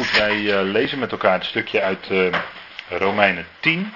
Goed, 0.00 0.18
wij 0.18 0.36
uh, 0.36 0.60
lezen 0.62 0.98
met 0.98 1.12
elkaar 1.12 1.32
het 1.32 1.44
stukje 1.44 1.80
uit 1.80 2.10
uh, 2.10 2.34
Romeinen 2.88 3.46
10. 3.60 3.92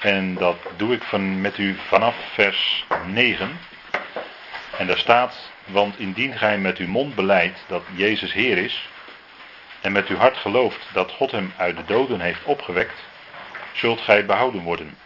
En 0.00 0.34
dat 0.34 0.56
doe 0.76 0.94
ik 0.94 1.02
van, 1.02 1.40
met 1.40 1.58
u 1.58 1.76
vanaf 1.86 2.14
vers 2.32 2.86
9. 3.06 3.58
En 4.78 4.86
daar 4.86 4.98
staat, 4.98 5.50
want 5.64 5.98
indien 5.98 6.38
gij 6.38 6.58
met 6.58 6.78
uw 6.78 6.88
mond 6.88 7.14
beleidt 7.14 7.64
dat 7.66 7.82
Jezus 7.94 8.32
Heer 8.32 8.58
is, 8.58 8.88
en 9.80 9.92
met 9.92 10.08
uw 10.08 10.16
hart 10.16 10.36
gelooft 10.36 10.86
dat 10.92 11.10
God 11.10 11.30
hem 11.30 11.52
uit 11.56 11.76
de 11.76 11.84
doden 11.84 12.20
heeft 12.20 12.44
opgewekt, 12.44 12.98
zult 13.72 14.00
gij 14.00 14.26
behouden 14.26 14.62
worden. 14.62 14.98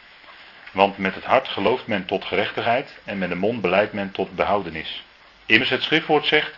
Want 0.73 0.99
met 0.99 1.15
het 1.15 1.25
hart 1.25 1.49
gelooft 1.49 1.87
men 1.87 2.05
tot 2.05 2.25
gerechtigheid 2.25 2.99
en 3.05 3.19
met 3.19 3.29
de 3.29 3.35
mond 3.35 3.61
beleidt 3.61 3.93
men 3.93 4.11
tot 4.11 4.35
behoudenis. 4.35 5.05
Immers 5.47 5.71
het 5.71 5.83
schriftwoord 5.83 6.27
zegt, 6.27 6.55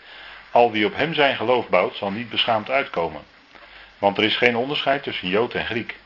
al 0.50 0.70
wie 0.70 0.86
op 0.86 0.96
hem 0.96 1.14
zijn 1.14 1.36
geloof 1.36 1.68
bouwt, 1.68 1.96
zal 1.96 2.10
niet 2.10 2.30
beschaamd 2.30 2.70
uitkomen. 2.70 3.36
Want 3.98 4.18
er 4.18 4.24
is 4.24 4.36
geen 4.36 4.56
onderscheid 4.56 5.02
tussen 5.02 5.28
Jood 5.28 5.54
en 5.54 5.66
Griek. 5.66 5.96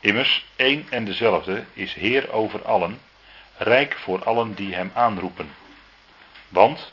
Immers, 0.00 0.46
één 0.56 0.86
en 0.90 1.04
dezelfde 1.04 1.64
is 1.72 1.94
Heer 1.94 2.32
over 2.32 2.64
allen, 2.64 3.00
rijk 3.56 3.94
voor 3.94 4.24
allen 4.24 4.54
die 4.54 4.74
hem 4.74 4.90
aanroepen. 4.94 5.50
Want 6.48 6.92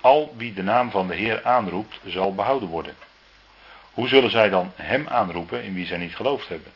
al 0.00 0.34
wie 0.36 0.54
de 0.54 0.62
naam 0.62 0.90
van 0.90 1.08
de 1.08 1.14
Heer 1.14 1.44
aanroept, 1.44 2.00
zal 2.06 2.34
behouden 2.34 2.68
worden. 2.68 2.96
Hoe 3.92 4.08
zullen 4.08 4.30
zij 4.30 4.48
dan 4.48 4.72
hem 4.76 5.08
aanroepen 5.08 5.62
in 5.62 5.74
wie 5.74 5.86
zij 5.86 5.98
niet 5.98 6.16
geloofd 6.16 6.48
hebben? 6.48 6.72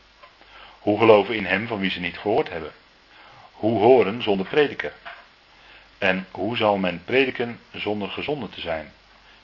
Hoe 0.79 0.97
geloven 0.97 1.35
in 1.35 1.45
hem 1.45 1.67
van 1.67 1.79
wie 1.79 1.91
ze 1.91 1.99
niet 1.99 2.17
gehoord 2.17 2.49
hebben? 2.49 2.71
Hoe 3.51 3.79
horen 3.79 4.21
zonder 4.21 4.45
prediker? 4.45 4.93
En 5.97 6.27
hoe 6.31 6.57
zal 6.57 6.77
men 6.77 7.03
prediken 7.05 7.59
zonder 7.71 8.09
gezonden 8.09 8.49
te 8.49 8.61
zijn? 8.61 8.91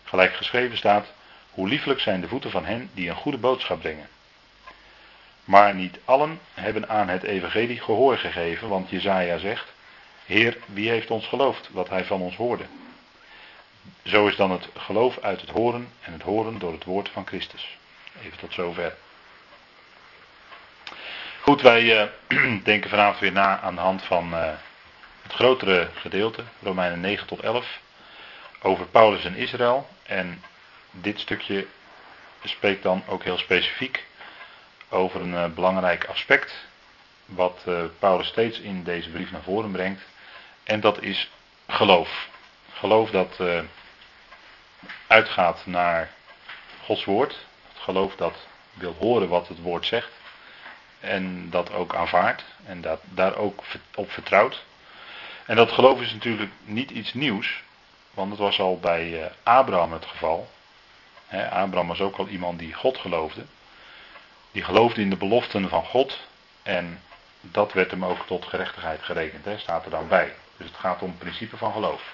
Gelijk 0.04 0.34
geschreven 0.34 0.78
staat, 0.78 1.08
hoe 1.52 1.67
lieflijk 1.67 1.99
zijn 1.99 2.21
de 2.21 2.27
voeten 2.27 2.52
van 2.52 2.66
hen 2.66 2.89
die 2.94 3.09
een 3.09 3.16
goede 3.16 3.38
boodschap 3.38 3.80
brengen. 3.80 4.08
Maar 5.44 5.75
niet 5.75 6.00
allen 6.06 6.39
hebben 6.53 6.89
aan 6.89 7.08
het 7.08 7.23
evangelie 7.23 7.80
gehoor 7.80 8.17
gegeven, 8.17 8.69
want 8.69 8.89
Jezaja 8.89 9.38
zegt, 9.38 9.73
Heer, 10.25 10.58
wie 10.66 10.89
heeft 10.89 11.11
ons 11.11 11.28
geloofd 11.28 11.69
wat 11.72 11.89
hij 11.89 12.06
van 12.06 12.22
ons 12.22 12.36
hoorde? 12.36 12.66
Zo 14.03 14.28
is 14.28 14.36
dan 14.36 14.52
het 14.52 14.69
geloof 14.78 15.19
uit 15.19 15.41
het 15.41 15.50
horen 15.50 15.89
en 16.02 16.14
het 16.14 16.22
horen 16.22 16.59
door 16.59 16.72
het 16.72 16.83
woord 16.83 17.09
van 17.09 17.28
Christus. 17.28 17.78
Even 18.23 18.38
tot 18.38 18.53
zover. 18.53 18.95
Goed, 21.41 21.61
wij 21.61 21.84
uh, 21.84 22.03
denken 22.63 22.89
vanavond 22.89 23.19
weer 23.19 23.31
na 23.31 23.59
aan 23.59 23.75
de 23.75 23.81
hand 23.81 24.03
van 24.03 24.34
uh, 24.34 24.50
het 25.22 25.34
grotere 25.34 25.89
gedeelte, 25.94 26.44
Romeinen 26.61 27.00
9 27.00 27.28
tot 27.28 27.39
11, 27.39 27.80
over 28.61 28.86
Paulus 28.86 29.25
en 29.25 29.36
Israël. 29.36 29.89
En 30.03 30.44
dit 30.92 31.20
stukje 31.20 31.68
spreekt 32.44 32.84
dan 32.84 33.04
ook 33.08 33.23
heel 33.23 33.38
specifiek 33.38 34.06
over 34.90 35.22
een 35.22 35.34
uh, 35.34 35.46
belangrijk 35.46 36.06
aspect, 36.06 36.54
wat 37.26 37.64
Paulus 38.00 38.28
steeds 38.28 38.59
in 38.59 38.84
deze 38.84 39.09
brief 39.09 39.31
naar 39.31 39.42
voren 39.42 39.72
brengt. 39.72 40.02
En 40.64 40.80
dat 40.80 41.02
is 41.02 41.30
geloof. 41.68 42.28
Geloof 42.72 43.09
dat 43.09 43.40
uitgaat 45.08 45.66
naar 45.66 46.09
Gods 46.84 47.06
woord. 47.06 47.46
Het 47.74 47.81
geloof 47.81 48.16
dat 48.16 48.36
wil 48.74 48.96
horen 49.00 49.30
wat 49.30 49.48
het 49.48 49.62
woord 49.62 49.86
zegt. 49.86 50.12
En 51.00 51.50
dat 51.50 51.72
ook 51.72 51.96
aanvaardt. 51.96 52.44
En 52.66 52.81
dat, 52.81 53.00
daar 53.03 53.36
ook 53.36 53.64
op 53.96 54.12
vertrouwt. 54.12 54.64
En 55.46 55.56
dat 55.56 55.72
geloof 55.72 56.02
is 56.02 56.14
natuurlijk 56.14 56.52
niet 56.64 56.92
iets 56.92 57.14
nieuws. 57.14 57.64
Want 58.14 58.30
het 58.30 58.40
was 58.40 58.59
al 58.59 58.80
bij 58.80 59.24
eh, 59.24 59.31
Abraham 59.44 59.94
het 59.94 60.06
geval. 60.06 60.50
Abraham 61.31 61.88
was 61.88 62.02
ook 62.02 62.16
al 62.17 62.27
iemand 62.27 62.59
die 62.59 62.73
God 62.73 62.97
geloofde. 62.97 63.45
Die 64.52 64.63
geloofde 64.63 65.02
in 65.02 65.09
de 65.09 65.17
beloften 65.17 65.69
van 65.69 65.85
God. 65.85 66.19
En 66.63 67.02
dat 67.41 67.73
werd 67.73 67.91
hem 67.91 68.05
ook 68.05 68.25
tot 68.25 68.45
gerechtigheid 68.45 69.03
gerekend. 69.03 69.45
Hè, 69.45 69.57
staat 69.57 69.85
er 69.85 69.91
dan 69.91 70.07
bij. 70.07 70.34
Dus 70.57 70.68
het 70.68 70.78
gaat 70.78 71.01
om 71.01 71.09
het 71.09 71.19
principe 71.19 71.57
van 71.57 71.72
geloof. 71.72 72.13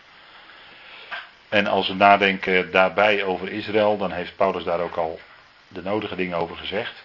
En 1.49 1.67
als 1.67 1.87
we 1.87 1.93
nadenken 1.93 2.71
daarbij 2.71 3.23
over 3.23 3.51
Israël, 3.51 3.97
dan 3.97 4.11
heeft 4.11 4.35
Paulus 4.35 4.63
daar 4.63 4.79
ook 4.79 4.95
al 4.95 5.19
de 5.67 5.81
nodige 5.81 6.15
dingen 6.15 6.37
over 6.37 6.55
gezegd. 6.55 7.03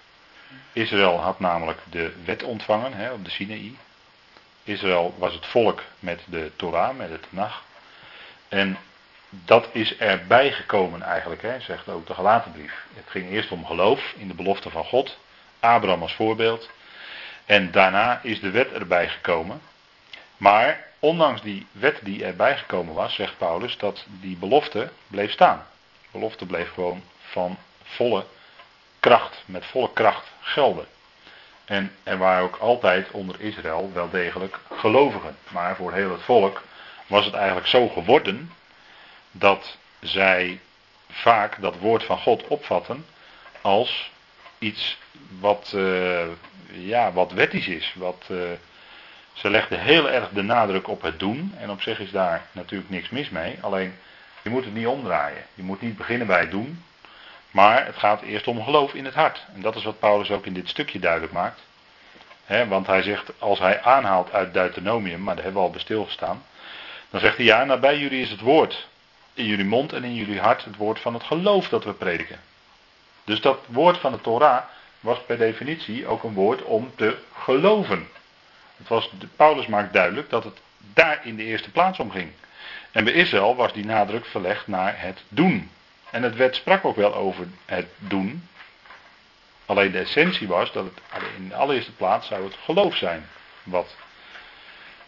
Israël 0.73 1.21
had 1.21 1.41
namelijk 1.41 1.79
de 1.91 2.13
wet 2.25 2.43
ontvangen 2.43 3.13
op 3.13 3.25
de 3.25 3.31
Sinaï. 3.31 3.77
Israël 4.65 5.15
was 5.19 5.35
het 5.35 5.47
volk 5.47 5.83
met 5.99 6.21
de 6.25 6.51
Torah, 6.57 6.97
met 6.97 7.11
het 7.11 7.27
Tanach. 7.31 7.63
En 8.49 8.79
dat 9.31 9.69
is 9.73 9.97
erbij 9.97 10.53
gekomen 10.53 11.03
eigenlijk, 11.03 11.43
hè, 11.43 11.61
zegt 11.61 11.89
ook 11.89 12.07
de 12.07 12.15
gelaten 12.15 12.53
brief. 12.53 12.85
Het 12.95 13.05
ging 13.07 13.31
eerst 13.31 13.51
om 13.51 13.67
geloof 13.67 14.15
in 14.17 14.29
de 14.29 14.35
belofte 14.35 14.71
van 14.71 14.85
God. 14.85 15.19
Abraham 15.61 16.03
als 16.03 16.15
voorbeeld. 16.15 16.71
En 17.47 17.71
daarna 17.71 18.21
is 18.23 18.41
de 18.41 18.51
wet 18.51 18.73
erbij 18.73 19.09
gekomen. 19.09 19.61
Maar 20.37 20.85
ondanks 20.99 21.43
die 21.43 21.67
wet 21.73 21.99
die 22.03 22.25
erbij 22.25 22.57
gekomen 22.57 22.95
was, 22.95 23.15
zegt 23.15 23.39
Paulus, 23.39 23.79
dat 23.79 24.05
die 24.09 24.37
belofte 24.37 24.91
bleef 25.07 25.33
staan. 25.33 25.67
De 26.03 26.09
belofte 26.11 26.47
bleef 26.47 26.73
gewoon 26.73 27.03
van 27.21 27.59
volle 27.83 28.25
kracht, 29.01 29.43
met 29.47 29.65
volle 29.67 29.93
kracht 29.93 30.27
gelden. 30.41 30.87
En 31.65 31.93
er 32.03 32.19
waren 32.19 32.43
ook 32.43 32.57
altijd 32.57 33.11
onder 33.11 33.41
Israël 33.41 33.91
wel 33.95 34.11
degelijk 34.11 34.59
gelovigen. 34.71 35.37
Maar 35.49 35.77
voor 35.77 35.93
heel 35.93 36.13
het 36.13 36.23
volk 36.23 36.63
was 37.07 37.25
het 37.25 37.35
eigenlijk 37.35 37.67
zo 37.67 37.89
geworden 37.89 38.53
dat 39.31 39.77
zij 40.01 40.61
vaak 41.11 41.61
dat 41.61 41.79
woord 41.79 42.05
van 42.05 42.19
God 42.19 42.47
opvatten 42.47 43.07
als 43.61 44.11
iets 44.59 44.99
wat, 45.41 45.73
uh, 45.75 46.27
ja, 46.71 47.13
wat 47.13 47.33
wettisch 47.33 47.69
is, 47.69 47.95
wat, 47.97 48.27
uh, 48.31 48.39
ze 49.33 49.51
legde 49.51 49.77
heel 49.77 50.11
erg 50.11 50.29
de 50.29 50.43
nadruk 50.43 50.89
op 50.89 51.03
het 51.03 51.19
doen. 51.19 51.55
En 51.59 51.71
op 51.71 51.83
zich 51.83 52.01
is 52.01 52.11
daar 52.11 52.47
natuurlijk 52.53 52.91
niks 52.91 53.11
mis 53.11 53.31
mee. 53.31 53.59
Alleen, 53.61 53.95
je 54.43 54.51
moet 54.51 54.65
het 54.65 54.75
niet 54.75 54.87
omdraaien. 54.87 55.45
Je 55.55 55.63
moet 55.63 55.81
niet 55.81 55.97
beginnen 55.97 56.27
bij 56.27 56.41
het 56.41 56.51
doen. 56.51 56.85
Maar 57.51 57.87
het 57.87 57.97
gaat 57.97 58.23
eerst 58.23 58.47
om 58.47 58.65
geloof 58.65 58.95
in 58.95 59.05
het 59.05 59.15
hart. 59.15 59.47
En 59.55 59.61
dat 59.61 59.77
is 59.77 59.85
wat 59.85 59.99
Paulus 59.99 60.31
ook 60.31 60.47
in 60.47 60.53
dit 60.53 60.69
stukje 60.69 60.99
duidelijk 60.99 61.33
maakt. 61.33 61.61
want 62.69 62.87
hij 62.87 63.03
zegt, 63.03 63.33
als 63.39 63.59
hij 63.59 63.83
aanhaalt 63.83 64.33
uit 64.33 64.53
Deuteronomium, 64.53 65.23
maar 65.23 65.35
daar 65.35 65.45
hebben 65.45 65.63
we 65.63 65.67
al 65.69 65.75
bij 65.75 65.83
stilgestaan. 65.83 66.45
Dan 67.11 67.21
zegt 67.21 67.37
hij, 67.37 67.47
ja, 67.47 67.65
nabij 67.65 67.99
jullie 67.99 68.23
is 68.23 68.31
het 68.31 68.41
woord. 68.41 68.89
In 69.35 69.45
jullie 69.45 69.65
mond 69.65 69.93
en 69.93 70.05
in 70.05 70.15
jullie 70.15 70.41
hart 70.41 70.65
het 70.65 70.77
woord 70.77 71.01
van 71.01 71.15
het 71.15 71.23
geloof 71.23 71.69
dat 71.69 71.85
we 71.85 71.93
prediken. 71.93 72.41
Dus 73.25 73.41
dat 73.41 73.59
woord 73.67 73.99
van 73.99 74.13
de 74.13 74.21
Torah 74.21 74.63
was 75.01 75.19
per 75.27 75.39
definitie 75.39 76.07
ook 76.07 76.23
een 76.23 76.35
woord 76.35 76.63
om 76.63 76.93
te 76.95 77.19
geloven. 77.35 78.09
Het 78.77 78.89
was, 78.89 79.11
Paulus 79.37 79.67
maakt 79.67 79.93
duidelijk 79.93 80.31
dat 80.31 80.45
het 80.45 80.61
daar 80.79 81.21
in 81.27 81.37
de 81.37 81.45
eerste 81.45 81.71
plaats 81.71 81.99
om 81.99 82.11
ging. 82.11 82.33
En 82.91 83.05
bij 83.05 83.13
Israël 83.13 83.57
was 83.57 83.73
die 83.73 83.85
nadruk 83.85 84.25
verlegd 84.25 84.67
naar 84.67 85.01
het 85.01 85.23
doen. 85.29 85.71
En 86.11 86.23
het 86.23 86.37
wet 86.37 86.55
sprak 86.55 86.85
ook 86.85 86.97
wel 86.97 87.15
over 87.15 87.47
het 87.65 87.89
doen. 87.99 88.49
Alleen 89.67 89.91
de 89.91 89.99
essentie 89.99 90.49
was 90.49 90.73
dat 90.73 90.85
het 90.85 91.23
in 91.37 91.49
de 91.49 91.55
allereerste 91.55 91.93
plaats 91.93 92.27
zou 92.27 92.45
het 92.45 92.57
geloof 92.65 92.97
zijn. 92.97 93.29
Wat 93.63 93.97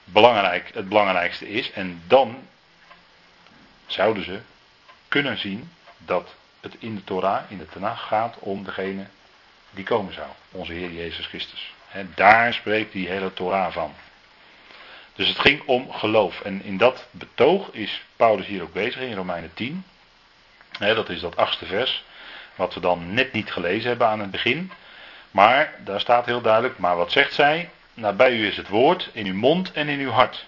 belangrijk, 0.05 0.71
het 0.75 0.89
belangrijkste 0.89 1.49
is. 1.49 1.73
En 1.73 2.03
dan 2.07 2.47
zouden 3.93 4.25
ze 4.25 4.41
kunnen 5.09 5.39
zien 5.39 5.71
dat 5.99 6.35
het 6.61 6.77
in 6.79 6.95
de 6.95 7.05
Torah, 7.05 7.43
in 7.49 7.59
de 7.59 7.69
Tanach 7.69 8.07
gaat 8.07 8.37
om 8.39 8.65
degene 8.65 9.07
die 9.71 9.85
komen 9.85 10.15
zou. 10.15 10.29
Onze 10.51 10.73
Heer 10.73 10.93
Jezus 10.93 11.27
Christus. 11.27 11.75
Daar 12.15 12.55
spreekt 12.55 12.93
die 12.93 13.09
hele 13.09 13.35
Torah 13.35 13.73
van. 13.73 13.95
Dus 15.15 15.29
het 15.29 15.39
ging 15.39 15.63
om 15.67 15.93
geloof. 15.93 16.41
En 16.41 16.63
in 16.63 16.77
dat 16.77 17.07
betoog 17.11 17.69
is 17.73 18.03
Paulus 18.17 18.47
hier 18.47 18.63
ook 18.63 18.73
bezig 18.73 19.01
in 19.01 19.15
Romeinen 19.15 19.55
10. 19.55 19.85
dat 20.79 21.09
is 21.09 21.21
dat 21.21 21.37
achtste 21.37 21.67
vers. 21.67 22.05
Wat 22.55 22.75
we 22.75 22.81
dan 22.81 23.15
net 23.15 23.33
niet 23.33 23.53
gelezen 23.53 23.89
hebben 23.89 24.07
aan 24.07 24.21
het 24.21 24.31
begin. 24.31 24.73
Maar 25.31 25.75
daar 25.79 26.01
staat 26.01 26.27
heel 26.27 26.41
duidelijk. 26.41 26.79
Maar 26.79 26.97
wat 26.97 27.13
zegt 27.13 27.35
zij? 27.35 27.71
Nou, 27.95 28.15
bij 28.15 28.37
u 28.37 28.47
is 28.47 28.57
het 28.57 28.69
woord 28.69 29.11
in 29.13 29.27
uw 29.27 29.35
mond 29.35 29.73
en 29.73 29.89
in 29.89 29.99
uw 29.99 30.11
hart. 30.11 30.47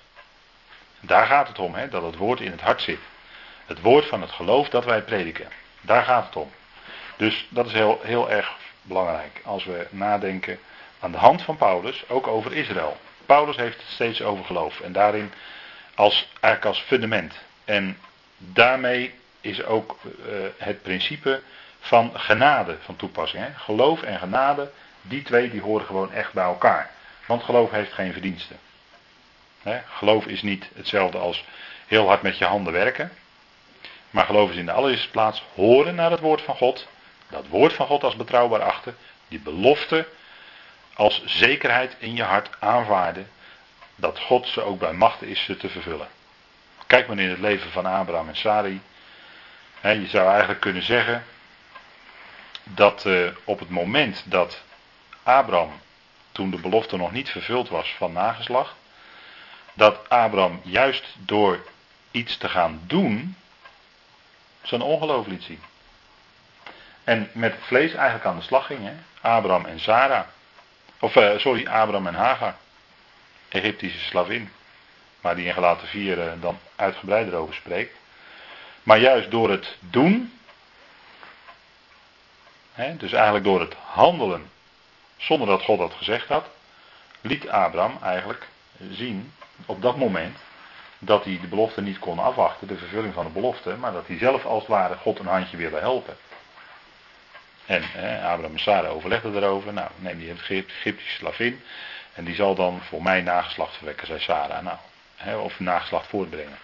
Daar 1.01 1.27
gaat 1.27 1.49
het 1.49 1.59
om, 1.59 1.75
dat 1.91 2.03
het 2.03 2.17
woord 2.17 2.41
in 2.41 2.51
het 2.51 2.61
hart 2.61 2.83
zit. 2.83 2.99
Het 3.67 3.81
woord 3.81 4.07
van 4.07 4.21
het 4.21 4.31
geloof 4.31 4.69
dat 4.69 4.85
wij 4.85 5.03
prediken. 5.03 5.49
Daar 5.81 6.03
gaat 6.03 6.27
het 6.27 6.37
om. 6.37 6.51
Dus 7.17 7.47
dat 7.49 7.67
is 7.67 7.73
heel, 7.73 8.01
heel 8.03 8.31
erg 8.31 8.57
belangrijk. 8.83 9.41
Als 9.45 9.65
we 9.65 9.87
nadenken 9.91 10.59
aan 11.01 11.13
de 11.13 11.19
hand 11.19 11.43
van 11.43 11.57
Paulus 11.57 12.09
ook 12.09 12.27
over 12.27 12.53
Israël. 12.53 12.97
Paulus 13.27 13.57
heeft 13.57 13.77
het 13.77 13.91
steeds 13.91 14.23
over 14.23 14.45
geloof 14.45 14.81
en 14.81 14.93
daarin 14.93 15.33
als, 15.95 16.29
eigenlijk 16.41 16.77
als 16.77 16.87
fundament. 16.87 17.35
En 17.65 17.99
daarmee 18.37 19.15
is 19.41 19.65
ook 19.65 19.99
uh, 20.05 20.35
het 20.59 20.83
principe 20.83 21.43
van 21.81 22.11
genade 22.15 22.77
van 22.81 22.97
toepassing. 22.97 23.45
Hè? 23.45 23.51
Geloof 23.55 24.03
en 24.03 24.19
genade, 24.19 24.71
die 25.03 25.23
twee 25.23 25.51
die 25.51 25.61
horen 25.61 25.87
gewoon 25.87 26.13
echt 26.13 26.33
bij 26.33 26.45
elkaar. 26.45 26.91
Want 27.27 27.43
geloof 27.43 27.71
heeft 27.71 27.93
geen 27.93 28.13
verdiensten. 28.13 28.59
Hè? 29.63 29.81
Geloof 29.87 30.27
is 30.27 30.43
niet 30.43 30.69
hetzelfde 30.75 31.19
als 31.19 31.45
heel 31.87 32.07
hard 32.07 32.23
met 32.23 32.39
je 32.39 32.45
handen 32.45 32.73
werken. 32.73 33.11
Maar 34.15 34.27
geloof 34.27 34.51
is 34.51 34.57
in 34.57 34.67
de 34.67 34.73
allereerste 34.73 35.11
plaats 35.11 35.43
horen 35.55 35.95
naar 35.95 36.11
het 36.11 36.21
woord 36.21 36.43
van 36.43 36.57
God. 36.57 36.87
dat 37.29 37.49
woord 37.49 37.73
van 37.73 37.87
God 37.87 38.05
als 38.05 38.17
betrouwbaar 38.17 38.63
achten, 38.63 38.97
die 39.29 39.39
belofte 39.39 40.09
als 40.95 41.25
zekerheid 41.25 41.97
in 41.99 42.17
je 42.17 42.23
hart 42.23 42.51
aanvaarden, 42.59 43.31
dat 43.95 44.19
God 44.19 44.49
ze 44.49 44.63
ook 44.63 44.79
bij 44.79 44.93
machten 44.93 45.29
is 45.29 45.45
ze 45.45 45.57
te 45.57 45.69
vervullen. 45.69 46.09
Kijk 46.87 47.07
maar 47.07 47.19
in 47.19 47.29
het 47.29 47.39
leven 47.39 47.71
van 47.71 47.87
Abraham 47.87 48.29
en 48.29 48.37
Sarai. 48.37 48.81
je 49.81 50.07
zou 50.07 50.29
eigenlijk 50.29 50.61
kunnen 50.61 50.83
zeggen 50.83 51.25
dat 52.65 53.05
uh, 53.05 53.31
op 53.45 53.59
het 53.59 53.71
moment 53.71 54.23
dat 54.25 54.63
Abraham, 55.23 55.81
toen 56.33 56.51
de 56.51 56.61
belofte 56.61 56.97
nog 56.97 57.13
niet 57.13 57.31
vervuld 57.31 57.69
was 57.69 57.95
van 57.97 58.13
nageslacht, 58.13 58.75
dat 59.73 60.09
Abraham 60.09 60.61
juist 60.65 61.15
door 61.19 61.65
iets 62.11 62.37
te 62.37 62.49
gaan 62.49 62.81
doen, 62.87 63.37
zijn 64.67 64.83
ongeloof 64.83 65.27
liet 65.27 65.43
zien. 65.43 65.63
En 67.05 67.31
met 67.33 67.53
het 67.53 67.63
vlees 67.65 67.93
eigenlijk 67.95 68.25
aan 68.25 68.37
de 68.37 68.43
slag 68.43 68.67
ging, 68.67 68.81
hè? 68.83 68.93
Abraham 69.21 69.65
en 69.65 69.81
Sarah. 69.81 70.27
Of, 70.99 71.17
uh, 71.17 71.39
sorry, 71.39 71.67
Abraham 71.67 72.07
en 72.07 72.15
Hagar. 72.15 72.57
Egyptische 73.49 73.99
slavin. 73.99 74.51
Maar 75.21 75.37
die 75.37 75.47
in 75.47 75.53
gelaten 75.53 75.89
4 75.89 76.19
uh, 76.19 76.33
dan 76.41 76.59
uitgebreider 76.77 77.35
over 77.35 77.55
spreekt. 77.55 77.97
Maar 78.83 78.99
juist 78.99 79.31
door 79.31 79.51
het 79.51 79.77
doen. 79.81 80.39
Hè, 82.73 82.97
dus 82.97 83.13
eigenlijk 83.13 83.45
door 83.45 83.61
het 83.61 83.75
handelen. 83.75 84.51
Zonder 85.17 85.49
dat 85.49 85.63
God 85.63 85.79
dat 85.79 85.95
gezegd 85.95 86.29
had. 86.29 86.47
Liet 87.21 87.49
Abraham 87.49 87.99
eigenlijk 88.03 88.49
zien 88.91 89.33
op 89.67 89.83
dat 89.83 89.97
moment. 89.97 90.37
Dat 91.05 91.25
hij 91.25 91.39
de 91.41 91.47
belofte 91.47 91.81
niet 91.81 91.99
kon 91.99 92.19
afwachten. 92.19 92.67
De 92.67 92.77
vervulling 92.77 93.15
van 93.15 93.25
de 93.25 93.31
belofte. 93.31 93.77
Maar 93.77 93.93
dat 93.93 94.07
hij 94.07 94.19
zelf 94.19 94.45
als 94.45 94.59
het 94.59 94.71
ware 94.71 94.97
God 94.97 95.19
een 95.19 95.27
handje 95.27 95.57
wilde 95.57 95.79
helpen. 95.79 96.17
En 97.67 97.83
Abraham 98.23 98.53
en 98.53 98.59
Sarah 98.59 98.93
overlegden 98.93 99.37
erover. 99.37 99.73
Nou, 99.73 99.89
neem 99.97 100.19
die 100.19 100.31
Egyptische 100.31 101.17
slavin. 101.17 101.63
En 102.15 102.25
die 102.25 102.35
zal 102.35 102.55
dan 102.55 102.81
voor 102.83 103.03
mij 103.03 103.21
nageslacht 103.21 103.77
verwekken, 103.77 104.07
zei 104.07 104.21
Sarah. 104.21 104.63
Nou, 104.63 104.77
hè, 105.17 105.37
of 105.37 105.61
nageslacht 105.61 106.07
voortbrengen. 106.07 106.59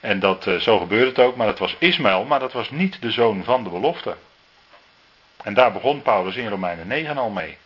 En 0.00 0.20
dat, 0.20 0.46
uh, 0.46 0.60
zo 0.60 0.78
gebeurde 0.78 1.06
het 1.06 1.18
ook, 1.18 1.36
maar 1.36 1.46
dat 1.46 1.58
was 1.58 1.76
Ismaël, 1.78 2.24
maar 2.24 2.40
dat 2.40 2.52
was 2.52 2.70
niet 2.70 3.02
de 3.02 3.10
zoon 3.10 3.44
van 3.44 3.64
de 3.64 3.70
belofte. 3.70 4.16
En 5.42 5.54
daar 5.54 5.72
begon 5.72 6.02
Paulus 6.02 6.36
in 6.36 6.48
Romeinen 6.48 6.86
9 6.86 7.18
al 7.18 7.30
mee. 7.30 7.58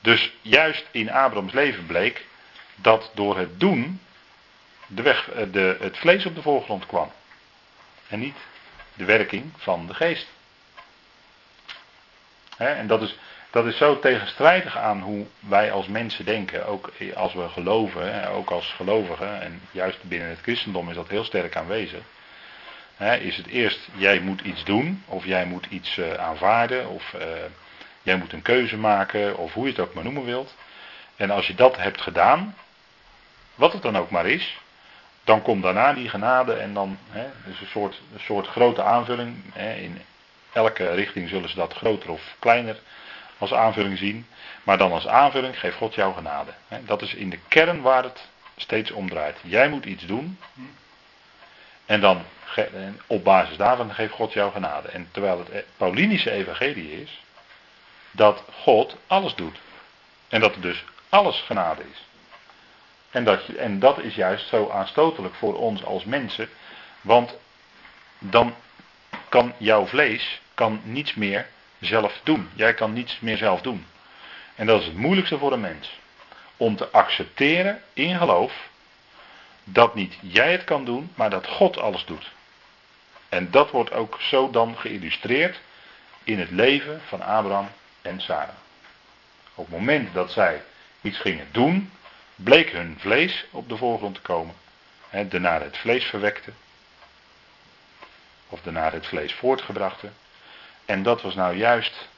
Dus 0.00 0.32
juist 0.40 0.86
in 0.90 1.10
Abrahams 1.10 1.52
leven 1.52 1.86
bleek 1.86 2.26
dat 2.74 3.10
door 3.14 3.38
het 3.38 3.60
doen 3.60 4.00
de 4.94 5.02
weg, 5.02 5.30
eh, 5.30 5.52
de, 5.52 5.76
het 5.80 5.98
vlees 5.98 6.26
op 6.26 6.34
de 6.34 6.42
voorgrond 6.42 6.86
kwam. 6.86 7.12
En 8.08 8.18
niet 8.18 8.36
de 8.94 9.04
werking 9.04 9.52
van 9.56 9.86
de 9.86 9.94
geest 9.94 10.26
en 12.68 12.86
dat 12.86 13.02
is, 13.02 13.16
dat 13.50 13.66
is 13.66 13.76
zo 13.76 13.98
tegenstrijdig 13.98 14.76
aan 14.78 15.00
hoe 15.00 15.26
wij 15.40 15.72
als 15.72 15.86
mensen 15.86 16.24
denken, 16.24 16.66
ook 16.66 16.92
als 17.14 17.34
we 17.34 17.48
geloven, 17.48 18.28
ook 18.28 18.50
als 18.50 18.72
gelovigen, 18.76 19.42
en 19.42 19.60
juist 19.70 20.02
binnen 20.02 20.28
het 20.28 20.40
christendom 20.40 20.88
is 20.88 20.94
dat 20.94 21.08
heel 21.08 21.24
sterk 21.24 21.56
aanwezig. 21.56 22.00
is 23.20 23.36
het 23.36 23.46
eerst, 23.46 23.88
jij 23.94 24.20
moet 24.20 24.40
iets 24.40 24.64
doen, 24.64 25.02
of 25.06 25.24
jij 25.24 25.44
moet 25.44 25.66
iets 25.66 25.96
uh, 25.96 26.14
aanvaarden, 26.14 26.88
of 26.88 27.12
uh, 27.12 27.22
jij 28.02 28.16
moet 28.16 28.32
een 28.32 28.42
keuze 28.42 28.76
maken, 28.76 29.36
of 29.36 29.52
hoe 29.52 29.64
je 29.64 29.70
het 29.70 29.80
ook 29.80 29.94
maar 29.94 30.04
noemen 30.04 30.24
wilt. 30.24 30.54
En 31.16 31.30
als 31.30 31.46
je 31.46 31.54
dat 31.54 31.76
hebt 31.76 32.00
gedaan, 32.00 32.56
wat 33.54 33.72
het 33.72 33.82
dan 33.82 33.96
ook 33.96 34.10
maar 34.10 34.26
is, 34.26 34.60
dan 35.24 35.42
komt 35.42 35.62
daarna 35.62 35.92
die 35.92 36.08
genade 36.08 36.52
en 36.52 36.74
dan, 36.74 36.98
hè, 37.10 37.26
dus 37.44 37.60
een 37.60 37.66
soort, 37.66 38.00
een 38.12 38.20
soort 38.20 38.46
grote 38.46 38.82
aanvulling. 38.82 39.36
Hè, 39.52 39.74
in 39.74 40.02
elke 40.52 40.90
richting 40.90 41.28
zullen 41.28 41.48
ze 41.48 41.56
dat 41.56 41.72
groter 41.72 42.10
of 42.10 42.22
kleiner 42.38 42.76
als 43.38 43.52
aanvulling 43.52 43.98
zien. 43.98 44.26
Maar 44.62 44.78
dan 44.78 44.92
als 44.92 45.06
aanvulling 45.06 45.58
geeft 45.58 45.76
God 45.76 45.94
jouw 45.94 46.12
genade. 46.12 46.50
Dat 46.80 47.02
is 47.02 47.14
in 47.14 47.30
de 47.30 47.38
kern 47.48 47.82
waar 47.82 48.02
het 48.02 48.28
steeds 48.56 48.90
om 48.90 49.08
draait. 49.08 49.36
Jij 49.42 49.68
moet 49.68 49.84
iets 49.84 50.06
doen. 50.06 50.38
En 51.86 52.00
dan 52.00 52.24
op 53.06 53.24
basis 53.24 53.56
daarvan 53.56 53.94
geeft 53.94 54.12
God 54.12 54.32
jouw 54.32 54.50
genade. 54.50 54.88
En 54.88 55.08
terwijl 55.10 55.38
het 55.38 55.48
e- 55.48 55.64
Paulinische 55.76 56.30
evangelie 56.30 57.02
is 57.02 57.22
dat 58.10 58.42
God 58.62 58.96
alles 59.06 59.34
doet. 59.34 59.58
En 60.28 60.40
dat 60.40 60.54
er 60.54 60.60
dus 60.60 60.84
alles 61.08 61.40
genade 61.40 61.82
is. 61.92 62.04
En 63.12 63.24
dat, 63.24 63.48
en 63.48 63.78
dat 63.78 63.98
is 63.98 64.14
juist 64.14 64.48
zo 64.48 64.70
aanstotelijk 64.70 65.34
voor 65.34 65.54
ons 65.54 65.84
als 65.84 66.04
mensen. 66.04 66.48
Want 67.00 67.36
dan 68.18 68.54
kan 69.28 69.54
jouw 69.56 69.86
vlees 69.86 70.40
kan 70.54 70.80
niets 70.84 71.14
meer 71.14 71.46
zelf 71.80 72.20
doen. 72.22 72.50
Jij 72.54 72.74
kan 72.74 72.92
niets 72.92 73.20
meer 73.20 73.36
zelf 73.36 73.60
doen. 73.60 73.86
En 74.54 74.66
dat 74.66 74.80
is 74.80 74.86
het 74.86 74.96
moeilijkste 74.96 75.38
voor 75.38 75.52
een 75.52 75.60
mens. 75.60 75.98
Om 76.56 76.76
te 76.76 76.90
accepteren 76.90 77.82
in 77.92 78.16
geloof 78.18 78.70
dat 79.64 79.94
niet 79.94 80.14
jij 80.20 80.52
het 80.52 80.64
kan 80.64 80.84
doen, 80.84 81.12
maar 81.14 81.30
dat 81.30 81.46
God 81.46 81.78
alles 81.78 82.04
doet. 82.04 82.30
En 83.28 83.50
dat 83.50 83.70
wordt 83.70 83.92
ook 83.92 84.18
zo 84.20 84.50
dan 84.50 84.76
geïllustreerd 84.76 85.60
in 86.24 86.38
het 86.38 86.50
leven 86.50 87.00
van 87.06 87.22
Abraham 87.22 87.68
en 88.02 88.20
Sarah. 88.20 88.54
Op 89.54 89.66
het 89.66 89.78
moment 89.78 90.14
dat 90.14 90.32
zij 90.32 90.62
iets 91.00 91.18
gingen 91.18 91.48
doen, 91.50 91.90
bleek 92.34 92.70
hun 92.70 92.96
vlees 92.98 93.44
op 93.50 93.68
de 93.68 93.76
voorgrond 93.76 94.14
te 94.14 94.20
komen. 94.20 94.54
de 95.28 95.38
naar 95.38 95.60
het 95.60 95.76
vlees 95.76 96.04
verwekte. 96.04 96.52
Of 98.48 98.60
de 98.60 98.70
naar 98.70 98.92
het 98.92 99.06
vlees 99.06 99.34
voortgebrachte. 99.34 100.10
En 100.84 101.02
dat 101.02 101.22
was 101.22 101.34
nou 101.34 101.56
juist, 101.56 102.08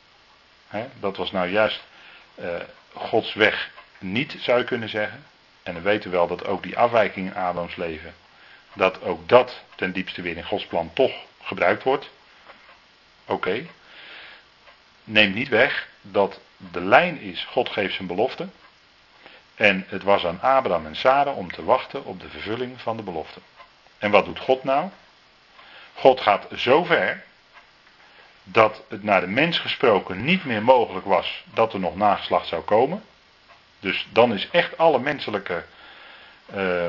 dat 1.00 1.16
was 1.16 1.30
nou 1.30 1.48
juist 1.48 1.84
uh, 2.38 2.56
Gods 2.92 3.34
weg 3.34 3.70
niet, 3.98 4.36
zou 4.38 4.58
je 4.58 4.64
kunnen 4.64 4.88
zeggen. 4.88 5.24
En 5.62 5.74
we 5.74 5.80
weten 5.80 6.10
wel 6.10 6.26
dat 6.26 6.46
ook 6.46 6.62
die 6.62 6.78
afwijking 6.78 7.26
in 7.26 7.36
Adams 7.36 7.76
leven, 7.76 8.14
dat 8.72 9.02
ook 9.02 9.28
dat 9.28 9.62
ten 9.74 9.92
diepste 9.92 10.22
weer 10.22 10.36
in 10.36 10.44
Gods 10.44 10.66
plan 10.66 10.90
toch 10.92 11.12
gebruikt 11.42 11.82
wordt. 11.82 12.10
Oké. 13.24 13.66
Neemt 15.04 15.34
niet 15.34 15.48
weg 15.48 15.88
dat 16.00 16.40
de 16.56 16.80
lijn 16.80 17.20
is, 17.20 17.44
God 17.44 17.68
geeft 17.68 17.94
zijn 17.94 18.08
belofte. 18.08 18.48
En 19.54 19.84
het 19.88 20.02
was 20.02 20.26
aan 20.26 20.40
Abraham 20.40 20.86
en 20.86 20.96
Sarah 20.96 21.36
om 21.36 21.52
te 21.52 21.64
wachten 21.64 22.04
op 22.04 22.20
de 22.20 22.28
vervulling 22.28 22.80
van 22.80 22.96
de 22.96 23.02
belofte. 23.02 23.40
En 23.98 24.10
wat 24.10 24.24
doet 24.24 24.38
God 24.38 24.64
nou? 24.64 24.90
God 25.94 26.20
gaat 26.20 26.46
zo 26.54 26.84
ver 26.84 27.24
dat 28.42 28.82
het 28.88 29.02
naar 29.02 29.20
de 29.20 29.26
mens 29.26 29.58
gesproken 29.58 30.24
niet 30.24 30.44
meer 30.44 30.62
mogelijk 30.62 31.06
was 31.06 31.44
dat 31.54 31.72
er 31.72 31.80
nog 31.80 31.96
nageslacht 31.96 32.46
zou 32.46 32.62
komen. 32.62 33.04
Dus 33.80 34.06
dan 34.12 34.34
is 34.34 34.48
echt 34.50 34.78
alle 34.78 34.98
menselijke, 34.98 35.64
uh, 36.54 36.86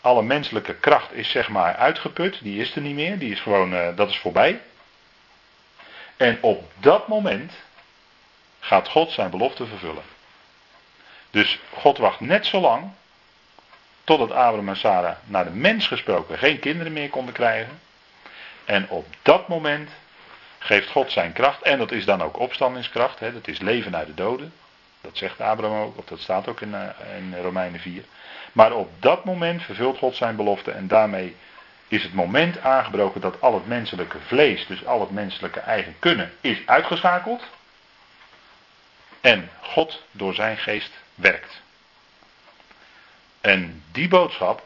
alle 0.00 0.22
menselijke 0.22 0.74
kracht 0.74 1.12
is 1.12 1.30
zeg 1.30 1.48
maar 1.48 1.76
uitgeput. 1.76 2.42
Die 2.42 2.60
is 2.60 2.76
er 2.76 2.82
niet 2.82 2.94
meer. 2.94 3.18
Die 3.18 3.32
is 3.32 3.40
gewoon, 3.40 3.72
uh, 3.72 3.96
dat 3.96 4.08
is 4.08 4.18
voorbij. 4.18 4.60
En 6.16 6.38
op 6.40 6.72
dat 6.78 7.08
moment 7.08 7.52
gaat 8.60 8.88
God 8.88 9.10
zijn 9.10 9.30
belofte 9.30 9.66
vervullen. 9.66 10.02
Dus 11.30 11.58
God 11.72 11.98
wacht 11.98 12.20
net 12.20 12.46
zo 12.46 12.60
lang 12.60 12.90
totdat 14.04 14.30
Abraham 14.30 14.68
en 14.68 14.76
Sarah 14.76 15.16
naar 15.24 15.44
de 15.44 15.50
mens 15.50 15.86
gesproken 15.86 16.38
geen 16.38 16.58
kinderen 16.58 16.92
meer 16.92 17.08
konden 17.08 17.34
krijgen. 17.34 17.80
En 18.64 18.88
op 18.88 19.06
dat 19.22 19.48
moment 19.48 19.90
geeft 20.58 20.90
God 20.90 21.12
zijn 21.12 21.32
kracht. 21.32 21.62
En 21.62 21.78
dat 21.78 21.92
is 21.92 22.04
dan 22.04 22.22
ook 22.22 22.38
opstandingskracht. 22.38 23.18
Hè, 23.18 23.32
dat 23.32 23.48
is 23.48 23.58
leven 23.58 23.96
uit 23.96 24.06
de 24.06 24.14
doden. 24.14 24.52
Dat 25.00 25.16
zegt 25.16 25.40
Abraham 25.40 25.82
ook, 25.82 25.98
of 25.98 26.04
dat 26.04 26.20
staat 26.20 26.48
ook 26.48 26.60
in, 26.60 26.68
uh, 26.68 27.16
in 27.16 27.34
Romeinen 27.42 27.80
4. 27.80 28.04
Maar 28.52 28.72
op 28.72 28.90
dat 28.98 29.24
moment 29.24 29.62
vervult 29.62 29.98
God 29.98 30.16
zijn 30.16 30.36
belofte. 30.36 30.70
En 30.70 30.88
daarmee 30.88 31.36
is 31.88 32.02
het 32.02 32.14
moment 32.14 32.60
aangebroken 32.60 33.20
dat 33.20 33.40
al 33.40 33.54
het 33.54 33.66
menselijke 33.66 34.18
vlees, 34.26 34.66
dus 34.66 34.86
al 34.86 35.00
het 35.00 35.10
menselijke 35.10 35.60
eigen 35.60 35.96
kunnen, 35.98 36.32
is 36.40 36.58
uitgeschakeld. 36.66 37.42
En 39.20 39.50
God 39.60 40.02
door 40.10 40.34
zijn 40.34 40.56
geest 40.56 40.92
werkt. 41.20 41.60
En 43.40 43.84
die 43.92 44.08
boodschap, 44.08 44.62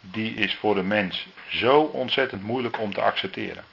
die 0.00 0.34
is 0.34 0.54
voor 0.54 0.74
de 0.74 0.82
mens 0.82 1.26
zo 1.48 1.80
ontzettend 1.80 2.42
moeilijk 2.42 2.78
om 2.78 2.94
te 2.94 3.00
accepteren 3.00 3.64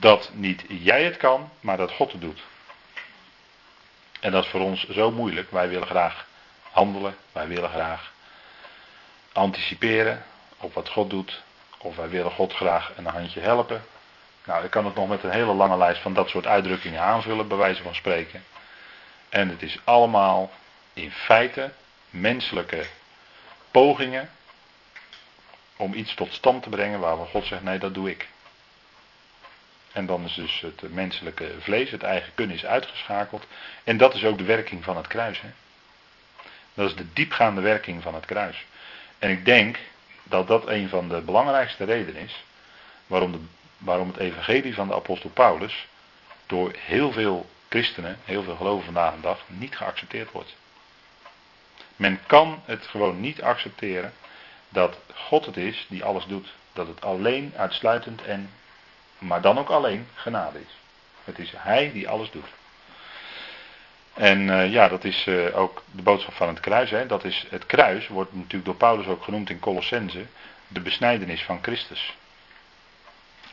dat 0.00 0.30
niet 0.32 0.64
jij 0.68 1.04
het 1.04 1.16
kan, 1.16 1.50
maar 1.60 1.76
dat 1.76 1.92
God 1.92 2.12
het 2.12 2.20
doet. 2.20 2.42
En 4.20 4.32
dat 4.32 4.44
is 4.44 4.50
voor 4.50 4.60
ons 4.60 4.88
zo 4.88 5.10
moeilijk. 5.10 5.50
Wij 5.50 5.68
willen 5.68 5.86
graag 5.86 6.26
handelen, 6.70 7.16
wij 7.32 7.48
willen 7.48 7.70
graag 7.70 8.12
anticiperen 9.32 10.24
op 10.56 10.74
wat 10.74 10.88
God 10.88 11.10
doet, 11.10 11.42
of 11.78 11.96
wij 11.96 12.08
willen 12.08 12.30
God 12.30 12.52
graag 12.52 12.92
een 12.96 13.06
handje 13.06 13.40
helpen. 13.40 13.84
Nou, 14.44 14.64
ik 14.64 14.70
kan 14.70 14.84
het 14.84 14.94
nog 14.94 15.08
met 15.08 15.22
een 15.22 15.30
hele 15.30 15.52
lange 15.52 15.76
lijst 15.76 16.02
van 16.02 16.14
dat 16.14 16.28
soort 16.28 16.46
uitdrukkingen 16.46 17.02
aanvullen, 17.02 17.48
bij 17.48 17.56
wijze 17.56 17.82
van 17.82 17.94
spreken. 17.94 18.44
En 19.30 19.48
het 19.48 19.62
is 19.62 19.78
allemaal 19.84 20.50
in 20.92 21.10
feite 21.10 21.72
menselijke 22.10 22.86
pogingen 23.70 24.30
om 25.76 25.94
iets 25.94 26.14
tot 26.14 26.32
stand 26.32 26.62
te 26.62 26.68
brengen 26.68 27.00
waarvan 27.00 27.26
God 27.26 27.46
zegt: 27.46 27.62
nee, 27.62 27.78
dat 27.78 27.94
doe 27.94 28.10
ik. 28.10 28.28
En 29.92 30.06
dan 30.06 30.24
is 30.24 30.34
dus 30.34 30.60
het 30.60 30.94
menselijke 30.94 31.54
vlees, 31.58 31.90
het 31.90 32.02
eigen 32.02 32.34
kunnen, 32.34 32.56
is 32.56 32.64
uitgeschakeld. 32.64 33.46
En 33.84 33.96
dat 33.96 34.14
is 34.14 34.24
ook 34.24 34.38
de 34.38 34.44
werking 34.44 34.84
van 34.84 34.96
het 34.96 35.06
kruis. 35.06 35.40
Hè? 35.40 35.48
Dat 36.74 36.88
is 36.88 36.96
de 36.96 37.12
diepgaande 37.12 37.60
werking 37.60 38.02
van 38.02 38.14
het 38.14 38.26
kruis. 38.26 38.66
En 39.18 39.30
ik 39.30 39.44
denk 39.44 39.78
dat 40.22 40.46
dat 40.46 40.68
een 40.68 40.88
van 40.88 41.08
de 41.08 41.20
belangrijkste 41.20 41.84
redenen 41.84 42.22
is 42.22 42.44
waarom, 43.06 43.32
de, 43.32 43.38
waarom 43.78 44.08
het 44.08 44.16
evangelie 44.16 44.74
van 44.74 44.88
de 44.88 44.94
apostel 44.94 45.30
Paulus 45.30 45.86
door 46.46 46.72
heel 46.78 47.12
veel 47.12 47.50
christenen, 47.70 48.18
heel 48.24 48.42
veel 48.42 48.56
geloven 48.56 48.84
vandaag 48.84 49.14
de 49.14 49.20
dag, 49.20 49.40
niet 49.46 49.76
geaccepteerd 49.76 50.30
wordt. 50.30 50.56
Men 51.96 52.20
kan 52.26 52.62
het 52.64 52.86
gewoon 52.86 53.20
niet 53.20 53.42
accepteren 53.42 54.12
dat 54.68 54.98
God 55.14 55.46
het 55.46 55.56
is 55.56 55.86
die 55.88 56.04
alles 56.04 56.24
doet. 56.24 56.48
Dat 56.72 56.86
het 56.86 57.02
alleen, 57.02 57.52
uitsluitend 57.56 58.22
en, 58.22 58.50
maar 59.18 59.40
dan 59.40 59.58
ook 59.58 59.68
alleen, 59.68 60.06
genade 60.14 60.58
is. 60.58 60.74
Het 61.24 61.38
is 61.38 61.52
Hij 61.56 61.92
die 61.92 62.08
alles 62.08 62.30
doet. 62.30 62.48
En 64.14 64.40
uh, 64.40 64.72
ja, 64.72 64.88
dat 64.88 65.04
is 65.04 65.26
uh, 65.26 65.58
ook 65.58 65.82
de 65.92 66.02
boodschap 66.02 66.34
van 66.34 66.48
het 66.48 66.60
kruis. 66.60 66.90
Hè. 66.90 67.06
Dat 67.06 67.24
is, 67.24 67.46
het 67.50 67.66
kruis 67.66 68.08
wordt 68.08 68.34
natuurlijk 68.34 68.64
door 68.64 68.74
Paulus 68.74 69.06
ook 69.06 69.22
genoemd 69.22 69.50
in 69.50 69.58
Colossense 69.58 70.26
de 70.68 70.80
besnijdenis 70.80 71.42
van 71.42 71.58
Christus. 71.62 72.16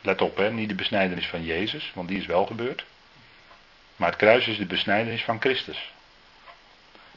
Let 0.02 0.22
op, 0.22 0.38
hè, 0.38 0.52
niet 0.52 0.70
de 0.70 0.76
besnijdenis 0.76 1.28
van 1.28 1.44
Jezus, 1.44 1.92
want 1.96 2.08
die 2.08 2.20
is 2.20 2.26
wel 2.26 2.46
gebeurd. 2.46 2.86
Maar 3.98 4.10
het 4.10 4.18
kruis 4.18 4.48
is 4.48 4.58
de 4.58 4.66
besnijdenis 4.66 5.24
van 5.24 5.40
Christus. 5.40 5.92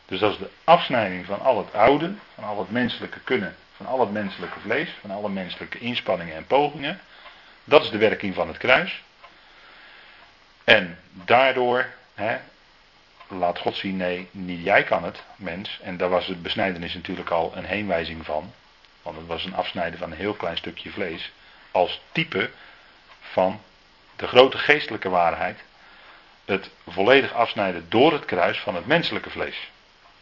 Dus 0.07 0.21
dat 0.21 0.33
is 0.33 0.39
de 0.39 0.51
afsnijding 0.65 1.27
van 1.27 1.41
al 1.41 1.59
het 1.59 1.75
oude, 1.75 2.13
van 2.35 2.45
al 2.45 2.59
het 2.59 2.71
menselijke 2.71 3.21
kunnen, 3.21 3.57
van 3.77 3.87
al 3.87 4.01
het 4.01 4.13
menselijke 4.13 4.61
vlees, 4.61 4.89
van 5.01 5.11
alle 5.11 5.29
menselijke 5.29 5.79
inspanningen 5.79 6.37
en 6.37 6.47
pogingen. 6.47 7.01
Dat 7.65 7.85
is 7.85 7.91
de 7.91 7.99
werking 7.99 8.35
van 8.35 8.49
het 8.49 8.59
kruis. 8.59 9.03
En 10.65 10.99
daardoor 11.13 11.87
hè, 12.15 12.39
laat 13.29 13.59
God 13.59 13.77
zien, 13.77 13.97
nee, 13.97 14.29
niet 14.31 14.65
jij 14.65 14.85
kan 14.85 15.05
het, 15.05 15.23
mens. 15.37 15.79
En 15.83 15.97
daar 15.97 16.09
was 16.09 16.27
de 16.27 16.37
besnijdenis 16.37 16.95
natuurlijk 16.95 17.31
al 17.31 17.53
een 17.57 17.65
heenwijzing 17.65 18.25
van. 18.25 18.53
Want 19.03 19.17
het 19.17 19.27
was 19.27 19.45
een 19.45 19.55
afsnijden 19.55 19.99
van 19.99 20.11
een 20.11 20.17
heel 20.17 20.35
klein 20.35 20.57
stukje 20.57 20.91
vlees. 20.91 21.33
Als 21.71 22.01
type 22.13 22.51
van 23.21 23.61
de 24.17 24.27
grote 24.27 24.59
geestelijke 24.59 25.09
waarheid. 25.09 25.61
Het 26.51 26.71
volledig 26.89 27.33
afsnijden 27.33 27.87
door 27.89 28.13
het 28.13 28.25
kruis 28.25 28.59
van 28.59 28.75
het 28.75 28.87
menselijke 28.87 29.31
vlees. 29.31 29.71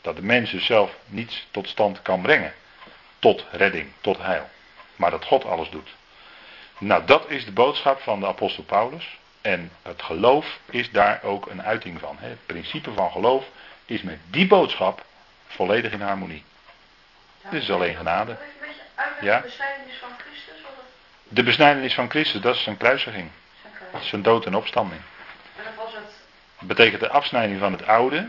Dat 0.00 0.16
de 0.16 0.22
mens 0.22 0.50
dus 0.50 0.66
zelf 0.66 0.96
niets 1.06 1.46
tot 1.50 1.68
stand 1.68 2.02
kan 2.02 2.22
brengen. 2.22 2.54
Tot 3.18 3.44
redding, 3.50 3.92
tot 4.00 4.18
heil. 4.18 4.48
Maar 4.96 5.10
dat 5.10 5.24
God 5.24 5.44
alles 5.44 5.70
doet. 5.70 5.88
Nou, 6.78 7.04
dat 7.06 7.30
is 7.30 7.44
de 7.44 7.52
boodschap 7.52 8.00
van 8.00 8.20
de 8.20 8.26
apostel 8.26 8.62
Paulus. 8.62 9.18
En 9.40 9.70
het 9.82 10.02
geloof 10.02 10.58
is 10.70 10.90
daar 10.90 11.22
ook 11.22 11.46
een 11.46 11.62
uiting 11.62 12.00
van. 12.00 12.16
Het 12.18 12.46
principe 12.46 12.92
van 12.92 13.10
geloof 13.10 13.44
is 13.84 14.02
met 14.02 14.18
die 14.30 14.46
boodschap 14.46 15.04
volledig 15.46 15.92
in 15.92 16.00
harmonie. 16.00 16.44
Dit 17.50 17.62
is 17.62 17.70
alleen 17.70 17.96
genade. 17.96 18.36
Ja? 19.20 19.40
De 19.40 19.42
besnijdenis 19.42 19.98
van 20.00 20.10
Christus? 20.18 20.54
De 21.28 21.42
besnijdenis 21.42 21.94
van 21.94 22.10
Christus, 22.10 22.40
dat 22.40 22.54
is 22.54 22.62
zijn 22.62 22.76
kruisiging. 22.76 23.30
Zijn 24.00 24.22
dood 24.22 24.46
en 24.46 24.54
opstanding. 24.54 25.00
En? 25.56 25.87
Betekent 26.58 27.00
de 27.00 27.10
afsnijding 27.10 27.60
van 27.60 27.72
het 27.72 27.86
oude. 27.86 28.28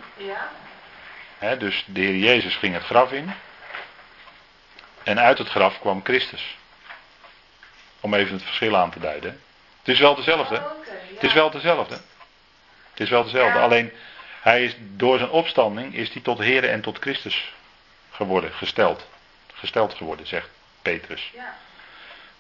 Ja. 1.40 1.56
dus 1.56 1.84
de 1.88 2.00
Heer 2.00 2.16
Jezus 2.16 2.56
ging 2.56 2.74
het 2.74 2.84
graf 2.84 3.12
in. 3.12 3.34
En 5.04 5.20
uit 5.20 5.38
het 5.38 5.50
graf 5.50 5.80
kwam 5.80 6.04
Christus. 6.04 6.58
Om 8.00 8.14
even 8.14 8.34
het 8.34 8.44
verschil 8.44 8.78
aan 8.78 8.92
te 8.92 9.00
duiden. 9.00 9.42
Het 9.80 9.88
is 9.88 10.00
wel 10.00 10.16
dezelfde. 10.16 10.56
Oh, 10.56 10.72
het 11.14 11.24
is 11.24 11.34
wel 11.34 11.50
dezelfde. 11.50 11.96
Het 12.92 13.00
is 13.00 13.10
wel 13.10 13.24
dezelfde. 13.24 13.60
Alleen 13.60 13.92
hij 14.42 14.64
is 14.64 14.76
door 14.80 15.18
zijn 15.18 15.30
opstanding 15.30 15.96
is 15.96 16.14
hij 16.14 16.22
tot 16.22 16.40
Heer 16.40 16.70
en 16.70 16.82
tot 16.82 16.98
Christus 17.00 17.54
geworden, 18.12 18.54
gesteld. 18.54 19.08
Gesteld 19.54 19.94
geworden, 19.94 20.28
zegt 20.28 20.50
Petrus. 20.82 21.32
Ja. 21.36 21.58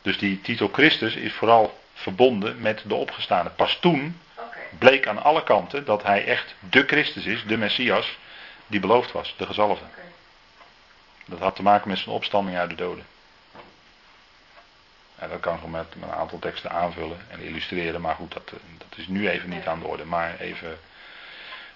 Dus 0.01 0.17
die 0.17 0.41
titel 0.41 0.69
Christus 0.71 1.15
is 1.15 1.33
vooral 1.33 1.79
verbonden 1.93 2.61
met 2.61 2.83
de 2.85 2.95
opgestane. 2.95 3.49
Pas 3.49 3.77
toen 3.79 4.19
bleek 4.77 5.07
aan 5.07 5.23
alle 5.23 5.43
kanten 5.43 5.85
dat 5.85 6.03
hij 6.03 6.25
echt 6.25 6.55
de 6.69 6.83
Christus 6.87 7.25
is, 7.25 7.43
de 7.45 7.57
Messias, 7.57 8.17
die 8.67 8.79
beloofd 8.79 9.11
was, 9.11 9.35
de 9.37 9.45
gezalfde. 9.45 9.85
Dat 11.25 11.39
had 11.39 11.55
te 11.55 11.63
maken 11.63 11.89
met 11.89 11.97
zijn 11.97 12.15
opstanding 12.15 12.57
uit 12.57 12.69
de 12.69 12.75
doden. 12.75 13.05
En 15.15 15.29
dat 15.29 15.39
kan 15.39 15.55
ik 15.55 15.67
met 15.67 15.95
een 16.01 16.11
aantal 16.11 16.39
teksten 16.39 16.71
aanvullen 16.71 17.17
en 17.27 17.39
illustreren, 17.39 18.01
maar 18.01 18.15
goed, 18.15 18.33
dat, 18.33 18.49
dat 18.77 18.97
is 18.97 19.07
nu 19.07 19.29
even 19.29 19.49
niet 19.49 19.67
aan 19.67 19.79
de 19.79 19.85
orde. 19.85 20.05
Maar 20.05 20.39
even. 20.39 20.79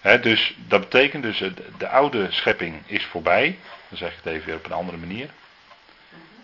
Hè, 0.02 0.20
dus 0.20 0.56
dat 0.58 0.80
betekent 0.80 1.24
dus, 1.24 1.44
de 1.78 1.88
oude 1.88 2.32
schepping 2.32 2.82
is 2.86 3.06
voorbij. 3.06 3.60
Dan 3.90 3.98
zeg 3.98 4.12
ik 4.12 4.18
het 4.24 4.34
even 4.34 4.46
weer 4.46 4.56
op 4.56 4.66
een 4.66 4.72
andere 4.72 4.98
manier. 4.98 5.30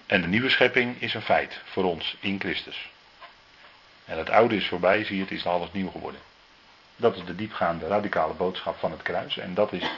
En 0.06 0.22
de 0.22 0.28
nieuwe 0.28 0.50
schepping 0.50 1.02
is 1.02 1.14
een 1.14 1.22
feit 1.22 1.62
voor 1.64 1.84
ons 1.84 2.18
in 2.20 2.40
Christus. 2.40 2.90
En 4.06 4.18
het 4.18 4.30
oude 4.30 4.56
is 4.56 4.68
voorbij, 4.68 5.04
zie 5.04 5.16
je, 5.16 5.22
het 5.22 5.32
is 5.32 5.46
alles 5.46 5.72
nieuw 5.72 5.90
geworden. 5.90 6.20
Dat 7.00 7.16
is 7.16 7.26
de 7.26 7.36
diepgaande 7.36 7.88
radicale 7.88 8.34
boodschap 8.34 8.80
van 8.80 8.92
het 8.92 9.02
kruis. 9.02 9.38
En 9.38 9.54
dat 9.54 9.74
is 9.74 9.92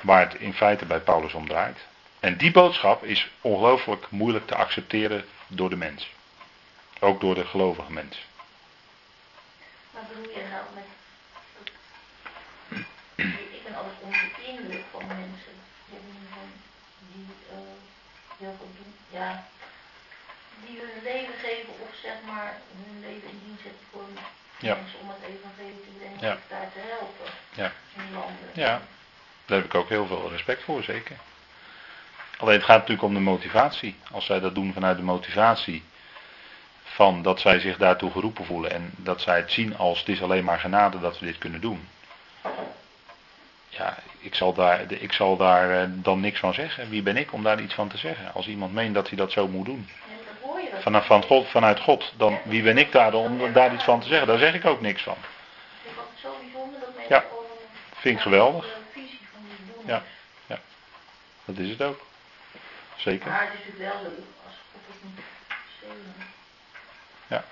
waar 0.00 0.30
het 0.30 0.40
in 0.40 0.54
feite 0.54 0.84
bij 0.84 1.00
Paulus 1.00 1.34
om 1.34 1.48
draait. 1.48 1.78
En 2.20 2.36
die 2.36 2.50
boodschap 2.50 3.04
is 3.04 3.30
ongelooflijk 3.40 4.10
moeilijk 4.10 4.46
te 4.46 4.54
accepteren 4.54 5.24
door 5.46 5.70
de 5.70 5.76
mens. 5.76 6.10
Ook 7.00 7.20
door 7.20 7.34
de 7.34 7.44
gelovige 7.44 7.92
mens. 7.92 8.26
Wat 9.90 10.08
bedoel 10.08 10.32
je 10.32 10.44
nou 10.50 10.64
met. 10.74 10.84
Ik 13.16 13.64
ben 13.64 13.74
altijd 13.74 13.94
onder 14.00 14.30
de 14.36 14.46
indruk 14.46 14.84
van 14.90 15.06
mensen 15.06 15.54
die, 15.88 15.98
die 17.12 17.26
doen. 18.38 18.94
Ja, 19.10 19.44
die 20.66 20.78
hun 20.80 21.02
leven 21.02 21.34
geven 21.34 21.72
of 21.80 21.94
zeg 22.02 22.14
maar 22.26 22.60
hun 22.86 23.00
leven 23.00 23.28
in 23.28 23.40
dienst 23.44 23.62
zetten 23.62 23.86
voor 23.90 24.02
ja. 24.58 24.74
mensen 24.74 24.98
om 25.00 25.08
het 25.08 25.18
evangelie 25.22 25.80
te 25.80 25.90
brengen 25.98 26.18
ja. 26.20 26.36
daar 26.48 26.70
te 26.72 26.78
helpen. 26.78 27.32
Ja. 27.54 27.72
In 27.96 28.12
landen. 28.12 28.50
Ja, 28.52 28.80
daar 29.46 29.56
heb 29.56 29.66
ik 29.66 29.74
ook 29.74 29.88
heel 29.88 30.06
veel 30.06 30.30
respect 30.30 30.62
voor, 30.62 30.82
zeker. 30.82 31.16
Alleen 32.38 32.54
het 32.54 32.64
gaat 32.64 32.78
natuurlijk 32.78 33.08
om 33.08 33.14
de 33.14 33.20
motivatie. 33.20 33.96
Als 34.10 34.24
zij 34.24 34.40
dat 34.40 34.54
doen 34.54 34.72
vanuit 34.72 34.96
de 34.96 35.02
motivatie 35.02 35.82
van 36.82 37.22
dat 37.22 37.40
zij 37.40 37.58
zich 37.58 37.76
daartoe 37.76 38.10
geroepen 38.10 38.44
voelen 38.44 38.70
en 38.70 38.90
dat 38.96 39.20
zij 39.20 39.36
het 39.36 39.52
zien 39.52 39.76
als 39.76 39.98
het 39.98 40.08
is 40.08 40.22
alleen 40.22 40.44
maar 40.44 40.60
genade 40.60 41.00
dat 41.00 41.18
we 41.18 41.26
dit 41.26 41.38
kunnen 41.38 41.60
doen. 41.60 41.88
Ja, 43.68 43.98
ik 44.18 44.34
zal 44.34 44.52
daar, 44.52 44.92
ik 44.92 45.12
zal 45.12 45.36
daar 45.36 45.82
eh, 45.82 45.88
dan 45.92 46.20
niks 46.20 46.38
van 46.38 46.54
zeggen. 46.54 46.88
Wie 46.88 47.02
ben 47.02 47.16
ik 47.16 47.32
om 47.32 47.42
daar 47.42 47.60
iets 47.60 47.74
van 47.74 47.88
te 47.88 47.98
zeggen? 47.98 48.34
Als 48.34 48.48
iemand 48.48 48.72
meent 48.72 48.94
dat 48.94 49.08
hij 49.08 49.16
dat 49.16 49.32
zo 49.32 49.48
moet 49.48 49.66
doen. 49.66 49.88
Vanaf 50.80 51.06
van 51.06 51.22
God, 51.22 51.48
vanuit 51.48 51.80
God, 51.80 52.12
dan 52.16 52.38
wie 52.44 52.62
ben 52.62 52.78
ik 52.78 52.92
daar 52.92 53.14
om 53.14 53.52
daar 53.52 53.74
iets 53.74 53.84
van 53.84 54.00
te 54.00 54.08
zeggen? 54.08 54.26
Daar 54.26 54.38
zeg 54.38 54.54
ik 54.54 54.66
ook 54.66 54.80
niks 54.80 55.02
van. 55.02 55.16
Ja, 57.08 57.24
vind 57.94 58.16
ik 58.16 58.22
geweldig. 58.22 58.66
Ja, 59.86 60.02
ja, 60.46 60.58
dat 61.44 61.58
is 61.58 61.70
het 61.70 61.82
ook. 61.82 62.00
Zeker. 62.96 63.30
Maar 63.30 63.40
het 63.40 63.52
is 63.52 63.66
natuurlijk 63.66 63.92
wel 63.92 64.02
leuk 64.02 64.24
als 64.46 64.54
God 64.72 64.80
het 64.86 65.02
niet 65.02 65.24
Ja. 67.26 67.44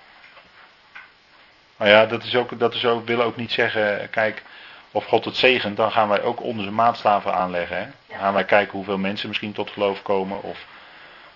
Maar 1.77 1.89
ja, 1.89 2.07
dat 2.07 2.25
is 2.25 2.35
ook, 2.35 2.59
dat 2.59 2.75
is 2.75 2.85
ook, 2.85 3.07
wil 3.07 3.23
ook 3.23 3.37
niet 3.37 3.53
zeggen, 3.53 4.11
kijk, 4.11 4.43
of 4.91 5.05
God 5.05 5.25
het 5.25 5.37
zegent, 5.37 5.77
dan 5.77 5.93
gaan 5.93 6.09
wij 6.09 6.23
ook 6.23 6.43
onze 6.43 6.71
maatstaven 6.71 7.35
aanleggen. 7.35 7.77
Hè? 7.77 7.87
Dan 8.07 8.19
gaan 8.19 8.35
wij 8.35 8.45
kijken 8.45 8.73
hoeveel 8.73 8.99
mensen 8.99 9.29
misschien 9.29 9.53
tot 9.53 9.71
geloof 9.71 10.03
komen, 10.03 10.43
of 10.43 10.67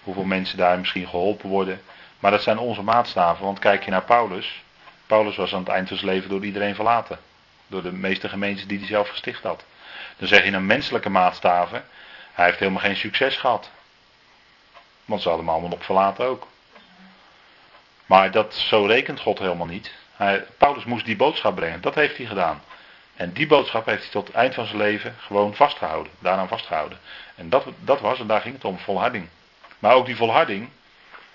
hoeveel 0.02 0.24
mensen 0.24 0.58
daar 0.58 0.78
misschien 0.78 1.08
geholpen 1.08 1.48
worden. 1.48 1.82
Maar 2.18 2.30
dat 2.30 2.42
zijn 2.42 2.58
onze 2.58 2.82
maatstaven, 2.82 3.44
want 3.44 3.58
kijk 3.58 3.84
je 3.84 3.90
naar 3.90 4.04
Paulus. 4.04 4.62
Paulus 5.06 5.36
was 5.36 5.52
aan 5.54 5.60
het 5.60 5.68
eind 5.68 5.88
van 5.88 5.96
zijn 5.96 6.10
leven 6.10 6.28
door 6.28 6.44
iedereen 6.44 6.74
verlaten. 6.74 7.18
Door 7.66 7.82
de 7.82 7.92
meeste 7.92 8.28
gemeentes 8.28 8.66
die 8.66 8.78
hij 8.78 8.86
zelf 8.86 9.08
gesticht 9.08 9.42
had. 9.42 9.64
Dan 10.16 10.28
zeg 10.28 10.44
je 10.44 10.52
een 10.52 10.66
menselijke 10.66 11.08
maatstaven. 11.08 11.84
Hij 12.32 12.44
heeft 12.44 12.58
helemaal 12.58 12.80
geen 12.80 12.96
succes 12.96 13.36
gehad. 13.36 13.70
Want 15.04 15.22
ze 15.22 15.28
hadden 15.28 15.46
hem 15.46 15.54
allemaal 15.54 15.76
nog 15.76 15.84
verlaten 15.84 16.24
ook. 16.24 16.46
Maar 18.06 18.30
dat, 18.30 18.54
zo 18.54 18.84
rekent 18.84 19.20
God 19.20 19.38
helemaal 19.38 19.66
niet. 19.66 19.92
Hij, 20.16 20.44
Paulus 20.58 20.84
moest 20.84 21.04
die 21.04 21.16
boodschap 21.16 21.54
brengen. 21.54 21.80
Dat 21.80 21.94
heeft 21.94 22.16
hij 22.16 22.26
gedaan. 22.26 22.62
En 23.14 23.32
die 23.32 23.46
boodschap 23.46 23.86
heeft 23.86 24.02
hij 24.02 24.10
tot 24.10 24.26
het 24.26 24.36
eind 24.36 24.54
van 24.54 24.66
zijn 24.66 24.78
leven 24.78 25.14
gewoon 25.18 25.54
vastgehouden. 25.54 26.12
Daaraan 26.18 26.48
vastgehouden. 26.48 26.98
En 27.34 27.48
dat, 27.48 27.64
dat 27.78 28.00
was, 28.00 28.20
en 28.20 28.26
daar 28.26 28.40
ging 28.40 28.54
het 28.54 28.64
om, 28.64 28.78
volharding. 28.78 29.28
Maar 29.80 29.94
ook 29.94 30.06
die 30.06 30.16
volharding, 30.16 30.68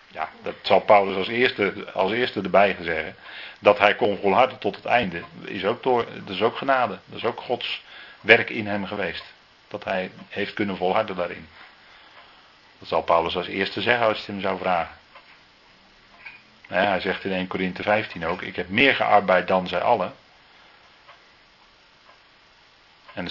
ja, 0.07 0.29
dat 0.41 0.55
zal 0.61 0.79
Paulus 0.79 1.15
als 1.15 1.27
eerste, 1.27 1.91
als 1.93 2.11
eerste 2.11 2.41
erbij 2.41 2.75
zeggen. 2.81 3.15
Dat 3.59 3.77
hij 3.77 3.95
kon 3.95 4.17
volharden 4.21 4.57
tot 4.57 4.75
het 4.75 4.85
einde, 4.85 5.21
is 5.41 5.65
ook, 5.65 5.83
door, 5.83 6.05
dat 6.25 6.35
is 6.35 6.41
ook 6.41 6.57
genade. 6.57 6.99
Dat 7.05 7.17
is 7.17 7.25
ook 7.25 7.39
Gods 7.39 7.83
werk 8.21 8.49
in 8.49 8.67
hem 8.67 8.85
geweest. 8.85 9.23
Dat 9.67 9.83
hij 9.83 10.11
heeft 10.29 10.53
kunnen 10.53 10.77
volharden 10.77 11.15
daarin. 11.15 11.47
Dat 12.79 12.87
zal 12.87 13.01
Paulus 13.01 13.35
als 13.35 13.47
eerste 13.47 13.81
zeggen 13.81 14.07
als 14.07 14.25
je 14.25 14.31
hem 14.31 14.41
zou 14.41 14.57
vragen. 14.59 14.95
hij 16.67 16.99
zegt 16.99 17.23
in 17.23 17.31
1 17.31 17.47
Korinthe 17.47 17.83
15 17.83 18.25
ook, 18.25 18.41
ik 18.41 18.55
heb 18.55 18.69
meer 18.69 18.95
gearbeid 18.95 19.47
dan 19.47 19.67
zij 19.67 19.81
allen. 19.81 20.13
En 23.13 23.27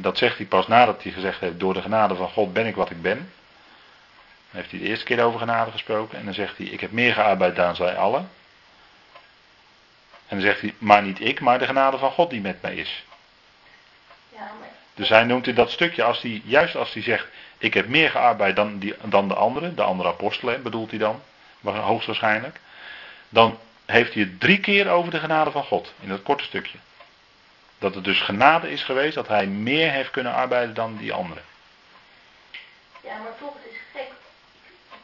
dat 0.00 0.18
zegt 0.18 0.36
hij 0.36 0.46
pas 0.46 0.66
nadat 0.66 1.02
hij 1.02 1.12
gezegd 1.12 1.40
heeft, 1.40 1.60
door 1.60 1.74
de 1.74 1.82
genade 1.82 2.14
van 2.14 2.28
God 2.28 2.52
ben 2.52 2.66
ik 2.66 2.74
wat 2.74 2.90
ik 2.90 3.02
ben. 3.02 3.32
Dan 4.50 4.60
heeft 4.60 4.70
hij 4.70 4.80
de 4.80 4.86
eerste 4.86 5.04
keer 5.04 5.24
over 5.24 5.38
genade 5.38 5.70
gesproken. 5.70 6.18
En 6.18 6.24
dan 6.24 6.34
zegt 6.34 6.56
hij, 6.56 6.66
ik 6.66 6.80
heb 6.80 6.90
meer 6.90 7.14
gearbeid 7.14 7.56
dan 7.56 7.76
zij 7.76 7.96
allen. 7.96 8.30
En 10.30 10.36
dan 10.36 10.40
zegt 10.40 10.60
hij, 10.60 10.74
maar 10.78 11.02
niet 11.02 11.20
ik, 11.20 11.40
maar 11.40 11.58
de 11.58 11.66
genade 11.66 11.98
van 11.98 12.10
God 12.10 12.30
die 12.30 12.40
met 12.40 12.62
mij 12.62 12.74
is. 12.74 13.04
Ja, 14.32 14.38
maar... 14.38 14.68
Dus 14.94 15.08
hij 15.08 15.24
noemt 15.24 15.46
in 15.46 15.54
dat 15.54 15.70
stukje, 15.70 16.02
als 16.02 16.22
hij, 16.22 16.42
juist 16.44 16.76
als 16.76 16.92
hij 16.92 17.02
zegt, 17.02 17.26
ik 17.58 17.74
heb 17.74 17.86
meer 17.88 18.10
gearbeid 18.10 18.56
dan, 18.56 18.78
die, 18.78 18.94
dan 19.04 19.28
de 19.28 19.34
anderen, 19.34 19.76
de 19.76 19.82
andere 19.82 20.08
apostelen 20.08 20.62
bedoelt 20.62 20.90
hij 20.90 20.98
dan, 20.98 21.22
hoogstwaarschijnlijk. 21.62 22.60
Dan 23.28 23.58
heeft 23.86 24.14
hij 24.14 24.22
het 24.22 24.40
drie 24.40 24.60
keer 24.60 24.88
over 24.88 25.10
de 25.10 25.18
genade 25.18 25.50
van 25.50 25.64
God, 25.64 25.92
in 26.00 26.08
dat 26.08 26.22
korte 26.22 26.44
stukje. 26.44 26.78
Dat 27.78 27.94
het 27.94 28.04
dus 28.04 28.20
genade 28.20 28.70
is 28.70 28.82
geweest, 28.82 29.14
dat 29.14 29.28
hij 29.28 29.46
meer 29.46 29.90
heeft 29.90 30.10
kunnen 30.10 30.34
arbeiden 30.34 30.74
dan 30.74 30.96
die 30.96 31.12
anderen. 31.12 31.42
Ja, 33.04 33.18
maar 33.18 33.38
toch, 33.38 33.54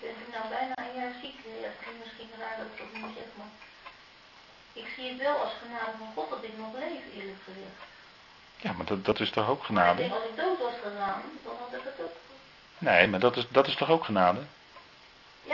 ben 0.06 0.16
nu 0.20 0.26
nou 0.36 0.46
bijna 0.56 0.74
een 0.84 0.96
jaar 1.00 1.14
ziek. 1.22 1.38
Ja, 1.62 1.68
het 1.70 1.78
klinkt 1.82 2.00
misschien 2.04 2.30
raar 2.42 2.56
dat 2.60 2.68
ik 2.72 2.78
dat 2.82 2.90
nu 2.92 3.00
zeg, 3.18 3.30
maar... 3.38 3.52
Ik 4.80 4.88
zie 4.94 5.08
het 5.10 5.18
wel 5.26 5.36
als 5.44 5.54
genade 5.62 5.94
van 6.00 6.10
God 6.14 6.28
dat 6.30 6.42
ik 6.48 6.54
nog 6.62 6.72
leef, 6.82 7.02
eerlijk 7.16 7.42
gezegd. 7.48 7.78
Ja, 8.64 8.70
maar 8.76 8.86
dat, 8.86 9.04
dat 9.04 9.20
is 9.20 9.30
toch 9.30 9.48
ook 9.48 9.62
genade? 9.64 10.02
ik 10.02 10.08
denk, 10.08 10.20
als 10.20 10.28
ik 10.30 10.36
dood 10.36 10.58
was 10.68 10.78
gegaan, 10.86 11.22
dan 11.44 11.54
had 11.62 11.72
ik 11.78 11.84
het 11.90 11.98
ook. 12.04 12.16
Nee, 12.78 13.06
maar 13.08 13.20
dat 13.20 13.36
is, 13.36 13.46
dat 13.58 13.66
is 13.66 13.76
toch 13.76 13.90
ook 13.90 14.04
genade? 14.04 14.42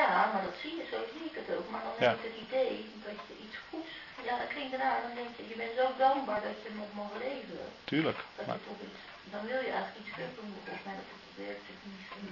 Ja, 0.01 0.31
maar 0.33 0.43
dat 0.49 0.57
zie 0.63 0.75
je, 0.79 0.85
zo 0.93 0.99
zie 1.13 1.25
ik 1.31 1.37
het 1.41 1.57
ook. 1.57 1.69
Maar 1.71 1.83
dan 1.85 2.09
heb 2.09 2.17
ik 2.19 2.31
het 2.31 2.39
idee 2.47 2.75
dat 3.07 3.19
je 3.29 3.35
iets 3.45 3.57
goeds 3.71 3.93
ja, 4.29 4.39
dat 4.39 4.49
klinkt 4.55 4.77
raar. 4.77 5.01
Dan 5.07 5.15
denk 5.21 5.33
je, 5.37 5.43
je 5.53 5.57
bent 5.63 5.75
zo 5.81 5.87
dankbaar 6.05 6.43
dat 6.49 6.59
je 6.65 6.71
nog 6.81 6.91
mag 7.01 7.11
leven. 7.27 7.67
Tuurlijk. 7.85 8.19
Dat 8.37 8.47
je 8.47 8.67
toch 8.69 8.81
iets, 8.89 9.01
dan 9.35 9.43
wil 9.51 9.61
je 9.67 9.73
eigenlijk 9.77 9.99
iets 10.01 10.13
terug 10.15 10.33
doen. 10.39 10.51
Volgens 10.65 10.85
mij 10.89 10.97
dat 11.01 11.09
het 11.15 11.37
werkt 11.47 11.67
misschien. 11.97 12.29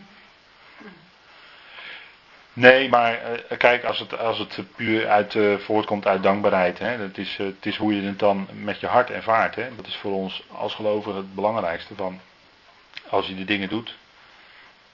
Nee, 2.61 2.88
maar 2.88 3.19
uh, 3.50 3.59
kijk, 3.59 3.85
als 3.85 3.99
het, 3.99 4.19
als 4.19 4.38
het 4.38 4.59
puur 4.76 5.09
uit, 5.09 5.35
uh, 5.35 5.59
voortkomt 5.59 6.07
uit 6.07 6.23
dankbaarheid, 6.23 6.79
hè, 6.79 6.99
dat 6.99 7.19
is, 7.19 7.38
uh, 7.38 7.47
het 7.47 7.67
is 7.67 7.76
hoe 7.76 7.95
je 7.95 8.02
het 8.02 8.19
dan 8.19 8.49
met 8.52 8.81
je 8.81 8.87
hart 8.87 9.11
ervaart. 9.11 9.55
Hè, 9.55 9.76
dat 9.76 9.87
is 9.87 9.97
voor 9.97 10.12
ons 10.12 10.43
als 10.49 10.75
gelovigen 10.75 11.17
het 11.17 11.35
belangrijkste. 11.35 11.95
Van, 11.95 12.21
als 13.09 13.26
je 13.26 13.35
de 13.35 13.45
dingen 13.45 13.69
doet, 13.69 13.97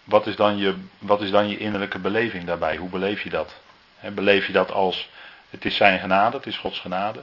wat 0.04 0.26
is, 0.26 0.36
dan 0.36 0.56
je, 0.56 0.74
wat 0.98 1.20
is 1.20 1.30
dan 1.30 1.48
je 1.48 1.58
innerlijke 1.58 1.98
beleving 1.98 2.44
daarbij? 2.44 2.76
Hoe 2.76 2.88
beleef 2.88 3.22
je 3.22 3.30
dat? 3.30 3.54
Hè, 3.96 4.10
beleef 4.10 4.46
je 4.46 4.52
dat 4.52 4.72
als 4.72 5.10
het 5.50 5.64
is 5.64 5.76
zijn 5.76 5.98
genade, 5.98 6.36
het 6.36 6.46
is 6.46 6.56
Gods 6.56 6.80
genade. 6.80 7.20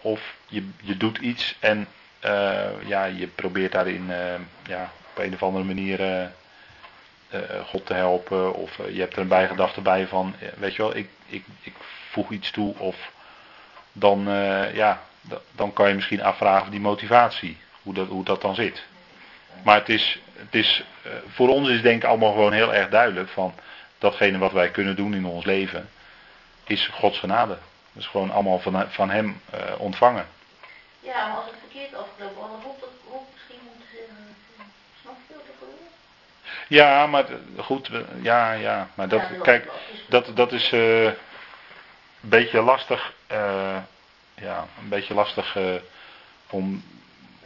Of 0.00 0.34
je, 0.46 0.68
je 0.82 0.96
doet 0.96 1.18
iets 1.18 1.56
en 1.60 1.88
ja, 2.86 3.04
je 3.04 3.26
probeert 3.26 3.72
daarin 3.72 4.06
ja, 4.66 4.92
op 5.10 5.18
een 5.18 5.34
of 5.34 5.42
andere 5.42 5.64
manier 5.64 6.30
God 7.66 7.86
te 7.86 7.94
helpen. 7.94 8.54
Of 8.54 8.76
je 8.90 9.00
hebt 9.00 9.14
er 9.14 9.20
een 9.20 9.28
bijgedachte 9.28 9.80
bij 9.80 10.06
van, 10.06 10.34
weet 10.56 10.74
je 10.74 10.82
wel, 10.82 10.96
ik, 10.96 11.08
ik, 11.26 11.44
ik 11.60 11.74
voeg 12.10 12.30
iets 12.30 12.50
toe. 12.50 12.78
Of 12.78 13.12
dan, 13.92 14.22
ja, 14.72 15.02
dan 15.52 15.72
kan 15.72 15.88
je 15.88 15.94
misschien 15.94 16.22
afvragen 16.22 16.70
die 16.70 16.80
motivatie, 16.80 17.58
hoe 17.82 17.94
dat, 17.94 18.08
hoe 18.08 18.24
dat 18.24 18.40
dan 18.40 18.54
zit. 18.54 18.84
Maar 19.62 19.76
het 19.76 19.88
is, 19.88 20.20
het 20.36 20.54
is, 20.54 20.84
voor 21.26 21.48
ons 21.48 21.68
is 21.68 21.82
denk 21.82 22.02
ik 22.02 22.08
allemaal 22.08 22.32
gewoon 22.32 22.52
heel 22.52 22.74
erg 22.74 22.88
duidelijk 22.88 23.28
van 23.28 23.54
datgene 23.98 24.38
wat 24.38 24.52
wij 24.52 24.70
kunnen 24.70 24.96
doen 24.96 25.14
in 25.14 25.26
ons 25.26 25.44
leven, 25.44 25.90
is 26.64 26.86
Gods 26.86 27.18
genade. 27.18 27.58
Is 27.94 28.06
gewoon 28.06 28.30
allemaal 28.30 28.58
van, 28.58 28.90
van 28.90 29.10
Hem 29.10 29.40
ontvangen. 29.76 30.26
Ja, 31.00 31.26
maar 31.26 31.36
als 31.36 31.46
het 31.46 31.54
verkeerd 31.58 31.90
was, 31.90 32.06
dan 32.18 32.26
het 32.26 32.84
ook 33.12 33.26
misschien 33.32 33.60
moeten 33.64 33.88
zeggen, 33.92 34.36
snap 35.02 35.16
je 35.28 35.34
wat 35.34 35.44
er 35.44 35.54
Ja, 36.72 37.06
maar 37.06 37.26
goed, 37.58 37.90
ja, 38.22 38.52
ja, 38.52 38.88
maar 38.94 39.08
dat, 39.08 39.22
kijk, 39.42 39.68
dat, 40.08 40.30
dat 40.34 40.52
is 40.52 40.72
uh, 40.72 41.04
een 41.04 41.14
beetje 42.20 42.60
lastig, 42.62 43.14
uh, 43.32 43.76
ja, 44.34 44.66
een 44.80 44.88
beetje 44.88 45.14
lastig 45.14 45.56
om, 46.50 46.84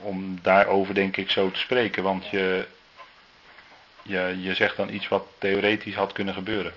om 0.01 0.39
daarover 0.43 0.95
denk 0.95 1.17
ik 1.17 1.31
zo 1.31 1.51
te 1.51 1.59
spreken, 1.59 2.03
want 2.03 2.29
je, 2.29 2.67
je, 4.03 4.37
je 4.41 4.55
zegt 4.55 4.77
dan 4.77 4.89
iets 4.89 5.09
wat 5.09 5.27
theoretisch 5.39 5.95
had 5.95 6.13
kunnen 6.13 6.35
gebeuren. 6.35 6.73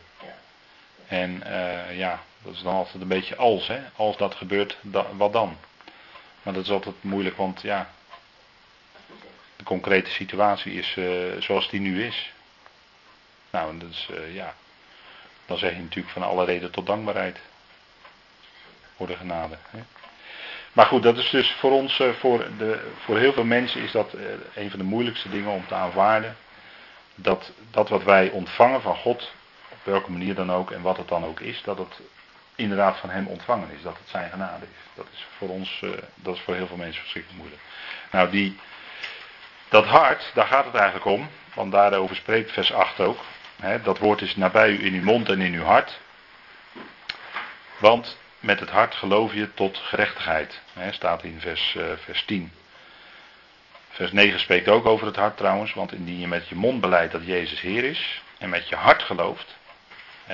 En 1.08 1.44
ja, 1.92 2.20
dat 2.44 2.54
is 2.54 2.62
dan 2.62 2.74
altijd 2.74 3.02
een 3.02 3.08
beetje 3.08 3.36
als, 3.36 3.68
hè. 3.68 3.80
Als 3.96 4.18
dat 4.18 4.36
gebeurt, 4.36 4.78
wat 5.18 5.34
dan? 5.34 5.58
Maar 6.44 6.54
dat 6.54 6.64
is 6.64 6.72
altijd 6.72 7.04
moeilijk, 7.04 7.38
want 7.38 7.62
ja, 7.62 7.90
de 9.56 9.64
concrete 9.64 10.10
situatie 10.10 10.74
is 10.74 10.96
uh, 10.96 11.42
zoals 11.42 11.70
die 11.70 11.80
nu 11.80 12.06
is. 12.06 12.32
Nou, 13.50 13.70
en 13.70 13.80
dat 13.80 13.90
is, 13.90 14.08
uh, 14.12 14.36
ja, 14.36 14.54
dan 15.46 15.58
zeg 15.58 15.72
je 15.74 15.82
natuurlijk 15.82 16.14
van 16.14 16.24
alle 16.24 16.46
reden 16.46 16.72
tot 16.72 16.86
dankbaarheid. 16.86 17.40
Voor 18.96 19.08
de 19.08 19.16
genade. 19.16 19.58
Hè. 19.70 19.80
Maar 20.74 20.86
goed, 20.86 21.04
dat 21.04 21.18
is 21.18 21.30
dus 21.30 21.52
voor 21.52 21.72
ons, 21.72 22.02
voor, 22.20 22.46
de, 22.58 22.92
voor 23.04 23.18
heel 23.18 23.34
veel 23.34 23.44
mensen 23.44 23.82
is 23.82 23.92
dat 23.92 24.14
een 24.54 24.70
van 24.70 24.80
de 24.80 24.86
moeilijkste 24.86 25.30
dingen 25.30 25.52
om 25.52 25.68
te 25.68 25.74
aanvaarden 25.74 26.38
dat, 27.22 27.52
dat 27.72 27.90
wat 27.90 28.04
wij 28.04 28.30
ontvangen 28.30 28.82
van 28.82 28.96
God, 28.96 29.32
op 29.70 29.78
welke 29.84 30.12
manier 30.12 30.36
dan 30.36 30.52
ook 30.52 30.72
en 30.72 30.82
wat 30.82 30.98
het 30.98 31.08
dan 31.08 31.26
ook 31.26 31.40
is, 31.40 31.62
dat 31.64 31.78
het 31.78 32.00
inderdaad 32.56 32.98
van 32.98 33.10
Hem 33.10 33.28
ontvangen 33.28 33.72
is, 33.72 33.82
dat 33.82 33.98
het 33.98 34.10
Zijn 34.10 34.30
genade 34.30 34.66
is. 34.66 34.96
Dat 34.96 35.06
is 35.14 35.26
voor 35.38 35.50
ons, 35.50 35.84
dat 36.16 36.36
is 36.36 36.42
voor 36.42 36.56
heel 36.56 36.68
veel 36.68 36.78
mensen 36.78 37.02
verschrikkelijk 37.02 37.40
moeilijk. 37.40 37.64
Nou, 38.12 38.30
die, 38.30 38.60
dat 39.70 39.86
hart, 39.86 40.32
daar 40.34 40.48
gaat 40.48 40.66
het 40.66 40.76
eigenlijk 40.76 41.06
om, 41.06 41.30
want 41.54 41.72
daarover 41.72 42.16
spreekt 42.16 42.52
vers 42.52 42.74
8 42.74 43.00
ook. 43.00 43.20
Dat 43.84 43.98
woord 43.98 44.22
is 44.22 44.36
nabij 44.36 44.70
u 44.70 44.86
in 44.86 44.94
uw 44.94 45.04
mond 45.04 45.30
en 45.30 45.42
in 45.42 45.54
uw 45.54 45.64
hart. 45.64 46.00
Want 47.78 48.18
met 48.40 48.60
het 48.60 48.70
hart 48.70 48.96
geloof 48.96 49.34
je 49.34 49.54
tot 49.54 49.78
gerechtigheid. 49.78 50.62
Hè, 50.74 50.92
staat 50.92 51.24
in 51.24 51.40
vers, 51.40 51.76
uh, 51.78 51.84
vers 51.98 52.24
10. 52.26 52.52
Vers 53.90 54.12
9 54.12 54.40
spreekt 54.40 54.68
ook 54.68 54.86
over 54.86 55.06
het 55.06 55.16
hart 55.16 55.38
trouwens, 55.38 55.74
want 55.74 55.92
indien 55.92 56.20
je 56.20 56.28
met 56.28 56.48
je 56.48 56.56
mond 56.56 56.82
beleidt 56.82 57.12
dat 57.12 57.26
Jezus 57.26 57.62
Heer 57.62 57.84
is 57.84 58.22
en 58.38 58.50
met 58.50 58.70
je 58.70 58.76
hart 58.76 59.04
gelooft, 59.04 59.58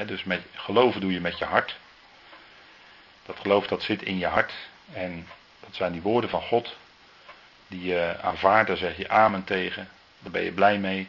dus 0.06 0.24
met 0.24 0.42
geloven 0.56 1.02
doe 1.02 1.14
je 1.14 1.22
met 1.22 1.38
je 1.38 1.46
hart. 1.46 1.76
Dat 3.26 3.40
geloof 3.40 3.68
dat 3.68 3.84
zit 3.84 4.02
in 4.02 4.18
je 4.18 4.28
hart 4.28 4.54
en 4.94 5.28
dat 5.60 5.76
zijn 5.76 5.92
die 5.92 6.02
woorden 6.02 6.30
van 6.30 6.42
God 6.42 6.76
die 7.68 7.84
je 7.84 8.18
aanvaardt, 8.22 8.68
daar 8.68 8.78
zeg 8.78 8.98
je 8.98 9.10
amen 9.10 9.44
tegen, 9.44 9.90
daar 10.20 10.32
ben 10.32 10.44
je 10.44 10.52
blij 10.52 10.78
mee. 10.78 11.08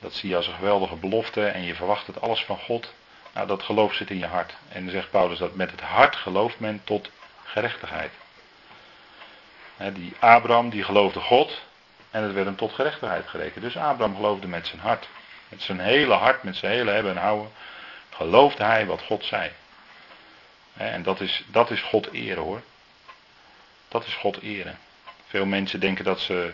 Dat 0.00 0.14
zie 0.14 0.28
je 0.28 0.36
als 0.36 0.46
een 0.46 0.54
geweldige 0.54 0.96
belofte 0.96 1.46
en 1.46 1.62
je 1.62 1.74
verwacht 1.74 2.06
het 2.06 2.20
alles 2.20 2.44
van 2.44 2.58
God. 2.58 2.92
Nou, 3.34 3.46
dat 3.46 3.62
geloof 3.62 3.94
zit 3.94 4.10
in 4.10 4.18
je 4.18 4.26
hart. 4.26 4.54
En 4.68 4.82
dan 4.82 4.92
zegt 4.92 5.10
Paulus 5.10 5.38
dat 5.38 5.54
met 5.54 5.70
het 5.70 5.80
hart 5.80 6.16
gelooft 6.16 6.60
men 6.60 6.80
tot 6.84 7.10
gerechtigheid 7.44 8.12
die 9.88 10.12
Abraham 10.18 10.70
die 10.70 10.84
geloofde 10.84 11.20
God 11.20 11.60
en 12.10 12.22
het 12.22 12.32
werd 12.32 12.46
hem 12.46 12.56
tot 12.56 12.72
gerechtigheid 12.72 13.28
gerekend. 13.28 13.64
Dus 13.64 13.76
Abraham 13.76 14.14
geloofde 14.14 14.46
met 14.48 14.66
zijn 14.66 14.80
hart. 14.80 15.08
Met 15.48 15.62
zijn 15.62 15.80
hele 15.80 16.14
hart, 16.14 16.42
met 16.42 16.56
zijn 16.56 16.72
hele 16.72 16.90
hebben 16.90 17.12
en 17.12 17.22
houden, 17.22 17.50
geloofde 18.10 18.64
hij 18.64 18.86
wat 18.86 19.02
God 19.02 19.24
zei. 19.24 19.50
en 20.76 21.02
dat 21.02 21.20
is, 21.20 21.44
dat 21.46 21.70
is 21.70 21.82
God 21.82 22.12
eren 22.12 22.42
hoor. 22.42 22.62
Dat 23.88 24.06
is 24.06 24.14
God 24.14 24.40
eren. 24.40 24.78
Veel 25.26 25.46
mensen 25.46 25.80
denken 25.80 26.04
dat 26.04 26.20
ze 26.20 26.52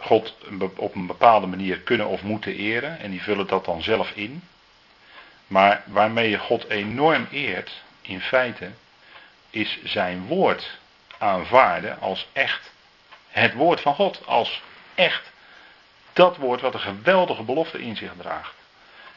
God 0.00 0.34
op 0.76 0.94
een 0.94 1.06
bepaalde 1.06 1.46
manier 1.46 1.78
kunnen 1.78 2.06
of 2.06 2.22
moeten 2.22 2.54
eren 2.54 2.98
en 2.98 3.10
die 3.10 3.22
vullen 3.22 3.46
dat 3.46 3.64
dan 3.64 3.82
zelf 3.82 4.10
in. 4.10 4.42
Maar 5.46 5.82
waarmee 5.86 6.30
je 6.30 6.38
God 6.38 6.68
enorm 6.68 7.26
eert, 7.30 7.82
in 8.02 8.20
feite, 8.20 8.70
is 9.50 9.78
zijn 9.84 10.26
woord 10.26 10.78
aanvaarden 11.18 12.00
als 12.00 12.28
echt 12.32 12.70
het 13.28 13.54
woord 13.54 13.80
van 13.80 13.94
God. 13.94 14.26
Als 14.26 14.62
echt 14.94 15.32
dat 16.12 16.36
woord 16.36 16.60
wat 16.60 16.74
een 16.74 16.80
geweldige 16.80 17.42
belofte 17.42 17.82
in 17.82 17.96
zich 17.96 18.12
draagt. 18.16 18.54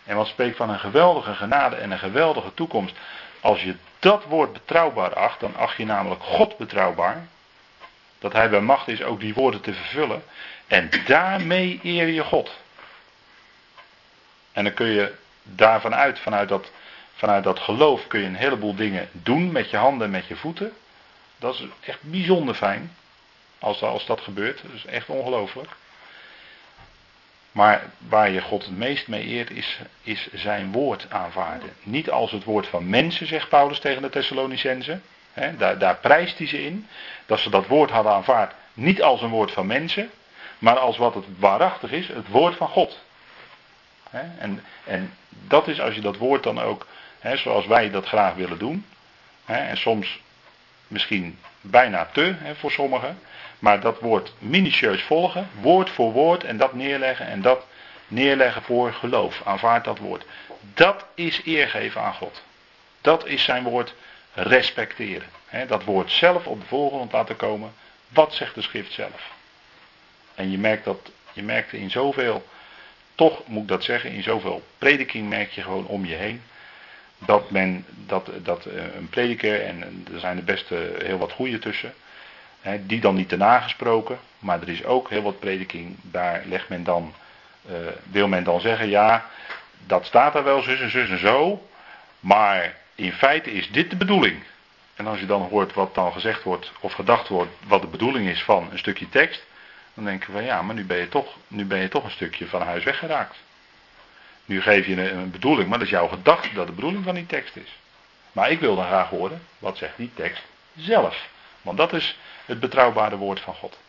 En 0.03 0.15
wat 0.15 0.27
spreekt 0.27 0.57
van 0.57 0.69
een 0.69 0.79
geweldige 0.79 1.33
genade 1.33 1.75
en 1.75 1.91
een 1.91 1.99
geweldige 1.99 2.53
toekomst. 2.53 2.95
Als 3.41 3.63
je 3.63 3.75
dat 3.99 4.23
woord 4.23 4.53
betrouwbaar 4.53 5.13
acht, 5.13 5.39
dan 5.39 5.55
acht 5.55 5.77
je 5.77 5.85
namelijk 5.85 6.23
God 6.23 6.57
betrouwbaar. 6.57 7.27
Dat 8.19 8.33
hij 8.33 8.49
bij 8.49 8.61
macht 8.61 8.87
is 8.87 9.03
ook 9.03 9.19
die 9.19 9.33
woorden 9.33 9.61
te 9.61 9.73
vervullen. 9.73 10.23
En 10.71 10.89
daarmee 11.05 11.79
eer 11.83 12.07
je 12.07 12.23
God. 12.23 12.57
En 14.51 14.63
dan 14.63 14.73
kun 14.73 14.87
je 14.87 15.13
daarvan 15.43 15.95
uit, 15.95 16.19
vanuit 16.19 16.49
dat, 16.49 16.71
vanuit 17.13 17.43
dat 17.43 17.59
geloof, 17.59 18.07
kun 18.07 18.19
je 18.19 18.25
een 18.25 18.35
heleboel 18.35 18.75
dingen 18.75 19.09
doen 19.11 19.51
met 19.51 19.69
je 19.69 19.77
handen 19.77 20.05
en 20.05 20.11
met 20.11 20.27
je 20.27 20.35
voeten. 20.35 20.73
Dat 21.37 21.53
is 21.53 21.65
echt 21.85 22.01
bijzonder 22.01 22.55
fijn. 22.55 22.95
Als, 23.59 23.81
als 23.81 24.05
dat 24.05 24.21
gebeurt. 24.21 24.61
Dat 24.61 24.71
is 24.73 24.85
echt 24.85 25.09
ongelooflijk. 25.09 25.69
Maar 27.51 27.89
waar 27.97 28.29
je 28.29 28.41
God 28.41 28.65
het 28.65 28.77
meest 28.77 29.07
mee 29.07 29.23
eert, 29.23 29.49
is, 29.49 29.79
is 30.01 30.27
zijn 30.33 30.71
woord 30.71 31.05
aanvaarden. 31.09 31.73
Niet 31.83 32.09
als 32.09 32.31
het 32.31 32.43
woord 32.43 32.67
van 32.67 32.89
mensen, 32.89 33.27
zegt 33.27 33.49
Paulus 33.49 33.79
tegen 33.79 34.01
de 34.01 34.09
Thessalonicenzen. 34.09 35.03
daar, 35.57 35.77
daar 35.77 35.97
prijst 35.97 36.37
hij 36.37 36.47
ze 36.47 36.63
in. 36.63 36.87
Dat 37.25 37.39
ze 37.39 37.49
dat 37.49 37.67
woord 37.67 37.91
hadden 37.91 38.11
aanvaard. 38.11 38.53
Niet 38.73 39.01
als 39.01 39.21
een 39.21 39.29
woord 39.29 39.51
van 39.51 39.67
mensen. 39.67 40.11
Maar 40.61 40.77
als 40.77 40.97
wat 40.97 41.13
het 41.13 41.25
waarachtig 41.39 41.91
is, 41.91 42.07
het 42.07 42.27
woord 42.27 42.55
van 42.55 42.67
God. 42.67 42.99
en, 44.11 44.63
en 44.83 45.13
dat 45.29 45.67
is 45.67 45.81
als 45.81 45.95
je 45.95 46.01
dat 46.01 46.17
woord 46.17 46.43
dan 46.43 46.61
ook, 46.61 46.87
zoals 47.33 47.65
wij 47.65 47.89
dat 47.89 48.05
graag 48.05 48.33
willen 48.33 48.57
doen. 48.57 48.85
en 49.45 49.77
soms 49.77 50.21
misschien 50.87 51.39
bijna 51.61 52.09
te 52.11 52.35
voor 52.55 52.71
sommigen. 52.71 53.19
Maar 53.59 53.79
dat 53.79 53.99
woord 53.99 54.33
minutieus 54.37 55.01
volgen, 55.01 55.49
woord 55.61 55.89
voor 55.89 56.11
woord 56.11 56.43
en 56.43 56.57
dat 56.57 56.73
neerleggen 56.73 57.27
en 57.27 57.41
dat 57.41 57.65
neerleggen 58.07 58.61
voor 58.61 58.93
geloof. 58.93 59.41
Aanvaard 59.45 59.83
dat 59.83 59.97
woord. 59.97 60.25
Dat 60.73 61.05
is 61.15 61.41
eergeven 61.43 62.01
aan 62.01 62.13
God. 62.13 62.41
Dat 63.01 63.25
is 63.25 63.43
zijn 63.43 63.63
woord 63.63 63.93
respecteren. 64.33 65.27
dat 65.67 65.83
woord 65.83 66.11
zelf 66.11 66.47
op 66.47 66.59
de 66.59 66.67
voorgrond 66.67 67.11
laten 67.11 67.35
komen. 67.35 67.73
Wat 68.07 68.33
zegt 68.33 68.55
de 68.55 68.61
schrift 68.61 68.91
zelf? 68.91 69.39
En 70.35 70.51
je 70.51 70.57
merkt 70.57 70.85
dat, 70.85 71.11
je 71.33 71.43
merkt 71.43 71.73
in 71.73 71.91
zoveel, 71.91 72.45
toch 73.15 73.47
moet 73.47 73.61
ik 73.61 73.67
dat 73.67 73.83
zeggen, 73.83 74.11
in 74.11 74.23
zoveel 74.23 74.63
prediking 74.77 75.29
merk 75.29 75.51
je 75.51 75.61
gewoon 75.61 75.85
om 75.85 76.05
je 76.05 76.15
heen. 76.15 76.41
Dat 77.17 77.51
men, 77.51 77.85
dat, 78.05 78.29
dat 78.43 78.65
eh, 78.65 78.95
een 78.95 79.09
prediker, 79.09 79.61
en 79.61 80.05
er 80.13 80.19
zijn 80.19 80.37
er 80.37 80.43
best 80.43 80.69
heel 81.03 81.17
wat 81.17 81.31
goede 81.31 81.59
tussen, 81.59 81.93
die 82.79 82.99
dan 82.99 83.15
niet 83.15 83.29
te 83.29 83.37
nagesproken, 83.37 84.19
maar 84.39 84.61
er 84.61 84.69
is 84.69 84.83
ook 84.85 85.09
heel 85.09 85.21
wat 85.21 85.39
prediking, 85.39 85.95
daar 86.01 86.43
legt 86.45 86.69
men 86.69 86.83
dan, 86.83 87.13
uh, 87.69 87.75
wil 88.11 88.27
men 88.27 88.43
dan 88.43 88.61
zeggen, 88.61 88.89
ja, 88.89 89.25
dat 89.85 90.05
staat 90.05 90.35
er 90.35 90.43
wel 90.43 90.61
zus 90.61 90.79
en 90.79 90.89
zus 90.89 91.09
en 91.09 91.19
zo, 91.19 91.67
maar 92.19 92.75
in 92.95 93.13
feite 93.13 93.51
is 93.51 93.71
dit 93.71 93.89
de 93.89 93.95
bedoeling. 93.95 94.43
En 94.95 95.07
als 95.07 95.19
je 95.19 95.25
dan 95.25 95.41
hoort 95.41 95.73
wat 95.73 95.95
dan 95.95 96.11
gezegd 96.11 96.43
wordt 96.43 96.71
of 96.79 96.93
gedacht 96.93 97.27
wordt, 97.27 97.51
wat 97.67 97.81
de 97.81 97.87
bedoeling 97.87 98.27
is 98.27 98.43
van 98.43 98.67
een 98.71 98.79
stukje 98.79 99.09
tekst, 99.09 99.45
dan 99.93 100.03
denk 100.05 100.25
je 100.25 100.31
van 100.31 100.43
ja, 100.43 100.61
maar 100.61 100.75
nu 100.75 100.85
ben 100.85 100.97
je 100.97 101.09
toch, 101.09 101.35
nu 101.47 101.65
ben 101.65 101.79
je 101.79 101.87
toch 101.87 102.03
een 102.03 102.11
stukje 102.11 102.47
van 102.47 102.61
huis 102.61 102.83
weggeraakt. 102.83 103.35
Nu 104.45 104.61
geef 104.61 104.85
je 104.85 104.91
een, 104.91 105.17
een 105.17 105.31
bedoeling, 105.31 105.69
maar 105.69 105.77
dat 105.77 105.87
is 105.87 105.93
jouw 105.93 106.07
gedachte 106.07 106.53
dat 106.53 106.67
de 106.67 106.73
bedoeling 106.73 107.03
van 107.03 107.15
die 107.15 107.25
tekst 107.25 107.55
is. 107.55 107.79
Maar 108.31 108.51
ik 108.51 108.59
wil 108.59 108.75
dan 108.75 108.85
graag 108.85 109.09
horen, 109.09 109.41
wat 109.59 109.77
zegt 109.77 109.97
die 109.97 110.11
tekst 110.13 110.43
zelf? 110.75 111.29
Want 111.61 111.77
dat 111.77 111.93
is 111.93 112.17
het 112.45 112.59
betrouwbare 112.59 113.17
woord 113.17 113.39
van 113.39 113.53
God. 113.53 113.79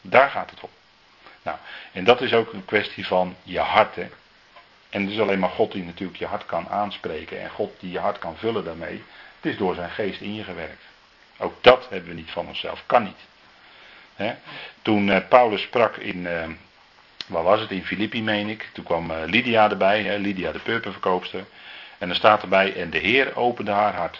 Daar 0.00 0.30
gaat 0.30 0.50
het 0.50 0.60
om. 0.60 0.70
Nou, 1.42 1.58
en 1.92 2.04
dat 2.04 2.20
is 2.20 2.32
ook 2.32 2.52
een 2.52 2.64
kwestie 2.64 3.06
van 3.06 3.36
je 3.42 3.58
hart. 3.58 3.94
Hè? 3.94 4.08
En 4.90 5.02
het 5.02 5.10
is 5.10 5.20
alleen 5.20 5.38
maar 5.38 5.50
God 5.50 5.72
die 5.72 5.84
natuurlijk 5.84 6.18
je 6.18 6.26
hart 6.26 6.46
kan 6.46 6.68
aanspreken 6.68 7.40
en 7.40 7.50
God 7.50 7.80
die 7.80 7.90
je 7.90 7.98
hart 7.98 8.18
kan 8.18 8.36
vullen 8.36 8.64
daarmee. 8.64 9.04
Het 9.40 9.52
is 9.52 9.56
door 9.56 9.74
zijn 9.74 9.90
geest 9.90 10.20
in 10.20 10.34
je 10.34 10.44
gewerkt. 10.44 10.82
Ook 11.38 11.54
dat 11.60 11.86
hebben 11.90 12.08
we 12.08 12.14
niet 12.14 12.30
van 12.30 12.46
onszelf, 12.46 12.82
kan 12.86 13.02
niet. 13.02 13.28
Toen 14.82 15.10
eh, 15.10 15.28
Paulus 15.28 15.62
sprak 15.62 15.96
in, 15.96 16.16
uh, 16.16 16.44
waar 17.26 17.42
was 17.42 17.60
het, 17.60 17.70
in 17.70 17.84
Filippi 17.84 18.22
meen 18.22 18.48
ik. 18.48 18.68
Toen 18.72 18.84
kwam 18.84 19.10
uh, 19.10 19.16
Lydia 19.24 19.70
erbij, 19.70 20.02
hè? 20.02 20.16
Lydia 20.16 20.52
de 20.52 20.58
purperverkoopster. 20.58 21.44
En 21.98 22.08
er 22.08 22.14
staat 22.14 22.42
erbij, 22.42 22.76
en 22.76 22.90
de 22.90 22.98
Heer 22.98 23.36
opende 23.36 23.70
haar 23.70 23.94
hart. 23.94 24.18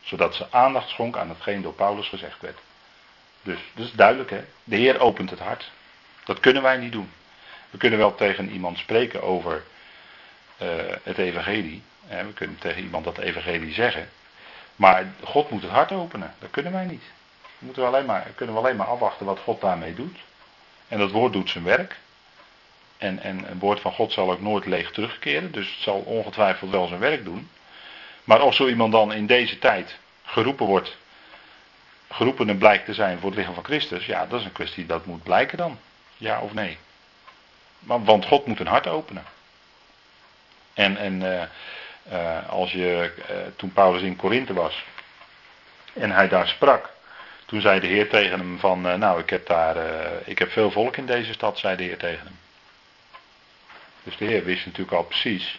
Zodat 0.00 0.34
ze 0.34 0.46
aandacht 0.50 0.88
schonk 0.88 1.16
aan 1.16 1.28
hetgeen 1.28 1.62
door 1.62 1.72
Paulus 1.72 2.08
gezegd 2.08 2.40
werd. 2.40 2.58
Dus 3.42 3.58
dat 3.74 3.86
is 3.86 3.92
duidelijk, 3.92 4.30
hè? 4.30 4.44
De 4.64 4.76
Heer 4.76 5.00
opent 5.00 5.30
het 5.30 5.38
hart. 5.38 5.70
Dat 6.24 6.40
kunnen 6.40 6.62
wij 6.62 6.76
niet 6.76 6.92
doen. 6.92 7.10
We 7.70 7.78
kunnen 7.78 7.98
wel 7.98 8.14
tegen 8.14 8.50
iemand 8.50 8.78
spreken 8.78 9.22
over 9.22 9.62
het 11.02 11.18
evangelie. 11.18 11.82
Hè? 12.06 12.26
We 12.26 12.32
kunnen 12.32 12.58
tegen 12.58 12.82
iemand 12.82 13.04
dat 13.04 13.18
evangelie 13.18 13.72
zeggen. 13.72 14.08
Maar 14.76 15.12
God 15.22 15.50
moet 15.50 15.62
het 15.62 15.70
hart 15.70 15.92
openen. 15.92 16.34
Dat 16.38 16.50
kunnen 16.50 16.72
wij 16.72 16.84
niet. 16.84 17.02
Moeten 17.60 17.86
alleen 17.86 18.06
maar, 18.06 18.26
kunnen 18.34 18.54
we 18.54 18.60
alleen 18.60 18.76
maar 18.76 18.86
afwachten 18.86 19.26
wat 19.26 19.38
God 19.38 19.60
daarmee 19.60 19.94
doet. 19.94 20.18
En 20.88 20.98
dat 20.98 21.10
woord 21.10 21.32
doet 21.32 21.50
zijn 21.50 21.64
werk. 21.64 21.96
En, 22.98 23.22
en 23.22 23.50
een 23.50 23.58
woord 23.58 23.80
van 23.80 23.92
God 23.92 24.12
zal 24.12 24.30
ook 24.30 24.40
nooit 24.40 24.66
leeg 24.66 24.90
terugkeren. 24.90 25.52
Dus 25.52 25.70
het 25.70 25.82
zal 25.82 26.00
ongetwijfeld 26.00 26.70
wel 26.70 26.86
zijn 26.86 27.00
werk 27.00 27.24
doen. 27.24 27.50
Maar 28.24 28.42
of 28.42 28.54
zo 28.54 28.68
iemand 28.68 28.92
dan 28.92 29.12
in 29.12 29.26
deze 29.26 29.58
tijd 29.58 29.98
geroepen 30.22 30.66
wordt 30.66 30.96
geroepen 32.10 32.48
en 32.48 32.58
blijkt 32.58 32.84
te 32.84 32.94
zijn 32.94 33.18
voor 33.18 33.28
het 33.28 33.38
lichaam 33.38 33.54
van 33.54 33.64
Christus, 33.64 34.06
ja, 34.06 34.26
dat 34.26 34.40
is 34.40 34.46
een 34.46 34.52
kwestie 34.52 34.86
dat 34.86 35.06
moet 35.06 35.22
blijken 35.22 35.58
dan. 35.58 35.78
Ja 36.16 36.40
of 36.40 36.52
nee. 36.52 36.78
Want 37.78 38.26
God 38.26 38.46
moet 38.46 38.60
een 38.60 38.66
hart 38.66 38.86
openen. 38.86 39.24
En, 40.74 40.96
en 40.96 41.20
uh, 41.20 41.42
uh, 42.12 42.48
als 42.48 42.72
je, 42.72 43.12
uh, 43.18 43.36
toen 43.56 43.72
Paulus 43.72 44.02
in 44.02 44.16
Korinthe 44.16 44.52
was 44.52 44.84
en 45.92 46.10
hij 46.10 46.28
daar 46.28 46.48
sprak, 46.48 46.90
toen 47.50 47.60
zei 47.60 47.80
de 47.80 47.86
Heer 47.86 48.08
tegen 48.08 48.38
hem 48.38 48.58
van, 48.58 48.80
nou 48.80 49.20
ik 49.20 49.30
heb 49.30 49.46
daar, 49.46 49.76
ik 50.24 50.38
heb 50.38 50.50
veel 50.50 50.70
volk 50.70 50.96
in 50.96 51.06
deze 51.06 51.32
stad, 51.32 51.58
zei 51.58 51.76
de 51.76 51.82
Heer 51.82 51.98
tegen 51.98 52.26
hem. 52.26 52.38
Dus 54.02 54.16
de 54.16 54.24
Heer 54.24 54.44
wist 54.44 54.66
natuurlijk 54.66 54.96
al 54.96 55.04
precies 55.04 55.58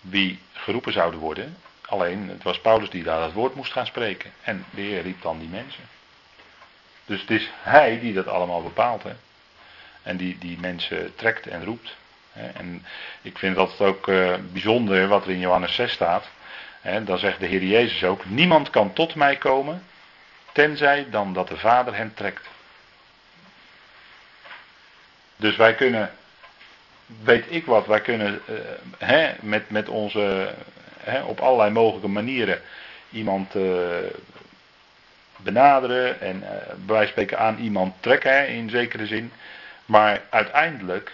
wie 0.00 0.38
geroepen 0.52 0.92
zouden 0.92 1.20
worden. 1.20 1.56
Alleen, 1.86 2.28
het 2.28 2.42
was 2.42 2.60
Paulus 2.60 2.90
die 2.90 3.02
daar 3.02 3.22
het 3.22 3.32
woord 3.32 3.54
moest 3.54 3.72
gaan 3.72 3.86
spreken. 3.86 4.32
En 4.42 4.64
de 4.70 4.80
Heer 4.80 5.02
riep 5.02 5.22
dan 5.22 5.38
die 5.38 5.48
mensen. 5.48 5.82
Dus 7.04 7.20
het 7.20 7.30
is 7.30 7.50
Hij 7.62 8.00
die 8.00 8.12
dat 8.12 8.26
allemaal 8.26 8.62
bepaalt. 8.62 9.02
Hè? 9.02 9.12
En 10.02 10.16
die 10.16 10.38
die 10.38 10.58
mensen 10.58 11.14
trekt 11.14 11.46
en 11.46 11.64
roept. 11.64 11.96
Hè? 12.32 12.48
En 12.48 12.86
ik 13.22 13.38
vind 13.38 13.56
dat 13.56 13.80
ook 13.80 14.06
uh, 14.06 14.34
bijzonder 14.52 15.08
wat 15.08 15.24
er 15.24 15.30
in 15.30 15.38
Johannes 15.38 15.74
6 15.74 15.92
staat. 15.92 16.28
Hè? 16.80 17.04
Dan 17.04 17.18
zegt 17.18 17.40
de 17.40 17.46
Heer 17.46 17.64
Jezus 17.64 18.04
ook: 18.04 18.24
Niemand 18.24 18.70
kan 18.70 18.92
tot 18.92 19.14
mij 19.14 19.36
komen, 19.36 19.82
tenzij 20.56 21.06
dan 21.10 21.32
dat 21.32 21.48
de 21.48 21.56
Vader 21.56 21.96
hem 21.96 22.14
trekt. 22.14 22.48
Dus 25.36 25.56
wij 25.56 25.74
kunnen, 25.74 26.10
weet 27.06 27.44
ik 27.48 27.66
wat, 27.66 27.86
wij 27.86 28.00
kunnen 28.00 28.42
uh, 28.48 28.58
hè, 28.98 29.34
met, 29.40 29.70
met 29.70 29.88
onze 29.88 30.54
op 31.26 31.40
allerlei 31.40 31.70
mogelijke 31.70 32.08
manieren 32.08 32.62
iemand 33.10 33.54
uh, 33.54 33.96
benaderen 35.36 36.20
en 36.20 36.44
uh, 36.88 37.06
spreken 37.06 37.38
aan 37.38 37.58
iemand 37.58 37.94
trekken 38.00 38.48
in 38.48 38.70
zekere 38.70 39.06
zin. 39.06 39.32
Maar 39.86 40.22
uiteindelijk 40.30 41.12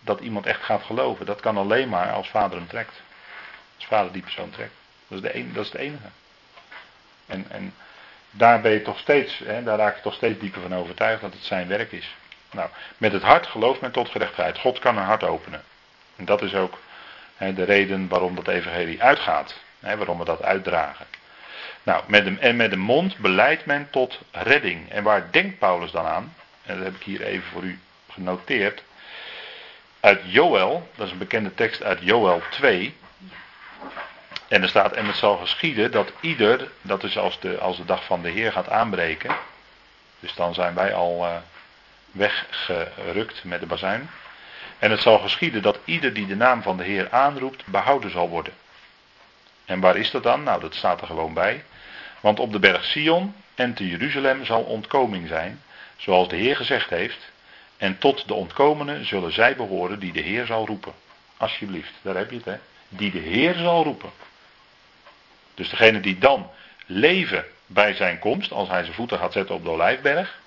dat 0.00 0.20
iemand 0.20 0.46
echt 0.46 0.62
gaat 0.62 0.82
geloven, 0.82 1.26
dat 1.26 1.40
kan 1.40 1.56
alleen 1.56 1.88
maar 1.88 2.12
als 2.12 2.28
vader 2.28 2.58
hem 2.58 2.68
trekt. 2.68 3.00
Als 3.76 3.86
vader 3.86 4.12
die 4.12 4.22
persoon 4.22 4.50
trekt. 4.50 4.74
Dat 5.08 5.18
is, 5.18 5.30
de 5.30 5.36
een, 5.36 5.52
dat 5.52 5.64
is 5.64 5.72
het 5.72 5.80
enige. 5.80 6.08
En, 7.26 7.46
en 7.50 7.74
daar 8.30 8.60
ben 8.60 8.72
je 8.72 8.82
toch 8.82 8.98
steeds, 8.98 9.38
hè, 9.44 9.62
daar 9.62 9.78
raak 9.78 9.96
je 9.96 10.02
toch 10.02 10.14
steeds 10.14 10.40
dieper 10.40 10.60
van 10.60 10.74
overtuigd 10.74 11.20
dat 11.20 11.32
het 11.32 11.44
zijn 11.44 11.68
werk 11.68 11.92
is. 11.92 12.14
Nou, 12.50 12.68
met 12.96 13.12
het 13.12 13.22
hart 13.22 13.46
gelooft 13.46 13.80
men 13.80 13.92
tot 13.92 14.08
gerechtigheid. 14.08 14.58
God 14.58 14.78
kan 14.78 14.96
een 14.96 15.04
hart 15.04 15.24
openen. 15.24 15.62
En 16.16 16.24
dat 16.24 16.42
is 16.42 16.54
ook 16.54 16.78
de 17.38 17.64
reden 17.64 18.08
waarom 18.08 18.34
dat 18.34 18.48
evangelie 18.48 19.02
uitgaat. 19.02 19.54
waarom 19.80 20.18
we 20.18 20.24
dat 20.24 20.42
uitdragen. 20.42 21.06
Nou, 21.82 22.02
met 22.06 22.24
de, 22.24 22.36
en 22.38 22.56
met 22.56 22.70
de 22.70 22.76
mond 22.76 23.16
beleidt 23.16 23.66
men 23.66 23.90
tot 23.90 24.20
redding. 24.32 24.90
En 24.90 25.02
waar 25.02 25.30
denkt 25.30 25.58
Paulus 25.58 25.90
dan 25.90 26.06
aan? 26.06 26.34
En 26.62 26.76
dat 26.76 26.84
heb 26.84 26.94
ik 26.94 27.02
hier 27.02 27.22
even 27.22 27.48
voor 27.50 27.62
u 27.62 27.78
genoteerd. 28.10 28.82
Uit 30.00 30.20
Joel, 30.24 30.88
dat 30.96 31.06
is 31.06 31.12
een 31.12 31.18
bekende 31.18 31.54
tekst 31.54 31.82
uit 31.82 31.98
Joel 32.02 32.42
2. 32.50 32.96
En 34.48 34.62
er 34.62 34.68
staat, 34.68 34.92
en 34.92 35.06
het 35.06 35.16
zal 35.16 35.36
geschieden 35.36 35.90
dat 35.90 36.12
ieder, 36.20 36.70
dat 36.82 37.04
is 37.04 37.18
als 37.18 37.40
de, 37.40 37.58
als 37.58 37.76
de 37.76 37.84
dag 37.84 38.04
van 38.04 38.22
de 38.22 38.30
Heer 38.30 38.52
gaat 38.52 38.68
aanbreken. 38.68 39.36
Dus 40.20 40.34
dan 40.34 40.54
zijn 40.54 40.74
wij 40.74 40.94
al 40.94 41.24
uh, 41.24 41.36
weggerukt 42.10 43.44
met 43.44 43.60
de 43.60 43.66
bazuin. 43.66 44.10
En 44.78 44.90
het 44.90 45.00
zal 45.00 45.18
geschieden 45.18 45.62
dat 45.62 45.78
ieder 45.84 46.12
die 46.12 46.26
de 46.26 46.36
naam 46.36 46.62
van 46.62 46.76
de 46.76 46.84
Heer 46.84 47.10
aanroept, 47.10 47.66
behouden 47.66 48.10
zal 48.10 48.28
worden. 48.28 48.52
En 49.64 49.80
waar 49.80 49.96
is 49.96 50.10
dat 50.10 50.22
dan? 50.22 50.42
Nou, 50.42 50.60
dat 50.60 50.74
staat 50.74 51.00
er 51.00 51.06
gewoon 51.06 51.34
bij. 51.34 51.64
Want 52.20 52.40
op 52.40 52.52
de 52.52 52.58
berg 52.58 52.84
Sion 52.84 53.34
en 53.54 53.74
te 53.74 53.88
Jeruzalem 53.88 54.44
zal 54.44 54.62
ontkoming 54.62 55.28
zijn, 55.28 55.62
zoals 55.96 56.28
de 56.28 56.36
Heer 56.36 56.56
gezegd 56.56 56.90
heeft. 56.90 57.30
En 57.76 57.98
tot 57.98 58.28
de 58.28 58.34
ontkomenen 58.34 59.06
zullen 59.06 59.32
zij 59.32 59.56
behoren 59.56 59.98
die 59.98 60.12
de 60.12 60.20
Heer 60.20 60.46
zal 60.46 60.66
roepen. 60.66 60.92
Alsjeblieft, 61.36 61.92
daar 62.02 62.16
heb 62.16 62.30
je 62.30 62.36
het, 62.36 62.44
hè? 62.44 62.56
Die 62.88 63.10
de 63.10 63.18
Heer 63.18 63.54
zal 63.54 63.82
roepen. 63.84 64.10
Dus 65.58 65.68
degene 65.68 66.00
die 66.00 66.18
dan 66.18 66.50
leven 66.86 67.44
bij 67.66 67.94
zijn 67.94 68.18
komst, 68.18 68.52
als 68.52 68.68
hij 68.68 68.82
zijn 68.82 68.94
voeten 68.94 69.18
gaat 69.18 69.32
zetten 69.32 69.54
op 69.54 69.64
de 69.64 69.70
Olijfberg. 69.70 70.38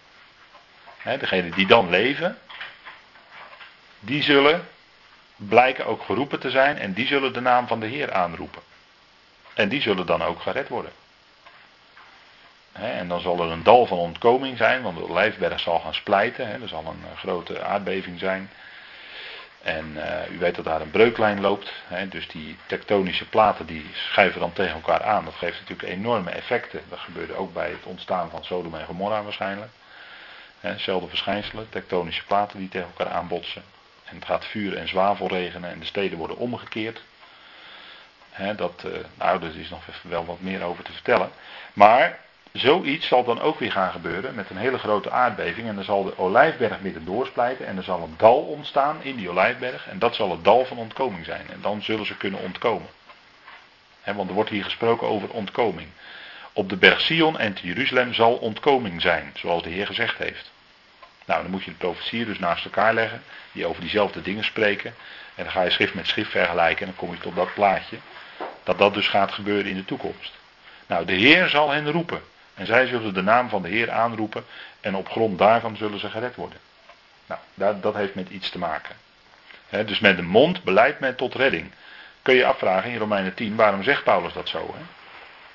Hè, 0.97 1.17
degene 1.17 1.49
die 1.49 1.67
dan 1.67 1.89
leven, 1.89 2.37
die 3.99 4.23
zullen 4.23 4.67
blijken 5.35 5.85
ook 5.85 6.03
geroepen 6.03 6.39
te 6.39 6.49
zijn 6.49 6.77
en 6.77 6.93
die 6.93 7.07
zullen 7.07 7.33
de 7.33 7.41
naam 7.41 7.67
van 7.67 7.79
de 7.79 7.85
Heer 7.85 8.13
aanroepen. 8.13 8.61
En 9.53 9.69
die 9.69 9.81
zullen 9.81 10.05
dan 10.05 10.23
ook 10.23 10.41
gered 10.41 10.67
worden. 10.67 10.91
en 12.71 13.07
dan 13.07 13.19
zal 13.21 13.41
er 13.43 13.51
een 13.51 13.63
dal 13.63 13.85
van 13.85 13.97
ontkoming 13.97 14.57
zijn, 14.57 14.81
want 14.81 14.97
de 14.97 15.09
Olijfberg 15.09 15.59
zal 15.59 15.79
gaan 15.79 15.93
splijten. 15.93 16.61
er 16.61 16.67
zal 16.67 16.85
een 16.85 17.03
eh, 17.11 17.17
grote 17.17 17.63
aardbeving 17.63 18.19
zijn. 18.19 18.49
En 19.63 19.97
u 20.31 20.37
weet 20.37 20.55
dat 20.55 20.65
daar 20.65 20.81
een 20.81 20.91
breuklijn 20.91 21.41
loopt. 21.41 21.73
Hè, 21.87 22.07
dus 22.07 22.27
die 22.27 22.57
tektonische 22.65 23.25
platen 23.25 23.65
die 23.65 23.89
schuiven 23.93 24.39
dan 24.39 24.53
tegen 24.53 24.73
elkaar 24.73 25.03
aan. 25.03 25.25
Dat 25.25 25.33
geeft 25.33 25.59
natuurlijk 25.59 25.89
enorme 25.89 26.29
effecten. 26.29 26.81
Dat 26.89 26.99
gebeurde 26.99 27.35
ook 27.35 27.53
bij 27.53 27.69
het 27.69 27.83
ontstaan 27.83 28.29
van 28.29 28.43
Sodom 28.43 28.75
en 28.75 28.85
Gomorra 28.85 29.23
waarschijnlijk. 29.23 29.71
Hetzelfde 30.59 31.07
verschijnselen, 31.07 31.69
tektonische 31.69 32.25
platen 32.25 32.59
die 32.59 32.69
tegen 32.69 32.87
elkaar 32.97 33.13
aanbotsen. 33.13 33.63
En 34.05 34.15
het 34.15 34.25
gaat 34.25 34.45
vuur 34.45 34.77
en 34.77 34.87
zwavel 34.87 35.27
regenen 35.27 35.71
en 35.71 35.79
de 35.79 35.85
steden 35.85 36.17
worden 36.17 36.37
omgekeerd. 36.37 37.01
dat, 38.55 38.83
uh, 38.85 38.91
nou, 39.15 39.39
daar 39.39 39.55
is 39.55 39.69
nog 39.69 39.83
wel 40.01 40.25
wat 40.25 40.39
meer 40.39 40.63
over 40.63 40.83
te 40.83 40.91
vertellen. 40.91 41.31
Maar 41.73 42.19
zoiets 42.51 43.07
zal 43.07 43.23
dan 43.23 43.41
ook 43.41 43.59
weer 43.59 43.71
gaan 43.71 43.91
gebeuren 43.91 44.35
met 44.35 44.49
een 44.49 44.57
hele 44.57 44.77
grote 44.77 45.11
aardbeving. 45.11 45.67
En 45.67 45.75
dan 45.75 45.83
zal 45.83 46.03
de 46.03 46.17
olijfberg 46.17 46.81
midden 46.81 47.05
doorsplijten 47.05 47.67
en 47.67 47.77
er 47.77 47.83
zal 47.83 48.01
een 48.01 48.13
dal 48.17 48.39
ontstaan 48.39 48.97
in 49.01 49.15
die 49.15 49.29
olijfberg. 49.29 49.87
En 49.87 49.99
dat 49.99 50.15
zal 50.15 50.31
het 50.31 50.43
dal 50.43 50.65
van 50.65 50.77
ontkoming 50.77 51.25
zijn. 51.25 51.45
En 51.49 51.59
dan 51.61 51.81
zullen 51.81 52.05
ze 52.05 52.17
kunnen 52.17 52.39
ontkomen. 52.39 52.89
want 54.03 54.29
er 54.29 54.35
wordt 54.35 54.49
hier 54.49 54.63
gesproken 54.63 55.07
over 55.07 55.29
ontkoming. 55.29 55.87
Op 56.53 56.69
de 56.69 56.77
berg 56.77 57.01
Sion 57.01 57.39
en 57.39 57.53
te 57.53 57.67
Jeruzalem 57.67 58.13
zal 58.13 58.33
ontkoming 58.33 59.01
zijn, 59.01 59.31
zoals 59.33 59.63
de 59.63 59.69
Heer 59.69 59.85
gezegd 59.85 60.17
heeft. 60.17 60.51
Nou, 61.25 61.41
dan 61.41 61.51
moet 61.51 61.63
je 61.63 61.71
de 61.71 61.77
profetieën 61.77 62.25
dus 62.25 62.39
naast 62.39 62.65
elkaar 62.65 62.93
leggen, 62.93 63.23
die 63.51 63.65
over 63.65 63.81
diezelfde 63.81 64.21
dingen 64.21 64.43
spreken. 64.43 64.93
En 65.35 65.43
dan 65.43 65.51
ga 65.51 65.61
je 65.61 65.69
schrift 65.69 65.93
met 65.93 66.07
schrift 66.07 66.31
vergelijken 66.31 66.79
en 66.79 66.93
dan 66.95 67.07
kom 67.07 67.15
je 67.15 67.21
tot 67.21 67.35
dat 67.35 67.53
plaatje. 67.53 67.97
Dat 68.63 68.77
dat 68.77 68.93
dus 68.93 69.07
gaat 69.07 69.31
gebeuren 69.31 69.71
in 69.71 69.77
de 69.77 69.85
toekomst. 69.85 70.33
Nou, 70.87 71.05
de 71.05 71.13
Heer 71.13 71.49
zal 71.49 71.69
hen 71.69 71.91
roepen. 71.91 72.21
En 72.61 72.67
zij 72.67 72.87
zullen 72.87 73.13
de 73.13 73.21
naam 73.21 73.49
van 73.49 73.61
de 73.61 73.67
Heer 73.67 73.91
aanroepen. 73.91 74.45
En 74.81 74.95
op 74.95 75.09
grond 75.09 75.37
daarvan 75.37 75.75
zullen 75.75 75.99
ze 75.99 76.09
gered 76.09 76.35
worden. 76.35 76.59
Nou, 77.25 77.39
dat, 77.53 77.81
dat 77.81 77.93
heeft 77.95 78.15
met 78.15 78.29
iets 78.29 78.49
te 78.49 78.57
maken. 78.57 78.95
dus 79.69 79.99
met 79.99 80.15
de 80.15 80.21
mond 80.21 80.63
beleidt 80.63 80.99
men 80.99 81.15
tot 81.15 81.35
redding. 81.35 81.71
Kun 82.21 82.35
je 82.35 82.45
afvragen 82.45 82.91
in 82.91 82.97
Romeinen 82.97 83.33
10, 83.33 83.55
waarom 83.55 83.83
zegt 83.83 84.03
Paulus 84.03 84.33
dat 84.33 84.49
zo? 84.49 84.75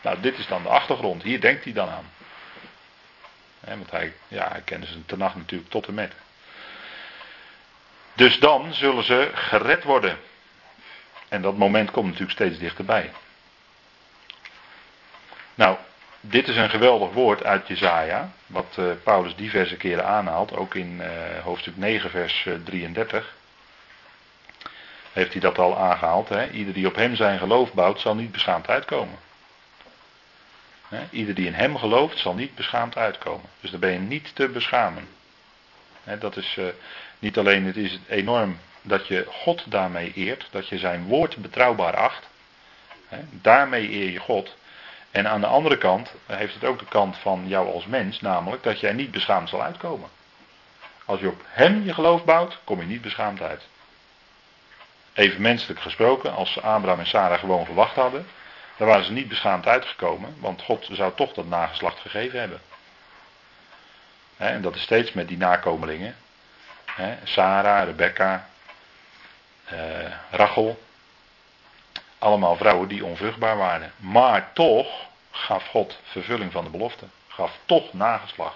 Nou, 0.00 0.20
dit 0.20 0.38
is 0.38 0.46
dan 0.46 0.62
de 0.62 0.68
achtergrond. 0.68 1.22
Hier 1.22 1.40
denkt 1.40 1.64
hij 1.64 1.72
dan 1.72 1.88
aan. 1.88 2.10
want 3.60 3.90
hij, 3.90 4.12
ja, 4.28 4.48
hij 4.48 4.60
kende 4.60 4.86
zijn 4.86 5.06
tenag 5.06 5.36
natuurlijk 5.36 5.70
tot 5.70 5.86
en 5.86 5.94
met. 5.94 6.12
Dus 8.14 8.38
dan 8.38 8.74
zullen 8.74 9.04
ze 9.04 9.30
gered 9.34 9.84
worden. 9.84 10.18
En 11.28 11.42
dat 11.42 11.56
moment 11.56 11.90
komt 11.90 12.06
natuurlijk 12.06 12.32
steeds 12.32 12.58
dichterbij. 12.58 13.12
Nou, 15.54 15.76
dit 16.28 16.48
is 16.48 16.56
een 16.56 16.70
geweldig 16.70 17.12
woord 17.12 17.44
uit 17.44 17.68
Jezaja, 17.68 18.30
wat 18.46 18.76
uh, 18.78 18.90
Paulus 19.02 19.36
diverse 19.36 19.76
keren 19.76 20.06
aanhaalt, 20.06 20.56
ook 20.56 20.74
in 20.74 21.00
uh, 21.00 21.08
hoofdstuk 21.42 21.76
9, 21.76 22.10
vers 22.10 22.48
33. 22.64 23.18
Eh, 23.18 24.68
Heeft 25.12 25.32
hij 25.32 25.40
dat 25.40 25.58
al 25.58 25.78
aangehaald? 25.78 26.28
Hè? 26.28 26.50
Ieder 26.50 26.74
die 26.74 26.86
op 26.86 26.94
hem 26.94 27.16
zijn 27.16 27.38
geloof 27.38 27.72
bouwt, 27.72 28.00
zal 28.00 28.14
niet 28.14 28.32
beschaamd 28.32 28.68
uitkomen. 28.68 29.18
Ieder 31.10 31.34
die 31.34 31.46
in 31.46 31.54
hem 31.54 31.76
gelooft, 31.76 32.18
zal 32.18 32.34
niet 32.34 32.54
beschaamd 32.54 32.96
uitkomen. 32.96 33.46
Dus 33.60 33.70
dan 33.70 33.80
ben 33.80 33.92
je 33.92 33.98
niet 33.98 34.34
te 34.34 34.48
beschamen. 34.48 35.08
Dat 36.18 36.36
is 36.36 36.58
niet 37.18 37.38
alleen, 37.38 37.64
het 37.64 37.76
is 37.76 37.98
enorm 38.08 38.58
dat 38.82 39.06
je 39.06 39.24
God 39.28 39.70
daarmee 39.70 40.12
eert, 40.14 40.48
dat 40.50 40.68
je 40.68 40.78
zijn 40.78 41.04
woord 41.04 41.36
betrouwbaar 41.36 41.96
acht. 41.96 42.28
Daarmee 43.30 43.92
eer 43.92 44.10
je 44.10 44.18
God. 44.18 44.56
En 45.16 45.28
aan 45.28 45.40
de 45.40 45.46
andere 45.46 45.78
kant 45.78 46.12
heeft 46.26 46.54
het 46.54 46.64
ook 46.64 46.78
de 46.78 46.84
kant 46.84 47.16
van 47.16 47.48
jou 47.48 47.72
als 47.72 47.86
mens, 47.86 48.20
namelijk 48.20 48.62
dat 48.62 48.80
jij 48.80 48.92
niet 48.92 49.10
beschaamd 49.10 49.48
zal 49.48 49.62
uitkomen. 49.62 50.08
Als 51.04 51.20
je 51.20 51.28
op 51.28 51.42
hem 51.46 51.84
je 51.84 51.94
geloof 51.94 52.24
bouwt, 52.24 52.58
kom 52.64 52.80
je 52.80 52.86
niet 52.86 53.02
beschaamd 53.02 53.42
uit. 53.42 53.66
Even 55.12 55.40
menselijk 55.40 55.80
gesproken, 55.80 56.34
als 56.34 56.60
Abraham 56.62 56.98
en 56.98 57.06
Sarah 57.06 57.38
gewoon 57.38 57.64
verwacht 57.64 57.94
hadden, 57.94 58.26
dan 58.76 58.86
waren 58.86 59.04
ze 59.04 59.12
niet 59.12 59.28
beschaamd 59.28 59.66
uitgekomen, 59.66 60.36
want 60.40 60.62
God 60.62 60.88
zou 60.90 61.12
toch 61.14 61.32
dat 61.32 61.46
nageslacht 61.46 62.00
gegeven 62.00 62.38
hebben. 62.38 62.60
En 64.36 64.62
dat 64.62 64.74
is 64.74 64.82
steeds 64.82 65.12
met 65.12 65.28
die 65.28 65.38
nakomelingen. 65.38 66.16
Sarah, 67.24 67.84
Rebecca, 67.84 68.48
eh, 69.64 69.76
Rachel, 70.30 70.85
allemaal 72.18 72.56
vrouwen 72.56 72.88
die 72.88 73.04
onvruchtbaar 73.04 73.56
waren. 73.56 73.92
Maar 73.96 74.52
toch 74.52 74.86
gaf 75.30 75.66
God 75.66 75.98
vervulling 76.04 76.52
van 76.52 76.64
de 76.64 76.70
belofte. 76.70 77.04
Gaf 77.28 77.58
toch 77.64 77.92
nageslag. 77.92 78.54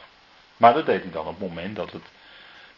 Maar 0.56 0.74
dat 0.74 0.86
deed 0.86 1.02
hij 1.02 1.12
dan 1.12 1.26
op 1.26 1.40
het 1.40 1.48
moment 1.48 1.76
dat 1.76 1.92
het 1.92 2.04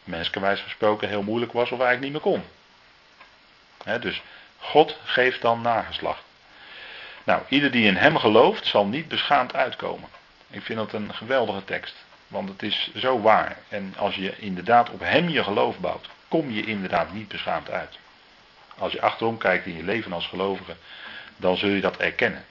menselijkerwijs 0.03 0.61
gesproken 0.61 1.07
heel 1.07 1.23
moeilijk 1.23 1.51
was 1.51 1.71
of 1.71 1.79
eigenlijk 1.79 2.01
niet 2.01 2.11
meer 2.11 2.33
kon. 2.33 4.01
dus 4.01 4.21
God 4.57 4.97
geeft 5.03 5.41
dan 5.41 5.61
nageslag. 5.61 6.23
Nou, 7.23 7.41
ieder 7.47 7.71
die 7.71 7.85
in 7.85 7.95
hem 7.95 8.17
gelooft 8.17 8.65
zal 8.65 8.85
niet 8.85 9.07
beschaamd 9.07 9.55
uitkomen. 9.55 10.09
Ik 10.49 10.61
vind 10.61 10.79
dat 10.79 10.93
een 10.93 11.13
geweldige 11.13 11.63
tekst. 11.65 11.95
Want 12.27 12.49
het 12.49 12.63
is 12.63 12.91
zo 12.95 13.21
waar. 13.21 13.57
En 13.69 13.93
als 13.97 14.15
je 14.15 14.37
inderdaad 14.37 14.89
op 14.89 14.99
hem 14.99 15.29
je 15.29 15.43
geloof 15.43 15.77
bouwt, 15.77 16.09
kom 16.27 16.51
je 16.51 16.65
inderdaad 16.65 17.13
niet 17.13 17.27
beschaamd 17.27 17.69
uit. 17.69 17.97
Als 18.77 18.91
je 18.91 19.01
achterom 19.01 19.37
kijkt 19.37 19.65
in 19.65 19.75
je 19.75 19.83
leven 19.83 20.13
als 20.13 20.27
gelovige, 20.27 20.75
dan 21.37 21.57
zul 21.57 21.69
je 21.69 21.81
dat 21.81 21.97
erkennen. 21.97 22.45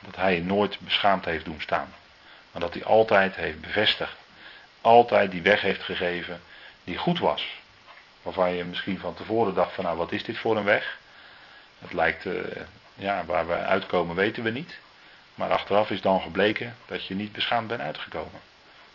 Dat 0.00 0.16
hij 0.16 0.34
je 0.34 0.44
nooit 0.44 0.80
beschaamd 0.80 1.24
heeft 1.24 1.44
doen 1.44 1.60
staan. 1.60 1.94
Maar 2.52 2.60
dat 2.60 2.74
hij 2.74 2.84
altijd 2.84 3.34
heeft 3.34 3.60
bevestigd. 3.60 4.16
Altijd 4.80 5.30
die 5.30 5.42
weg 5.42 5.60
heeft 5.60 5.82
gegeven 5.82 6.40
die 6.84 6.96
goed 6.96 7.18
was. 7.18 7.46
Waarvan 8.22 8.52
je 8.52 8.64
misschien 8.64 8.98
van 8.98 9.14
tevoren 9.14 9.54
dacht 9.54 9.74
van 9.74 9.84
nou 9.84 9.96
wat 9.96 10.12
is 10.12 10.24
dit 10.24 10.38
voor 10.38 10.56
een 10.56 10.64
weg? 10.64 10.98
Het 11.78 11.92
lijkt, 11.92 12.24
uh, 12.24 12.40
ja 12.94 13.24
waar 13.24 13.46
we 13.46 13.54
uitkomen 13.54 14.16
weten 14.16 14.42
we 14.42 14.50
niet. 14.50 14.78
Maar 15.34 15.50
achteraf 15.50 15.90
is 15.90 16.00
dan 16.00 16.20
gebleken 16.20 16.76
dat 16.86 17.06
je 17.06 17.14
niet 17.14 17.32
beschaamd 17.32 17.68
bent 17.68 17.80
uitgekomen. 17.80 18.40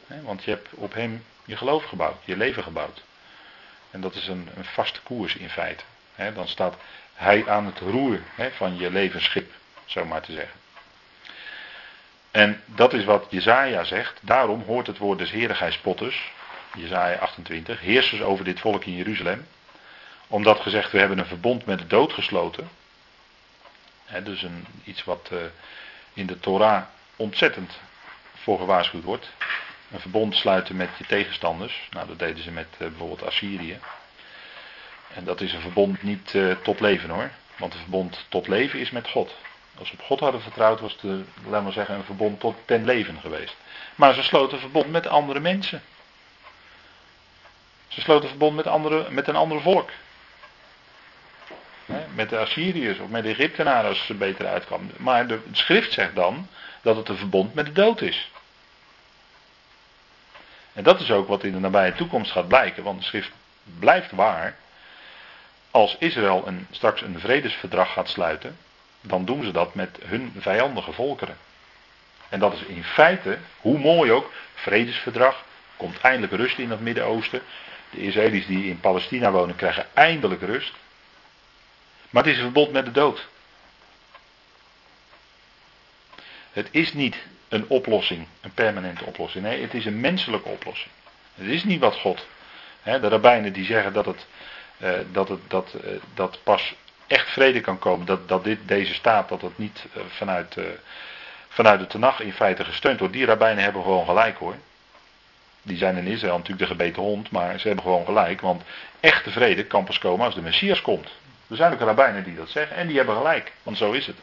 Want 0.08 0.44
je 0.44 0.52
hebt 0.52 0.70
op 0.72 0.94
hem 0.94 1.26
je 1.46 1.58
geloof 1.58 1.86
gebouwd, 1.86 2.18
je 2.26 2.38
leven 2.38 2.64
gebouwd. 2.64 3.04
En 3.92 4.02
dat 4.02 4.16
is 4.16 4.28
een, 4.28 4.50
een 4.56 4.66
vaste 4.66 5.02
koers 5.02 5.36
in 5.36 5.50
feite 5.50 5.84
dan 6.30 6.48
staat 6.48 6.76
hij 7.14 7.48
aan 7.48 7.66
het 7.66 7.80
roer 7.80 8.20
van 8.52 8.78
je 8.78 8.92
levensschip, 8.92 9.52
zo 9.86 10.06
maar 10.06 10.22
te 10.22 10.32
zeggen. 10.32 10.60
En 12.32 12.62
dat 12.66 12.94
is 12.94 13.04
wat 13.04 13.28
Jezaja 13.30 13.84
zegt. 13.84 14.20
Daarom 14.22 14.64
hoort 14.64 14.88
het 14.88 14.98
woord 14.98 15.20
des 15.20 15.32
Heeren 15.32 15.74
spotters, 15.74 16.32
Jezaja 16.74 17.18
28, 17.18 17.80
heersers 17.80 18.22
over 18.22 18.46
dit 18.46 18.60
volk 18.60 18.86
in 18.86 18.96
Jeruzalem. 18.96 19.48
Omdat 20.28 20.60
gezegd, 20.60 20.92
we 20.92 21.00
hebben 21.00 21.18
een 21.18 21.26
verbond 21.26 21.66
met 21.66 21.80
de 21.80 21.88
dood 21.88 22.14
gesloten. 22.14 22.70
dus 24.24 24.42
een, 24.42 24.66
iets 24.84 25.04
wat 25.04 25.30
uh, 25.34 25.40
in 26.14 26.26
de 26.26 26.40
Torah 26.40 26.84
ontzettend 27.16 27.80
voor 28.34 28.58
gewaarschuwd 28.58 29.04
wordt. 29.04 29.30
Een 29.92 30.00
verbond 30.00 30.36
sluiten 30.36 30.76
met 30.76 30.90
je 30.98 31.06
tegenstanders. 31.06 31.88
Nou, 31.90 32.08
dat 32.08 32.20
deden 32.20 32.44
ze 32.44 32.52
met 32.52 32.68
uh, 32.74 32.78
bijvoorbeeld 32.78 33.26
Assyrië. 33.26 33.80
En 35.13 35.24
dat 35.24 35.41
is 35.41 35.54
een 35.54 35.62
verbond 35.62 36.04
niet 36.04 36.34
uh, 36.34 36.56
tot 36.63 36.80
leven 36.80 37.10
hoor. 37.10 37.30
Want 37.58 37.74
een 37.74 37.80
verbond 37.80 38.26
tot 38.30 38.47
leven 38.47 38.80
is 38.80 38.91
met 38.91 39.08
God. 39.08 39.36
Als 39.78 39.88
ze 39.88 39.93
op 39.93 40.02
God 40.02 40.19
hadden 40.19 40.41
vertrouwd, 40.41 40.80
was 40.80 40.91
het, 40.91 41.04
uh, 41.04 41.13
laten 41.47 41.67
we 41.67 41.71
zeggen, 41.71 41.95
een 41.95 42.04
verbond 42.04 42.39
tot 42.39 42.56
ten 42.65 42.86
leven 42.86 43.19
geweest. 43.19 43.56
Maar 43.95 44.13
ze 44.13 44.24
sloten 44.24 44.54
een 44.54 44.60
verbond 44.60 44.91
met 44.91 45.08
andere 45.08 45.39
mensen. 45.39 45.82
Ze 47.88 48.02
sloten 48.02 48.24
een 48.24 48.30
verbond 48.30 48.56
met, 48.56 49.10
met 49.10 49.28
een 49.28 49.36
ander 49.36 49.62
volk. 49.62 49.89
met 52.13 52.30
de 52.30 52.38
Assyriërs 52.38 53.00
of 53.00 53.10
met 53.10 53.24
de 53.24 53.30
Egyptenaren 53.30 53.89
als 53.89 54.06
ze 54.06 54.13
beter 54.13 54.47
uitkwamen. 54.47 54.91
Maar 54.97 55.28
de, 55.28 55.39
de 55.50 55.58
schrift 55.58 55.91
zegt 55.91 56.15
dan 56.15 56.47
dat 56.82 56.95
het 56.95 57.10
een 57.10 57.17
verbond 57.17 57.54
met 57.54 57.65
de 57.65 57.71
dood 57.71 58.02
is. 58.02 58.32
En 60.74 60.84
dat 60.84 61.00
is 61.00 61.12
ook 61.12 61.28
wat 61.28 61.43
in 61.43 61.52
de 61.52 61.60
nabije 61.60 61.93
toekomst 61.93 62.32
gaat 62.32 62.47
blijken, 62.47 62.84
want 62.84 63.00
de 63.00 63.06
schrift 63.06 63.32
blijft 63.80 64.12
waar 64.12 64.56
als 65.72 65.96
Israël 66.00 66.48
een, 66.48 66.68
straks 66.72 67.02
een 67.02 67.20
vredesverdrag 67.20 67.94
gaat 67.94 68.10
sluiten, 68.10 68.58
dan 69.02 69.26
doen 69.26 69.44
ze 69.44 69.52
dat 69.52 69.76
met 69.76 69.98
hun 70.04 70.34
vijandige 70.38 70.92
volkeren. 70.92 71.38
En 72.30 72.40
dat 72.40 72.54
is 72.54 72.64
in 72.64 72.84
feite, 72.84 73.38
hoe 73.60 73.80
mooi 73.80 74.12
ook, 74.12 74.32
vredesverdrag, 74.54 75.44
komt 75.78 76.00
eindelijk 76.00 76.34
rust 76.34 76.58
in 76.58 76.70
het 76.70 76.80
Midden-Oosten. 76.80 77.42
De 77.90 78.02
Israëli's 78.02 78.46
die 78.46 78.70
in 78.70 78.80
Palestina 78.80 79.32
wonen 79.32 79.56
krijgen 79.56 79.86
eindelijk 79.94 80.42
rust. 80.42 80.74
Maar 82.10 82.24
het 82.24 82.32
is 82.32 82.38
een 82.38 82.44
verbod 82.44 82.72
met 82.72 82.86
de 82.86 82.92
dood. 82.92 83.28
Het 86.52 86.68
is 86.72 86.94
niet 86.94 87.16
een 87.50 87.66
oplossing, 87.68 88.28
een 88.42 88.54
permanente 88.54 89.06
oplossing. 89.06 89.44
Nee, 89.44 89.62
het 89.62 89.74
is 89.74 89.86
een 89.86 90.00
menselijke 90.00 90.50
oplossing. 90.50 90.94
Het 91.36 91.48
is 91.48 91.64
niet 91.64 91.80
wat 91.80 91.96
God. 91.96 92.26
De 92.84 93.08
rabbijnen 93.08 93.54
die 93.54 93.66
zeggen 93.66 93.94
dat 93.94 94.06
het 94.06 94.26
dat, 95.12 95.30
het, 95.30 95.39
dat, 95.48 95.74
uh, 95.86 95.91
dat 96.13 96.39
pas 96.44 96.76
echt 97.08 97.30
vrede 97.30 97.62
kan 97.62 97.80
komen. 97.80 98.06
Dat, 98.06 98.28
dat 98.28 98.44
dit, 98.44 98.60
deze 98.65 98.94
staat, 98.94 99.30
dat 99.30 99.41
het 99.41 99.58
niet 99.58 99.86
uh, 99.98 100.04
vanuit, 100.08 100.58
vanuit 101.48 101.80
de 101.80 101.88
Tenach 101.88 102.20
in 102.20 102.34
feite 102.34 102.63
gesteund 102.63 103.00
wordt. 103.00 103.13
Die 103.13 103.26
rabbijnen 103.26 103.63
hebben 103.63 103.82
gewoon 103.84 104.06
gelijk 104.06 104.38
hoor. 104.38 104.56
Die 105.62 105.78
zijn 105.78 105.98
in 105.98 106.08
Israël 106.08 106.38
natuurlijk 106.38 106.70
de 106.70 106.76
gebeten 106.76 107.02
hond, 107.02 107.32
maar 107.32 107.60
ze 107.60 107.67
hebben 107.67 107.86
gewoon 107.86 108.06
gelijk. 108.06 108.41
Want 108.41 108.63
echte 109.00 109.32
vrede 109.32 109.65
kan 109.65 109.84
pas 109.84 110.00
komen 110.00 110.26
als 110.26 110.36
de 110.36 110.41
Messias 110.41 110.82
komt. 110.82 111.10
Er 111.48 111.56
zijn 111.56 111.74
ook 111.74 111.80
rabbijnen 111.80 112.24
die 112.24 112.36
dat 112.36 112.50
zeggen 112.50 112.76
en 112.76 112.88
die 112.88 112.98
hebben 112.98 113.15
gelijk, 113.15 113.52
want 113.63 113.78
zo 113.78 113.91
is 113.91 114.08
het. 114.08 114.17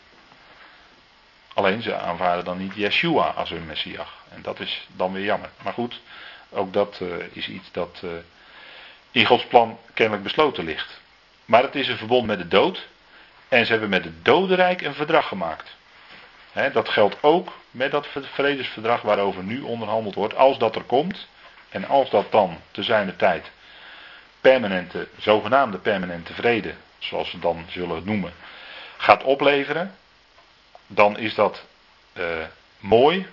Alleen 1.55 1.83
ze 1.83 1.97
aanvaarden 1.97 2.44
dan 2.44 2.59
niet 2.59 2.75
Yeshua 2.75 3.25
als 3.25 3.51
hun 3.51 3.66
Messias. 3.66 4.09
En 4.35 4.42
dat 4.42 4.61
is 4.61 4.87
dan 4.97 5.12
weer 5.12 5.25
jammer. 5.25 5.51
Maar 5.62 5.73
goed, 5.73 6.01
ook 6.51 6.73
dat 6.73 7.01
is 7.33 7.49
iets 7.49 7.68
dat 7.73 8.03
in 9.11 9.27
Gods 9.27 9.44
plan 9.44 9.79
kennelijk 9.94 10.23
besloten 10.25 10.64
ligt. 10.64 11.01
Maar 11.44 11.62
het 11.62 11.75
is 11.75 11.88
een 11.88 11.97
verbond 11.97 12.27
met 12.27 12.38
de 12.38 12.49
dood. 12.49 12.87
En 13.49 13.64
ze 13.64 13.71
hebben 13.71 13.88
met 13.88 14.05
het 14.05 14.25
dodenrijk 14.25 14.81
een 14.81 14.94
verdrag 14.94 15.29
gemaakt. 15.29 15.77
Dat 16.73 16.88
geldt 16.88 17.16
ook 17.21 17.53
met 17.71 17.90
dat 17.90 18.07
vredesverdrag 18.33 19.03
waarover 19.03 19.42
nu 19.42 19.61
onderhandeld 19.61 20.14
wordt. 20.14 20.37
Als 20.37 20.59
dat 20.59 20.77
er 20.77 20.83
komt. 20.83 21.29
En 21.68 21.88
als 21.88 22.11
dat 22.11 22.33
dan 22.33 22.61
te 22.71 22.83
zijner 22.83 23.16
tijd 23.16 23.51
permanente, 24.40 25.09
zogenaamde 25.18 25.79
permanente 25.79 26.35
vrede, 26.35 26.75
zoals 26.99 27.33
we 27.33 27.38
dan 27.38 27.64
zullen 27.68 28.05
noemen, 28.05 28.33
gaat 28.97 29.23
opleveren. 29.23 29.94
Dan 30.87 31.18
is 31.18 31.35
dat 31.35 31.64
uh, 32.12 32.25
mooi. 32.79 33.27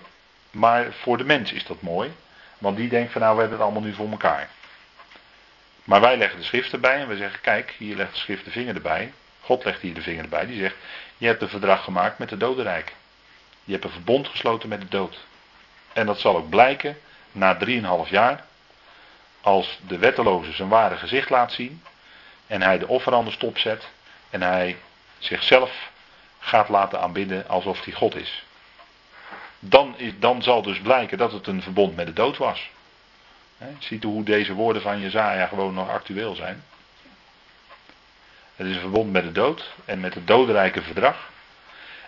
Maar 0.50 0.92
voor 0.92 1.16
de 1.18 1.24
mens 1.24 1.52
is 1.52 1.64
dat 1.66 1.82
mooi. 1.82 2.14
Want 2.58 2.76
die 2.76 2.88
denkt 2.88 3.12
van 3.12 3.20
nou 3.20 3.34
we 3.34 3.40
hebben 3.40 3.58
het 3.58 3.66
allemaal 3.66 3.88
nu 3.88 3.94
voor 3.94 4.10
elkaar. 4.10 4.48
Maar 5.86 6.00
wij 6.00 6.16
leggen 6.16 6.38
de 6.38 6.44
schrift 6.44 6.72
erbij 6.72 7.00
en 7.00 7.08
we 7.08 7.16
zeggen 7.16 7.40
kijk 7.40 7.74
hier 7.78 7.96
legt 7.96 8.12
de 8.12 8.18
schrift 8.18 8.44
de 8.44 8.50
vinger 8.50 8.74
erbij. 8.74 9.12
God 9.40 9.64
legt 9.64 9.80
hier 9.80 9.94
de 9.94 10.02
vinger 10.02 10.22
erbij. 10.22 10.46
Die 10.46 10.60
zegt 10.60 10.74
je 11.16 11.26
hebt 11.26 11.42
een 11.42 11.48
verdrag 11.48 11.84
gemaakt 11.84 12.18
met 12.18 12.28
de 12.28 12.36
dodenrijk. 12.36 12.94
Je 13.64 13.72
hebt 13.72 13.84
een 13.84 13.90
verbond 13.90 14.28
gesloten 14.28 14.68
met 14.68 14.80
de 14.80 14.88
dood. 14.88 15.18
En 15.92 16.06
dat 16.06 16.20
zal 16.20 16.36
ook 16.36 16.48
blijken 16.48 16.98
na 17.32 17.58
3,5 18.04 18.10
jaar. 18.10 18.44
Als 19.40 19.78
de 19.86 19.98
wetteloze 19.98 20.52
zijn 20.52 20.68
ware 20.68 20.96
gezicht 20.96 21.30
laat 21.30 21.52
zien. 21.52 21.82
En 22.46 22.62
hij 22.62 22.78
de 22.78 22.88
offeranden 22.88 23.32
stopzet. 23.32 23.88
En 24.30 24.42
hij 24.42 24.76
zichzelf 25.18 25.90
gaat 26.38 26.68
laten 26.68 27.00
aanbidden 27.00 27.48
alsof 27.48 27.84
hij 27.84 27.92
God 27.92 28.16
is. 28.16 28.44
Dan, 29.58 29.94
is, 29.96 30.12
dan 30.18 30.42
zal 30.42 30.62
dus 30.62 30.78
blijken 30.78 31.18
dat 31.18 31.32
het 31.32 31.46
een 31.46 31.62
verbond 31.62 31.96
met 31.96 32.06
de 32.06 32.12
dood 32.12 32.36
was. 32.36 32.70
Ziet 33.78 34.04
u 34.04 34.06
hoe 34.06 34.24
deze 34.24 34.52
woorden 34.52 34.82
van 34.82 35.00
Jezaja 35.00 35.46
gewoon 35.46 35.74
nog 35.74 35.88
actueel 35.88 36.34
zijn. 36.34 36.64
Het 38.56 38.66
is 38.66 38.74
een 38.74 38.80
verbond 38.80 39.12
met 39.12 39.22
de 39.22 39.32
dood 39.32 39.74
en 39.84 40.00
met 40.00 40.14
het 40.14 40.26
dodenrijke 40.26 40.82
verdrag. 40.82 41.30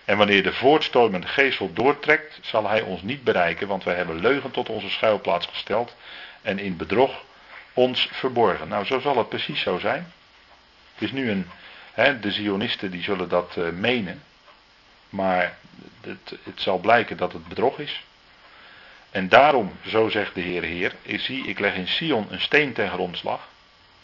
En 0.04 0.16
wanneer 0.16 0.42
de 0.42 0.52
voortstormende 0.52 1.26
geestel 1.26 1.72
doortrekt, 1.72 2.38
zal 2.42 2.68
hij 2.68 2.80
ons 2.80 3.02
niet 3.02 3.24
bereiken, 3.24 3.68
want 3.68 3.84
wij 3.84 3.94
hebben 3.94 4.20
leugen 4.20 4.50
tot 4.50 4.68
onze 4.68 4.90
schuilplaats 4.90 5.46
gesteld 5.46 5.96
en 6.42 6.58
in 6.58 6.76
bedrog 6.76 7.24
ons 7.72 8.08
verborgen. 8.12 8.68
Nou, 8.68 8.84
zo 8.84 9.00
zal 9.00 9.18
het 9.18 9.28
precies 9.28 9.60
zo 9.60 9.78
zijn. 9.78 10.12
Het 10.94 11.02
is 11.02 11.12
nu 11.12 11.30
een, 11.30 11.46
de 12.20 12.30
Zionisten 12.30 12.90
die 12.90 13.02
zullen 13.02 13.28
dat 13.28 13.54
uh, 13.58 13.68
menen, 13.68 14.22
maar 15.08 15.58
het, 16.00 16.38
het, 16.42 16.60
zal 16.60 16.78
blijken 16.78 17.16
dat 17.16 17.32
het 17.32 17.48
bedrog 17.48 17.78
is. 17.78 18.04
En 19.10 19.28
daarom, 19.28 19.72
zo 19.86 20.08
zegt 20.08 20.34
de 20.34 20.40
Heer 20.40 20.62
Heer, 20.62 20.94
ik 21.02 21.20
zie, 21.20 21.46
ik 21.46 21.58
leg 21.58 21.74
in 21.74 21.88
Sion 21.88 22.26
een 22.30 22.40
steen 22.40 22.72
ten 22.72 22.90
grondslag, 22.90 23.48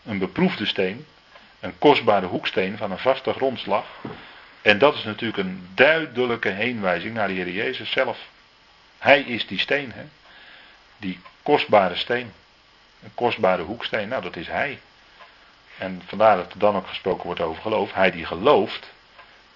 een 0.04 0.18
beproefde 0.18 0.66
steen, 0.66 1.06
een 1.60 1.78
kostbare 1.78 2.26
hoeksteen 2.26 2.76
van 2.76 2.90
een 2.90 2.98
vaste 2.98 3.32
grondslag. 3.32 3.86
En 4.62 4.78
dat 4.78 4.94
is 4.94 5.04
natuurlijk 5.04 5.38
een 5.38 5.68
duidelijke 5.74 6.48
heenwijzing 6.48 7.14
naar 7.14 7.28
de 7.28 7.34
Heer 7.34 7.50
Jezus 7.50 7.90
zelf. 7.90 8.18
Hij 8.98 9.20
is 9.20 9.46
die 9.46 9.58
steen, 9.58 9.92
hè? 9.92 10.04
die 10.96 11.20
kostbare 11.42 11.96
steen. 11.96 12.32
Een 13.02 13.14
kostbare 13.14 13.62
hoeksteen, 13.62 14.08
nou 14.08 14.22
dat 14.22 14.36
is 14.36 14.46
Hij. 14.46 14.80
En 15.78 16.02
vandaar 16.06 16.36
dat 16.36 16.52
er 16.52 16.58
dan 16.58 16.76
ook 16.76 16.86
gesproken 16.86 17.24
wordt 17.24 17.40
over 17.40 17.62
geloof. 17.62 17.92
Hij 17.92 18.10
die 18.10 18.26
gelooft, 18.26 18.92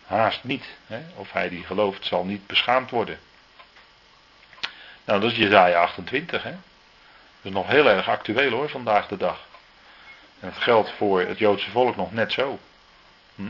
haast 0.06 0.44
niet. 0.44 0.64
Hè? 0.86 1.00
Of 1.14 1.32
hij 1.32 1.48
die 1.48 1.64
gelooft 1.64 2.06
zal 2.06 2.24
niet 2.24 2.46
beschaamd 2.46 2.90
worden. 2.90 3.18
Nou, 5.08 5.20
dat 5.20 5.30
is 5.30 5.36
Jezaja 5.36 5.80
28. 5.80 6.42
Hè? 6.42 6.50
Dat 6.50 6.60
is 7.42 7.50
nog 7.50 7.66
heel 7.66 7.88
erg 7.88 8.08
actueel 8.08 8.50
hoor, 8.50 8.68
vandaag 8.68 9.08
de 9.08 9.16
dag. 9.16 9.46
En 10.40 10.48
het 10.48 10.56
geldt 10.56 10.90
voor 10.90 11.20
het 11.20 11.38
Joodse 11.38 11.70
volk 11.70 11.96
nog 11.96 12.12
net 12.12 12.32
zo. 12.32 12.58
Hm? 13.34 13.42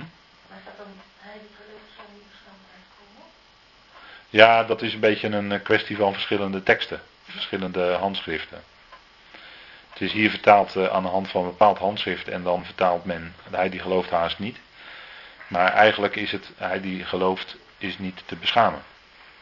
Ja, 4.28 4.64
dat 4.64 4.82
is 4.82 4.92
een 4.94 5.00
beetje 5.00 5.28
een 5.28 5.52
eh, 5.52 5.62
kwestie 5.62 5.96
van 5.96 6.12
verschillende 6.12 6.62
teksten. 6.62 7.00
Verschillende 7.24 7.92
handschriften. 7.92 8.62
Het 9.90 10.00
is 10.00 10.12
hier 10.12 10.30
vertaald 10.30 10.74
uh, 10.74 10.86
aan 10.86 11.02
de 11.02 11.08
hand 11.08 11.28
van 11.28 11.42
een 11.42 11.50
bepaald 11.50 11.78
handschrift 11.78 12.28
en 12.28 12.42
dan 12.42 12.64
vertaalt 12.64 13.04
men 13.04 13.34
hij 13.50 13.68
die 13.68 13.80
gelooft 13.80 14.10
haast 14.10 14.38
niet. 14.38 14.58
Maar 15.48 15.72
eigenlijk 15.72 16.16
is 16.16 16.32
het 16.32 16.50
hij 16.56 16.80
die 16.80 17.04
gelooft 17.04 17.56
is 17.78 17.98
niet 17.98 18.22
te 18.26 18.36
beschamen. 18.36 18.82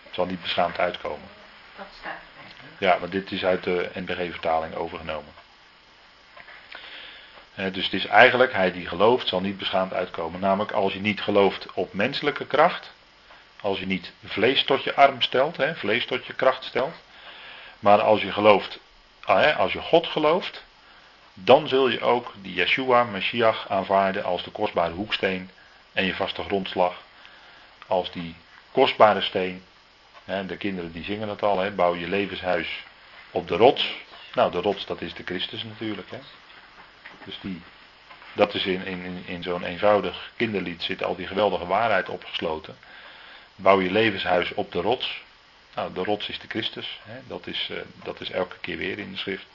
Het 0.03 0.15
zal 0.15 0.27
niet 0.27 0.43
beschaamd 0.43 0.79
uitkomen. 0.79 1.45
Dat 1.77 1.87
staat. 2.01 2.21
Ja, 2.79 2.97
maar 3.01 3.11
dit 3.11 3.33
is 3.33 3.45
uit 3.45 3.65
de 3.65 3.91
NBG-vertaling 3.95 4.75
overgenomen. 4.75 5.33
dus 7.55 7.85
het 7.85 7.93
is 7.93 8.07
eigenlijk, 8.07 8.53
hij 8.53 8.73
die 8.73 8.87
gelooft 8.87 9.29
zal 9.29 9.41
niet 9.41 9.59
beschaamd 9.59 9.93
uitkomen. 9.93 10.41
Namelijk 10.41 10.73
als 10.73 10.93
je 10.93 11.01
niet 11.01 11.21
gelooft 11.21 11.67
op 11.73 11.93
menselijke 11.93 12.47
kracht. 12.47 12.95
Als 13.61 13.79
je 13.79 13.87
niet 13.87 14.13
vlees 14.25 14.65
tot 14.65 14.83
je 14.83 14.95
arm 14.95 15.23
stelt, 15.23 15.57
hè, 15.57 15.75
vlees 15.75 16.07
tot 16.07 16.27
je 16.27 16.33
kracht 16.33 16.65
stelt. 16.65 16.95
Maar 17.79 18.01
als 18.01 18.21
je 18.23 18.33
gelooft, 18.33 18.79
ah, 19.25 19.59
als 19.59 19.73
je 19.73 19.81
God 19.81 20.07
gelooft. 20.07 20.65
Dan 21.35 21.69
zul 21.69 21.89
je 21.89 22.01
ook 22.01 22.33
die 22.43 22.55
Yeshua, 22.55 23.05
Mashiach 23.05 23.69
aanvaarden 23.69 24.25
als 24.25 24.43
de 24.43 24.51
kostbare 24.51 24.93
hoeksteen. 24.93 25.51
En 25.93 26.05
je 26.05 26.15
vaste 26.15 26.43
grondslag. 26.43 26.95
Als 27.87 28.11
die 28.13 28.35
kostbare 28.73 29.21
steen 29.21 29.65
de 30.27 30.57
kinderen 30.57 30.93
die 30.93 31.05
zingen 31.05 31.29
het 31.29 31.43
al, 31.43 31.71
bouw 31.71 31.95
je 31.95 32.09
levenshuis 32.09 32.85
op 33.31 33.49
de 33.49 33.57
rots. 33.57 33.95
Nou, 34.35 34.51
de 34.51 34.61
rots 34.61 34.87
dat 34.87 35.01
is 35.01 35.15
de 35.15 35.23
Christus 35.25 35.65
natuurlijk. 35.65 36.09
Dus 37.25 37.39
die, 37.41 37.63
dat 38.33 38.55
is 38.55 38.67
in, 38.67 38.87
in, 38.87 39.23
in 39.27 39.43
zo'n 39.43 39.65
eenvoudig 39.65 40.31
kinderlied 40.37 40.83
zit 40.83 41.05
al 41.05 41.17
die 41.17 41.27
geweldige 41.27 41.67
waarheid 41.67 42.09
opgesloten. 42.09 42.77
Bouw 43.57 43.81
je 43.81 43.91
levenshuis 43.91 44.55
op 44.55 44.73
de 44.73 44.81
rots. 44.81 45.25
Nou, 45.75 45.93
de 45.93 46.05
rots 46.05 46.29
is 46.29 46.39
de 46.39 46.49
Christus. 46.49 47.01
Dat, 47.27 47.47
is, 47.47 47.69
uh, 47.71 47.79
dat 48.03 48.21
is 48.21 48.31
elke 48.31 48.57
keer 48.61 48.77
weer 48.77 48.99
in 48.99 49.11
de 49.11 49.19
schrift. 49.19 49.47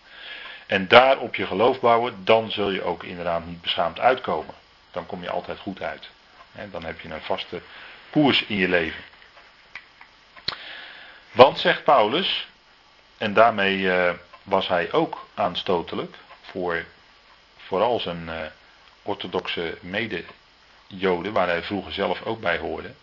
En 0.65 0.87
daar 0.87 1.19
op 1.19 1.35
je 1.35 1.45
geloof 1.45 1.79
bouwen, 1.79 2.25
dan 2.25 2.51
zul 2.51 2.69
je 2.69 2.83
ook 2.83 3.03
inderdaad 3.03 3.45
niet 3.45 3.61
beschaamd 3.61 3.99
uitkomen. 3.99 4.55
Dan 4.91 5.05
kom 5.05 5.21
je 5.21 5.29
altijd 5.29 5.59
goed 5.59 5.81
uit. 5.81 6.09
Dan 6.71 6.83
heb 6.83 6.99
je 6.99 7.09
een 7.09 7.21
vaste 7.21 7.61
koers 8.09 8.45
in 8.45 8.55
je 8.55 8.67
leven. 8.67 9.03
Want, 11.31 11.59
zegt 11.59 11.83
Paulus, 11.83 12.47
en 13.17 13.33
daarmee 13.33 13.77
uh, 13.77 14.11
was 14.43 14.67
hij 14.67 14.91
ook 14.91 15.27
aanstotelijk 15.33 16.15
voor 16.41 16.85
vooral 17.57 17.99
zijn 17.99 18.23
uh, 18.27 18.35
orthodoxe 19.03 19.77
mede-joden, 19.81 21.33
waar 21.33 21.47
hij 21.47 21.63
vroeger 21.63 21.93
zelf 21.93 22.21
ook 22.21 22.41
bij 22.41 22.57
hoorde. 22.57 22.93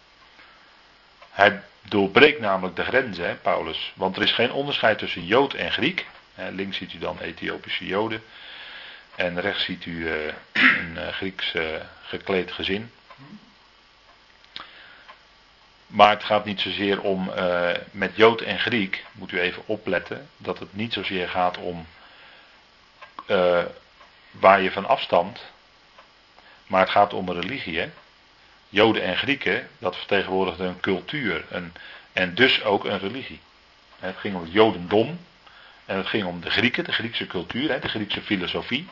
Hij 1.31 1.62
doorbreekt 1.83 2.41
namelijk 2.41 2.77
de 2.77 2.85
grenzen, 2.85 3.27
hè, 3.27 3.35
Paulus. 3.35 3.93
Want 3.95 4.17
er 4.17 4.23
is 4.23 4.33
geen 4.33 4.53
onderscheid 4.53 4.99
tussen 4.99 5.25
Jood 5.25 5.55
en 5.55 5.73
Griek. 5.73 6.07
Links 6.51 6.77
ziet 6.77 6.93
u 6.93 6.99
dan 6.99 7.21
Ethiopische 7.21 7.87
Joden. 7.87 8.23
En 9.14 9.41
rechts 9.41 9.64
ziet 9.64 9.85
u 9.85 10.09
uh, 10.09 10.33
een 10.53 11.12
Grieks 11.12 11.55
gekleed 12.03 12.53
gezin. 12.53 12.93
Maar 15.88 16.11
het 16.11 16.24
gaat 16.24 16.44
niet 16.44 16.61
zozeer 16.61 17.01
om, 17.01 17.31
uh, 17.37 17.70
met 17.90 18.16
Jood 18.16 18.40
en 18.40 18.59
Griek, 18.59 19.05
moet 19.12 19.33
u 19.33 19.40
even 19.40 19.62
opletten, 19.66 20.29
dat 20.37 20.59
het 20.59 20.74
niet 20.74 20.92
zozeer 20.92 21.29
gaat 21.29 21.59
om 21.59 21.87
uh, 23.27 23.62
waar 24.31 24.61
je 24.61 24.70
van 24.70 24.87
afstamt, 24.87 25.40
maar 26.66 26.81
het 26.81 26.90
gaat 26.90 27.13
om 27.13 27.31
religie. 27.31 27.90
Joden 28.69 29.02
en 29.02 29.17
Grieken, 29.17 29.69
dat 29.79 29.96
vertegenwoordigde 29.96 30.65
een 30.65 30.81
cultuur 30.81 31.44
en 32.13 32.35
dus 32.35 32.65
ook 32.65 32.85
een 32.85 32.98
religie. 32.98 33.40
Het 33.98 34.17
ging 34.17 34.35
om 34.35 34.42
het 34.42 34.52
Jodendom 34.52 35.19
en 35.85 35.96
het 35.96 36.06
ging 36.06 36.25
om 36.25 36.40
de 36.40 36.50
Grieken, 36.50 36.85
de 36.85 36.92
Griekse 36.92 37.27
cultuur, 37.27 37.81
de 37.81 37.88
Griekse 37.88 38.23
filosofie. 38.23 38.88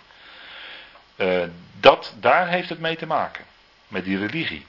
Uh, 1.17 1.43
dat, 1.81 2.15
daar 2.21 2.49
heeft 2.49 2.69
het 2.69 2.79
mee 2.79 2.97
te 2.97 3.07
maken, 3.07 3.45
met 3.89 4.05
die 4.05 4.19
religie 4.19 4.67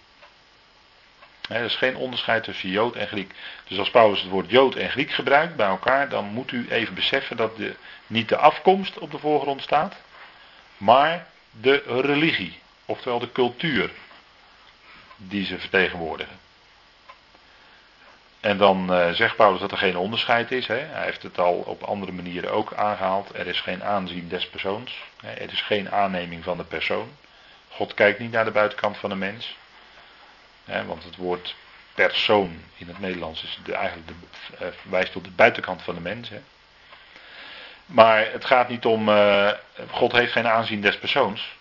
er 1.48 1.64
is 1.64 1.76
geen 1.76 1.96
onderscheid 1.96 2.44
tussen 2.44 2.70
Jood 2.70 2.96
en 2.96 3.08
Griek. 3.08 3.34
Dus 3.68 3.80
als 3.80 3.90
Paulus 3.90 4.22
het 4.22 4.30
woord 4.30 4.50
Jood 4.50 4.76
en 4.76 4.90
Griek 4.90 5.12
gebruikt 5.12 5.56
bij 5.56 5.68
elkaar, 5.68 6.10
dan 6.10 6.26
moet 6.26 6.52
u 6.52 6.68
even 6.70 6.94
beseffen 6.94 7.38
dat 7.38 7.58
de, 7.58 7.76
niet 8.08 8.30
de 8.30 8.38
afkomst 8.38 9.00
op 9.00 9.12
de 9.12 9.20
voorgrond 9.20 9.62
staat, 9.62 9.96
maar 10.78 11.28
de 11.52 11.84
religie, 11.86 12.60
oftewel 12.86 13.20
de 13.20 13.32
cultuur 13.32 13.92
die 15.16 15.46
ze 15.46 15.60
vertegenwoordigen. 15.60 16.46
En 18.40 18.58
dan 18.58 18.94
uh, 18.94 19.12
zegt 19.12 19.36
Paulus 19.36 19.60
dat 19.60 19.72
er 19.72 19.78
geen 19.78 19.98
onderscheid 19.98 20.52
is. 20.52 20.68
Hè? 20.68 20.78
Hij 20.78 21.04
heeft 21.04 21.24
het 21.24 21.40
al 21.40 21.54
op 21.54 21.84
andere 21.84 22.12
manieren 22.12 22.52
ook 22.52 22.74
aangehaald. 22.74 23.36
Er 23.36 23.48
is 23.48 23.62
geen 23.62 23.84
aanzien 23.84 24.28
des 24.28 24.48
persoons. 24.48 25.04
Hè? 25.22 25.32
Er 25.32 25.52
is 25.52 25.62
geen 25.62 25.92
aanneming 25.92 26.44
van 26.44 26.58
de 26.58 26.64
persoon. 26.64 27.10
God 27.70 27.94
kijkt 27.94 28.20
niet 28.20 28.32
naar 28.32 28.46
de 28.46 28.52
buitenkant 28.52 28.98
van 28.98 29.10
de 29.10 29.16
mens. 29.16 29.58
Want 30.68 31.04
het 31.04 31.16
woord 31.16 31.56
persoon 31.94 32.62
in 32.78 32.88
het 32.88 33.00
Nederlands 33.00 33.44
is 33.44 33.60
eigenlijk 33.72 34.08
de, 34.08 34.14
uh, 34.62 34.68
wijst 34.82 35.16
op 35.16 35.24
de 35.24 35.30
buitenkant 35.30 35.82
van 35.82 35.96
de 35.96 36.02
mens. 36.02 36.30
Hè? 36.30 36.42
Maar 37.86 38.32
het 38.32 38.46
gaat 38.46 38.70
niet 38.70 38.86
om. 38.86 39.10
Uh, 39.10 39.52
God 39.90 40.12
heeft 40.12 40.32
geen 40.32 40.48
aanzien 40.48 40.82
des 40.82 40.98
persoons. 40.98 41.56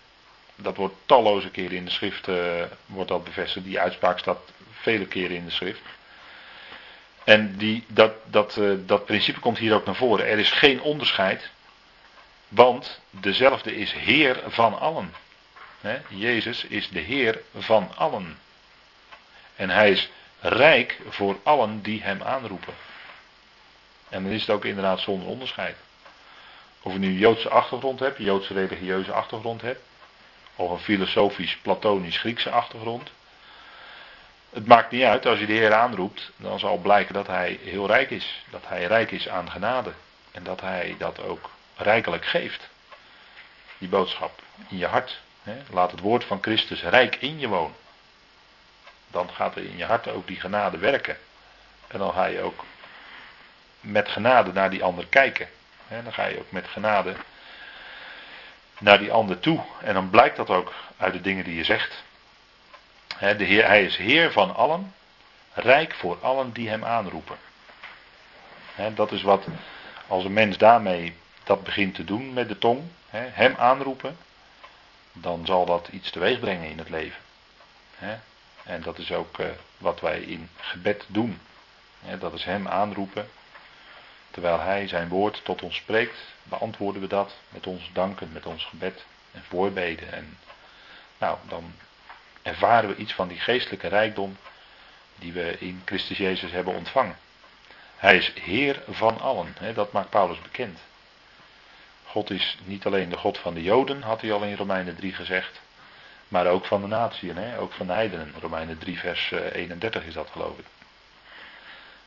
Dat 0.55 0.75
wordt 0.75 0.95
talloze 1.05 1.49
keren 1.49 1.77
in 1.77 1.85
de 1.85 1.91
schrift 1.91 2.27
wordt 2.85 3.09
dat 3.09 3.23
bevestigd. 3.23 3.65
Die 3.65 3.79
uitspraak 3.79 4.19
staat 4.19 4.39
vele 4.71 5.05
keren 5.05 5.35
in 5.35 5.45
de 5.45 5.51
schrift. 5.51 5.81
En 7.23 7.57
die, 7.57 7.83
dat, 7.87 8.13
dat, 8.25 8.59
dat 8.85 9.05
principe 9.05 9.39
komt 9.39 9.57
hier 9.57 9.73
ook 9.73 9.85
naar 9.85 9.95
voren. 9.95 10.27
Er 10.27 10.39
is 10.39 10.51
geen 10.51 10.81
onderscheid, 10.81 11.49
want 12.47 12.99
dezelfde 13.09 13.75
is 13.75 13.93
Heer 13.93 14.43
van 14.47 14.79
allen. 14.79 15.13
Jezus 16.07 16.63
is 16.63 16.89
de 16.89 16.99
Heer 16.99 17.41
van 17.57 17.91
allen. 17.95 18.37
En 19.57 19.69
hij 19.69 19.91
is 19.91 20.09
rijk 20.39 20.99
voor 21.09 21.39
allen 21.43 21.81
die 21.81 22.01
hem 22.03 22.21
aanroepen. 22.23 22.73
En 24.09 24.23
dan 24.23 24.31
is 24.31 24.41
het 24.41 24.49
ook 24.49 24.65
inderdaad 24.65 24.99
zonder 24.99 25.27
onderscheid. 25.27 25.77
Of 26.81 26.93
je 26.93 26.99
nu 26.99 27.07
een 27.07 27.13
Joodse 27.13 27.49
achtergrond 27.49 27.99
hebt, 27.99 28.17
Joodse 28.17 28.53
religieuze 28.53 29.11
achtergrond 29.11 29.61
hebt, 29.61 29.81
of 30.55 30.71
een 30.71 30.79
filosofisch, 30.79 31.57
platonisch, 31.57 32.17
Griekse 32.17 32.49
achtergrond. 32.49 33.11
Het 34.49 34.67
maakt 34.67 34.91
niet 34.91 35.03
uit, 35.03 35.25
als 35.25 35.39
je 35.39 35.45
de 35.45 35.53
Heer 35.53 35.73
aanroept, 35.73 36.31
dan 36.35 36.59
zal 36.59 36.77
blijken 36.77 37.13
dat 37.13 37.27
hij 37.27 37.59
heel 37.63 37.87
rijk 37.87 38.09
is. 38.09 38.43
Dat 38.49 38.63
hij 38.67 38.85
rijk 38.85 39.11
is 39.11 39.29
aan 39.29 39.51
genade. 39.51 39.91
En 40.31 40.43
dat 40.43 40.61
hij 40.61 40.95
dat 40.97 41.21
ook 41.21 41.49
rijkelijk 41.75 42.25
geeft. 42.25 42.69
Die 43.77 43.89
boodschap 43.89 44.41
in 44.69 44.77
je 44.77 44.85
hart. 44.85 45.21
Laat 45.71 45.91
het 45.91 45.99
woord 45.99 46.23
van 46.23 46.37
Christus 46.41 46.83
rijk 46.83 47.15
in 47.15 47.39
je 47.39 47.47
wonen. 47.47 47.75
Dan 49.07 49.29
gaat 49.29 49.55
er 49.55 49.63
in 49.63 49.77
je 49.77 49.85
hart 49.85 50.07
ook 50.07 50.27
die 50.27 50.39
genade 50.39 50.77
werken. 50.77 51.17
En 51.87 51.99
dan 51.99 52.13
ga 52.13 52.25
je 52.25 52.41
ook 52.41 52.65
met 53.79 54.09
genade 54.09 54.53
naar 54.53 54.69
die 54.69 54.83
ander 54.83 55.07
kijken. 55.07 55.47
Hè? 55.87 56.03
Dan 56.03 56.13
ga 56.13 56.25
je 56.25 56.39
ook 56.39 56.51
met 56.51 56.67
genade 56.67 57.15
naar 58.77 58.99
die 58.99 59.11
ander 59.11 59.39
toe. 59.39 59.59
En 59.81 59.93
dan 59.93 60.09
blijkt 60.09 60.35
dat 60.35 60.49
ook 60.49 60.73
uit 60.97 61.13
de 61.13 61.21
dingen 61.21 61.43
die 61.43 61.55
je 61.55 61.63
zegt 61.63 62.05
de 63.19 63.43
heer, 63.43 63.65
hij 63.65 63.83
is 63.83 63.97
Heer 63.97 64.31
van 64.31 64.55
allen, 64.55 64.93
rijk 65.53 65.93
voor 65.93 66.17
allen 66.21 66.51
die 66.51 66.69
hem 66.69 66.85
aanroepen. 66.85 67.37
dat 68.95 69.11
is 69.11 69.21
wat, 69.21 69.45
als 70.07 70.23
een 70.23 70.33
mens 70.33 70.57
daarmee 70.57 71.15
dat 71.43 71.63
begint 71.63 71.95
te 71.95 72.03
doen 72.03 72.33
met 72.33 72.47
de 72.47 72.57
tong, 72.57 72.83
hem 73.09 73.55
aanroepen, 73.57 74.17
dan 75.11 75.45
zal 75.45 75.65
dat 75.65 75.87
iets 75.91 76.09
teweeg 76.09 76.39
brengen 76.39 76.69
in 76.69 76.77
het 76.77 76.89
leven. 76.89 77.21
En 78.67 78.81
dat 78.81 78.97
is 78.97 79.11
ook 79.11 79.37
uh, 79.37 79.47
wat 79.77 79.99
wij 79.99 80.19
in 80.19 80.49
gebed 80.55 81.05
doen. 81.07 81.39
dat 82.19 82.33
is 82.33 82.43
hem 82.43 82.67
aanroepen. 82.67 83.29
Terwijl 84.31 84.59
hij 84.59 84.87
zijn 84.87 85.07
woord 85.07 85.41
tot 85.43 85.61
ons 85.61 85.75
spreekt, 85.75 86.17
beantwoorden 86.43 87.01
we 87.01 87.07
dat 87.07 87.35
met 87.49 87.67
ons 87.67 87.89
danken, 87.93 88.31
met 88.31 88.45
ons 88.45 88.65
gebed 88.65 89.05
en 89.31 89.43
voorbeden. 89.47 90.13
En 90.13 90.37
nou, 91.17 91.37
dan 91.47 91.73
ervaren 92.41 92.89
we 92.89 92.95
iets 92.95 93.13
van 93.13 93.27
die 93.27 93.39
geestelijke 93.39 93.87
rijkdom 93.87 94.37
die 95.15 95.33
we 95.33 95.55
in 95.59 95.81
Christus 95.85 96.17
Jezus 96.17 96.51
hebben 96.51 96.73
ontvangen. 96.73 97.17
Hij 97.95 98.17
is 98.17 98.33
Heer 98.41 98.83
van 98.87 99.19
allen, 99.19 99.55
dat 99.73 99.91
maakt 99.91 100.09
Paulus 100.09 100.41
bekend. 100.41 100.79
God 102.03 102.29
is 102.29 102.57
niet 102.63 102.85
alleen 102.85 103.09
de 103.09 103.17
God 103.17 103.37
van 103.37 103.53
de 103.53 103.63
Joden, 103.63 104.01
had 104.01 104.21
hij 104.21 104.31
al 104.31 104.43
in 104.43 104.55
Romeinen 104.55 104.95
3 104.95 105.13
gezegd, 105.13 105.61
maar 106.27 106.47
ook 106.47 106.65
van 106.65 106.81
de 106.81 106.87
natieën, 106.87 107.57
ook 107.57 107.73
van 107.73 107.87
de 107.87 107.93
heidenen. 107.93 108.33
Romeinen 108.39 108.77
3 108.77 108.99
vers 108.99 109.31
31 109.31 110.01
eh, 110.01 110.07
is 110.07 110.13
dat 110.13 110.29
geloof 110.31 110.57
ik. 110.57 110.65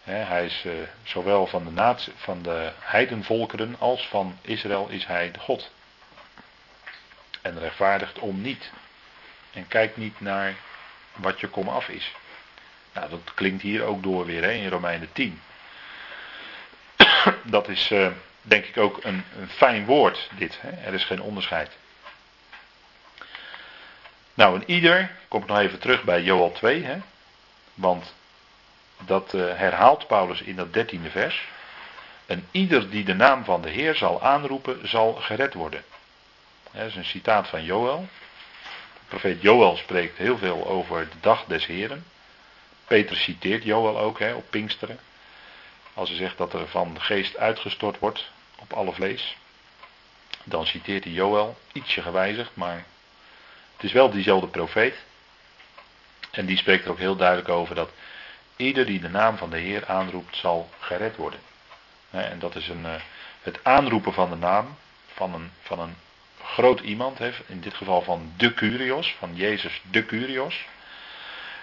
hij 0.03 0.45
is 0.45 0.65
uh, 0.67 0.73
zowel 1.03 1.47
van 1.47 1.65
de, 1.65 1.71
natie, 1.71 2.13
van 2.17 2.43
de 2.43 2.73
heidenvolkeren 2.79 3.77
als 3.79 4.09
van 4.09 4.39
Israël 4.43 4.89
is 4.89 5.07
hij 5.07 5.31
de 5.31 5.39
God. 5.39 5.71
En 7.43 7.59
rechtvaardigt 7.59 8.19
om 8.19 8.41
niet. 8.41 8.71
En 9.53 9.69
kijk 9.69 9.97
niet 9.97 10.21
naar 10.21 10.55
wat 11.15 11.41
je 11.41 11.49
komaf 11.49 11.89
is. 11.89 12.15
Nou, 12.93 13.11
dat 13.11 13.35
klinkt 13.35 13.63
hier 13.63 13.83
ook 13.83 14.03
door 14.03 14.27
weer 14.27 14.45
in 14.45 14.69
Romeinen 14.69 15.13
10. 15.13 15.41
dat 17.43 17.69
is 17.69 17.91
uh, 17.91 18.11
denk 18.43 18.65
ik 18.65 18.77
ook 18.77 19.05
een, 19.05 19.25
een 19.39 19.49
fijn 19.49 19.85
woord, 19.85 20.31
dit. 20.37 20.61
Er 20.85 20.95
is 20.95 21.05
geen 21.05 21.23
onderscheid. 21.23 21.77
Nou, 24.41 24.55
en 24.55 24.71
ieder, 24.71 25.11
kom 25.29 25.43
ik 25.43 25.49
nog 25.49 25.59
even 25.59 25.79
terug 25.79 26.05
bij 26.05 26.23
Joel 26.23 26.53
2, 26.53 26.85
hè? 26.85 26.99
want 27.75 28.15
dat 28.99 29.35
uh, 29.35 29.43
herhaalt 29.57 30.07
Paulus 30.07 30.41
in 30.41 30.57
dat 30.57 30.73
dertiende 30.73 31.11
vers. 31.11 31.49
En 32.27 32.47
ieder 32.51 32.91
die 32.91 33.05
de 33.05 33.15
naam 33.15 33.45
van 33.45 33.63
de 33.63 33.71
Heer 33.71 33.95
zal 33.95 34.23
aanroepen, 34.23 34.89
zal 34.89 35.13
gered 35.13 35.55
worden. 35.55 35.85
Dat 36.73 36.87
is 36.87 36.97
een 36.97 37.05
citaat 37.05 37.49
van 37.49 37.65
Joel 37.65 38.09
profeet 39.09 39.43
Joel 39.43 39.77
spreekt 39.77 40.19
heel 40.19 40.39
veel 40.39 40.67
over 40.67 41.09
de 41.09 41.21
dag 41.21 41.45
des 41.45 41.67
Heren. 41.67 42.05
Peter 42.87 43.17
citeert 43.17 43.65
Joel 43.65 43.99
ook 43.99 44.19
hè, 44.19 44.35
op 44.35 44.51
Pinksteren. 44.51 44.99
Als 45.95 46.09
hij 46.09 46.19
zegt 46.19 46.39
dat 46.39 46.53
er 46.53 46.69
van 46.69 46.95
de 46.95 47.01
geest 47.01 47.37
uitgestort 47.37 47.99
wordt 47.99 48.31
op 48.59 48.73
alle 48.73 48.93
vlees. 48.93 49.37
Dan 50.45 50.67
citeert 50.67 51.05
hij 51.05 51.13
Joel, 51.13 51.57
ietsje 51.73 52.03
gewijzigd, 52.03 52.51
maar 52.55 52.85
het 53.81 53.89
is 53.89 53.95
wel 53.95 54.11
diezelfde 54.11 54.47
profeet. 54.47 54.95
En 56.31 56.47
die 56.47 56.57
spreekt 56.57 56.85
er 56.85 56.91
ook 56.91 56.99
heel 56.99 57.17
duidelijk 57.17 57.49
over 57.49 57.75
dat 57.75 57.91
ieder 58.57 58.87
die 58.87 59.01
de 59.01 59.09
naam 59.09 59.37
van 59.37 59.51
de 59.51 59.59
Heer 59.59 59.87
aanroept 59.87 60.37
zal 60.37 60.71
gered 60.79 61.17
worden. 61.17 61.41
En 62.11 62.39
dat 62.39 62.57
is 62.57 62.69
een, 62.69 62.87
eh, 62.87 63.01
het 63.43 63.65
aanroepen 63.65 64.13
van 64.13 64.31
de 64.31 64.37
naam 64.37 64.77
van 65.13 65.35
een, 65.35 65.51
van 65.63 65.79
een 65.79 65.97
groot 66.43 66.81
iemand 66.81 67.21
in 67.47 67.61
dit 67.61 67.75
geval 67.75 68.03
van 68.03 68.33
de 68.37 68.55
Curios, 68.55 69.15
van 69.19 69.37
Jezus 69.37 69.83
de 69.91 70.07
Curios. 70.07 70.67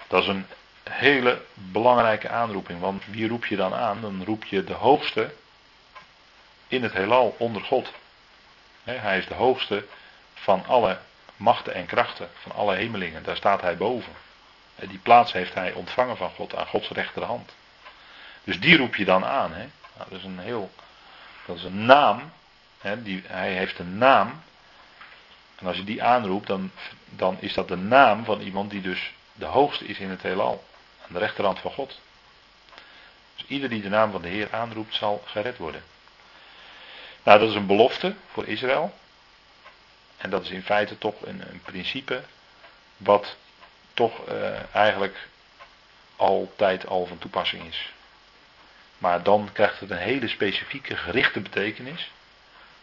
Dat 0.08 0.22
is 0.22 0.28
een 0.28 0.46
hele 0.90 1.42
belangrijke 1.54 2.28
aanroeping, 2.28 2.80
want 2.80 3.06
wie 3.06 3.28
roep 3.28 3.46
je 3.46 3.56
dan 3.56 3.74
aan? 3.74 4.00
Dan 4.00 4.24
roep 4.24 4.44
je 4.44 4.64
de 4.64 4.72
hoogste 4.72 5.34
in 6.68 6.82
het 6.82 6.92
heelal 6.92 7.34
onder 7.38 7.62
God. 7.62 7.92
Hij 8.82 9.18
is 9.18 9.26
de 9.26 9.34
hoogste 9.34 9.84
van 10.34 10.64
alle 10.66 10.98
machten 11.38 11.74
en 11.74 11.86
krachten, 11.86 12.28
van 12.42 12.52
alle 12.52 12.74
hemelingen. 12.74 13.22
Daar 13.22 13.36
staat 13.36 13.60
hij 13.60 13.76
boven. 13.76 14.12
Die 14.76 14.98
plaats 14.98 15.32
heeft 15.32 15.54
hij 15.54 15.72
ontvangen 15.72 16.16
van 16.16 16.30
God, 16.30 16.56
aan 16.56 16.66
Gods 16.66 16.88
rechterhand. 16.88 17.54
Dus 18.44 18.60
die 18.60 18.76
roep 18.76 18.96
je 18.96 19.04
dan 19.04 19.24
aan. 19.24 19.52
Hè? 19.52 19.66
Nou, 19.96 20.10
dat 20.10 20.18
is 20.18 20.24
een 20.24 20.38
heel, 20.38 20.70
dat 21.46 21.56
is 21.56 21.64
een 21.64 21.84
naam. 21.84 22.32
Hè? 22.80 23.02
Die, 23.02 23.22
hij 23.26 23.52
heeft 23.52 23.78
een 23.78 23.98
naam 23.98 24.42
en 25.58 25.66
als 25.66 25.76
je 25.76 25.84
die 25.84 26.02
aanroept, 26.02 26.46
dan, 26.46 26.70
dan 27.04 27.36
is 27.40 27.54
dat 27.54 27.68
de 27.68 27.76
naam 27.76 28.24
van 28.24 28.40
iemand 28.40 28.70
die 28.70 28.80
dus 28.80 29.12
de 29.32 29.44
hoogste 29.44 29.84
is 29.84 29.98
in 29.98 30.10
het 30.10 30.22
heelal. 30.22 30.64
Aan 31.06 31.12
de 31.12 31.18
rechterhand 31.18 31.58
van 31.58 31.70
God. 31.70 32.00
Dus 33.34 33.44
ieder 33.46 33.68
die 33.68 33.82
de 33.82 33.88
naam 33.88 34.10
van 34.10 34.22
de 34.22 34.28
Heer 34.28 34.48
aanroept, 34.50 34.94
zal 34.94 35.22
gered 35.24 35.56
worden. 35.56 35.82
Nou, 37.22 37.38
dat 37.38 37.48
is 37.48 37.54
een 37.54 37.66
belofte 37.66 38.14
voor 38.32 38.46
Israël. 38.46 38.94
En 40.18 40.30
dat 40.30 40.44
is 40.44 40.50
in 40.50 40.62
feite 40.62 40.98
toch 40.98 41.26
een, 41.26 41.42
een 41.50 41.60
principe 41.64 42.22
wat 42.96 43.36
toch 43.94 44.26
eh, 44.26 44.74
eigenlijk 44.74 45.28
altijd 46.16 46.86
al 46.86 47.06
van 47.06 47.18
toepassing 47.18 47.64
is. 47.64 47.92
Maar 48.98 49.22
dan 49.22 49.48
krijgt 49.52 49.80
het 49.80 49.90
een 49.90 49.96
hele 49.96 50.28
specifieke 50.28 50.96
gerichte 50.96 51.40
betekenis. 51.40 52.10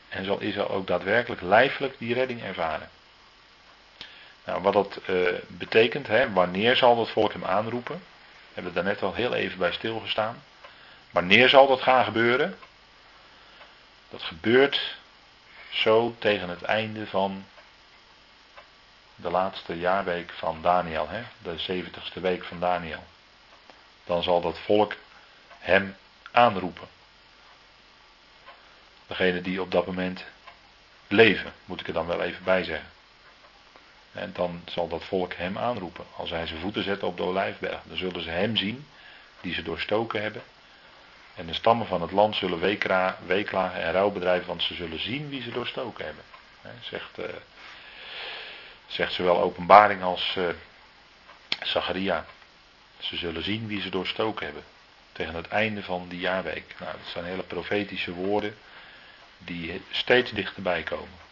En 0.09 0.25
zal 0.25 0.39
Israël 0.39 0.69
ook 0.69 0.87
daadwerkelijk 0.87 1.41
lijfelijk 1.41 1.97
die 1.97 2.13
redding 2.13 2.43
ervaren. 2.43 2.89
Nou, 4.45 4.61
wat 4.61 4.73
dat 4.73 4.99
uh, 5.09 5.27
betekent, 5.47 6.07
hè, 6.07 6.31
wanneer 6.31 6.75
zal 6.75 6.95
dat 6.95 7.09
volk 7.09 7.33
hem 7.33 7.45
aanroepen? 7.45 7.95
We 7.95 8.53
hebben 8.53 8.73
daar 8.73 8.83
net 8.83 9.03
al 9.03 9.13
heel 9.13 9.33
even 9.33 9.57
bij 9.57 9.71
stilgestaan. 9.71 10.43
Wanneer 11.11 11.49
zal 11.49 11.67
dat 11.67 11.81
gaan 11.81 12.03
gebeuren? 12.03 12.57
Dat 14.09 14.21
gebeurt 14.21 14.95
zo 15.75 16.15
tegen 16.19 16.49
het 16.49 16.61
einde 16.61 17.07
van 17.07 17.45
de 19.15 19.29
laatste 19.29 19.77
jaarweek 19.79 20.31
van 20.31 20.61
Daniel, 20.61 21.09
hè, 21.09 21.23
de 21.41 21.57
zeventigste 21.57 22.19
week 22.19 22.43
van 22.43 22.59
Daniel. 22.59 23.03
Dan 24.03 24.23
zal 24.23 24.41
dat 24.41 24.59
volk 24.59 24.93
hem 25.59 25.95
aanroepen. 26.31 26.87
Degene 29.07 29.41
die 29.41 29.61
op 29.61 29.71
dat 29.71 29.85
moment 29.85 30.23
leven, 31.07 31.53
moet 31.65 31.79
ik 31.79 31.87
er 31.87 31.93
dan 31.93 32.07
wel 32.07 32.21
even 32.21 32.43
bij 32.43 32.63
zeggen. 32.63 32.89
En 34.11 34.33
dan 34.33 34.61
zal 34.65 34.87
dat 34.87 35.03
volk 35.03 35.33
hem 35.33 35.57
aanroepen. 35.57 36.05
Als 36.15 36.29
hij 36.29 36.47
zijn 36.47 36.59
voeten 36.59 36.83
zet 36.83 37.03
op 37.03 37.17
de 37.17 37.23
olijfberg, 37.23 37.81
dan 37.83 37.97
zullen 37.97 38.21
ze 38.21 38.29
hem 38.29 38.57
zien 38.57 38.87
die 39.41 39.53
ze 39.53 39.63
doorstoken 39.63 40.21
hebben. 40.21 40.43
En 41.35 41.45
de 41.45 41.53
stammen 41.53 41.87
van 41.87 42.01
het 42.01 42.11
land 42.11 42.35
zullen 42.35 42.59
weekra, 42.59 43.17
weeklagen 43.25 43.81
en 43.81 43.91
rouw 43.91 44.09
bedrijven, 44.09 44.47
want 44.47 44.63
ze 44.63 44.73
zullen 44.73 44.99
zien 44.99 45.29
wie 45.29 45.41
ze 45.41 45.51
doorstoken 45.51 46.05
hebben. 46.05 46.23
He, 46.61 46.69
zegt, 46.81 47.19
uh, 47.19 47.25
zegt 48.87 49.13
zowel 49.13 49.41
openbaring 49.41 50.03
als 50.03 50.35
uh, 50.37 50.47
Zacharia. 51.63 52.25
Ze 52.99 53.15
zullen 53.17 53.43
zien 53.43 53.67
wie 53.67 53.81
ze 53.81 53.89
doorstoken 53.89 54.45
hebben. 54.45 54.63
Tegen 55.11 55.35
het 55.35 55.47
einde 55.47 55.83
van 55.83 56.07
die 56.07 56.19
jaarweek. 56.19 56.75
Nou, 56.79 56.91
dat 56.91 57.11
zijn 57.11 57.25
hele 57.25 57.43
profetische 57.43 58.13
woorden 58.13 58.57
die 59.37 59.81
steeds 59.91 60.31
dichterbij 60.31 60.83
komen. 60.83 61.23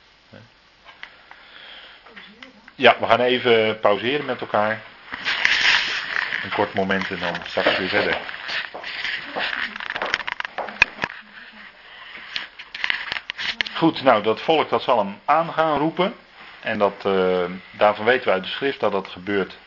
Ja, 2.76 2.96
we 3.00 3.06
gaan 3.06 3.20
even 3.20 3.80
pauzeren 3.80 4.26
met 4.26 4.42
elkaar. 4.42 4.82
Een 6.44 6.50
kort 6.50 6.74
moment 6.74 7.10
en 7.10 7.20
dan 7.20 7.36
straks 7.46 7.78
weer 7.78 7.90
verder. 7.90 8.18
Goed, 13.84 14.04
nou 14.04 14.24
dat 14.24 14.42
volk 14.42 14.70
dat 14.70 14.82
zal 14.82 14.98
hem 14.98 15.20
aan 15.26 15.54
gaan 15.54 15.78
roepen. 15.78 16.16
En 16.62 16.78
dat, 16.78 17.06
uh, 17.06 17.46
daarvan 17.72 18.06
weten 18.06 18.26
we 18.26 18.32
uit 18.32 18.44
de 18.44 18.50
schrift 18.50 18.80
dat 18.80 18.92
dat 18.92 19.08
gebeurt 19.08 19.58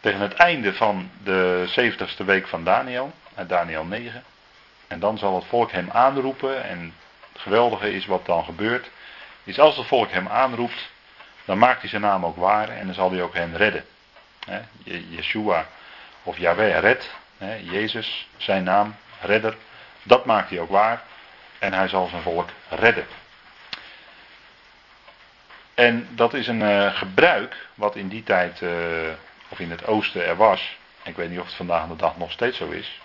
tegen 0.00 0.20
het 0.20 0.34
einde 0.34 0.74
van 0.74 1.10
de 1.22 1.64
70ste 1.68 2.24
week 2.24 2.46
van 2.46 2.64
Daniel, 2.64 3.12
uit 3.34 3.48
Daniel 3.48 3.84
9. 3.84 4.24
En 4.86 5.00
dan 5.00 5.18
zal 5.18 5.34
het 5.34 5.44
volk 5.44 5.70
hem 5.70 5.90
aanroepen. 5.90 6.64
En 6.64 6.94
het 7.32 7.42
geweldige 7.42 7.92
is 7.92 8.06
wat 8.06 8.26
dan 8.26 8.44
gebeurt, 8.44 8.90
is 9.44 9.58
als 9.58 9.76
het 9.76 9.86
volk 9.86 10.10
hem 10.10 10.28
aanroept, 10.28 10.90
dan 11.44 11.58
maakt 11.58 11.80
hij 11.80 11.88
zijn 11.88 12.02
naam 12.02 12.24
ook 12.24 12.36
waar 12.36 12.68
en 12.68 12.86
dan 12.86 12.94
zal 12.94 13.10
hij 13.10 13.22
ook 13.22 13.34
hen 13.34 13.56
redden. 13.56 13.84
He, 14.46 14.60
Yeshua 15.08 15.66
of 16.22 16.38
Yahweh 16.38 16.78
redt, 16.78 17.10
Jezus, 17.62 18.28
zijn 18.36 18.64
naam, 18.64 18.96
redder, 19.20 19.56
dat 20.02 20.24
maakt 20.24 20.50
hij 20.50 20.60
ook 20.60 20.70
waar 20.70 21.02
en 21.58 21.72
hij 21.72 21.88
zal 21.88 22.06
zijn 22.06 22.22
volk 22.22 22.48
redden. 22.68 23.06
En 25.74 26.08
dat 26.10 26.34
is 26.34 26.46
een 26.46 26.60
uh, 26.60 26.96
gebruik 26.96 27.66
wat 27.74 27.96
in 27.96 28.08
die 28.08 28.22
tijd, 28.22 28.60
uh, 28.60 28.70
of 29.48 29.58
in 29.58 29.70
het 29.70 29.86
oosten 29.86 30.26
er 30.26 30.36
was. 30.36 30.76
Ik 31.02 31.16
weet 31.16 31.30
niet 31.30 31.38
of 31.38 31.46
het 31.46 31.54
vandaag 31.54 31.88
de 31.88 31.96
dag 31.96 32.16
nog 32.16 32.32
steeds 32.32 32.56
zo 32.56 32.68
is. 32.68 33.00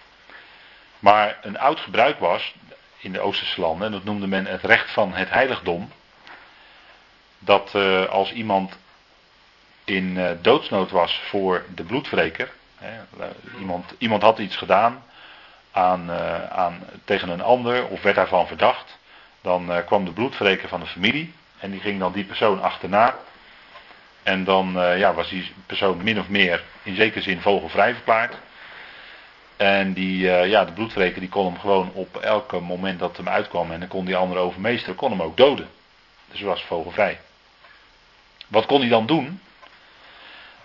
Maar 1.00 1.38
een 1.42 1.60
oud 1.60 1.80
gebruik 1.80 2.20
was 2.20 2.54
in 2.98 3.12
de 3.12 3.20
Oosterse 3.20 3.62
landen, 3.62 3.86
en 3.86 3.92
dat 3.92 4.04
noemde 4.04 4.28
men 4.28 4.46
het 4.46 4.64
recht 4.64 4.92
van 4.92 5.14
het 5.14 5.30
heiligdom. 5.30 5.92
Dat 7.40 7.74
uh, 7.76 8.06
als 8.06 8.32
iemand 8.32 8.78
in 9.84 10.38
doodsnood 10.42 10.92
was 10.92 11.22
voor 11.26 11.66
de 11.76 11.84
bloedvreker, 11.84 12.52
hè, 12.78 13.00
iemand, 13.60 13.94
iemand 13.98 14.22
had 14.22 14.40
iets 14.40 14.56
gedaan 14.56 15.04
aan, 15.74 16.12
aan, 16.52 16.84
tegen 17.04 17.30
een 17.30 17.42
ander 17.42 17.88
of 17.88 18.02
werd 18.02 18.16
daarvan 18.16 18.48
verdacht, 18.48 18.98
dan 19.42 19.72
kwam 19.86 20.06
de 20.06 20.12
bloedvreker 20.12 20.68
van 20.68 20.80
de 20.80 20.86
familie 20.86 21.34
en 21.60 21.72
die 21.72 21.80
ging 21.80 22.00
dan 22.00 22.12
die 22.12 22.24
persoon 22.24 22.62
achterna. 22.62 23.16
En 24.24 24.44
dan 24.44 24.78
uh, 24.78 24.98
ja, 24.98 25.14
was 25.14 25.30
die 25.30 25.52
persoon 25.66 26.04
min 26.04 26.20
of 26.20 26.28
meer 26.28 26.64
in 26.84 26.96
zekere 26.96 27.22
zin 27.22 27.42
vogelvrij 27.42 27.94
verklaard. 27.94 28.36
En 29.58 29.94
die, 29.94 30.20
ja, 30.28 30.66
de 30.66 30.72
bloedvreker 30.72 31.20
die 31.20 31.30
kon 31.30 31.46
hem 31.46 31.60
gewoon 31.60 31.92
op 31.94 32.18
elk 32.18 32.62
moment 32.62 33.00
dat 33.00 33.18
hem 33.18 33.30
uitkwam 33.30 33.72
en 33.72 33.80
dan 33.80 33.90
kon 33.90 34.06
die 34.06 34.16
andere 34.16 34.40
overmeesteren, 34.40 34.96
kon 34.96 35.12
hem 35.12 35.22
ook 35.22 35.38
doden. 35.38 35.70
Dus 36.30 36.40
hij 36.40 36.48
was 36.48 36.64
vogelvrij. 36.64 37.20
Wat 38.48 38.66
kon 38.66 38.80
hij 38.80 38.90
dan 38.90 39.06
doen? 39.06 39.42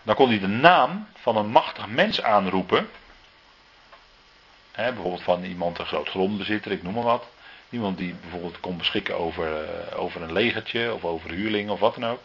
Dan 0.03 0.15
kon 0.15 0.29
hij 0.29 0.39
de 0.39 0.47
naam 0.47 1.09
van 1.21 1.37
een 1.37 1.49
machtig 1.49 1.87
mens 1.87 2.23
aanroepen. 2.23 2.89
Hè, 4.79 4.93
bijvoorbeeld 4.93 5.23
van 5.23 5.45
iemand, 5.45 5.79
een 5.79 5.87
groot 5.87 6.09
grondbezitter, 6.09 6.73
ik 6.73 6.83
noem 6.83 6.95
maar 6.95 7.03
wat. 7.03 7.27
Iemand 7.71 7.99
die 7.99 8.15
bijvoorbeeld 8.21 8.61
kon 8.61 8.77
beschikken 8.77 9.19
over, 9.19 9.47
uh, 9.47 10.01
over 10.01 10.23
een 10.23 10.33
legertje 10.33 10.95
of 10.95 11.05
over 11.05 11.31
huurling 11.31 11.71
of 11.71 11.81
wat 11.81 11.95
dan 11.95 12.11
ook. 12.11 12.21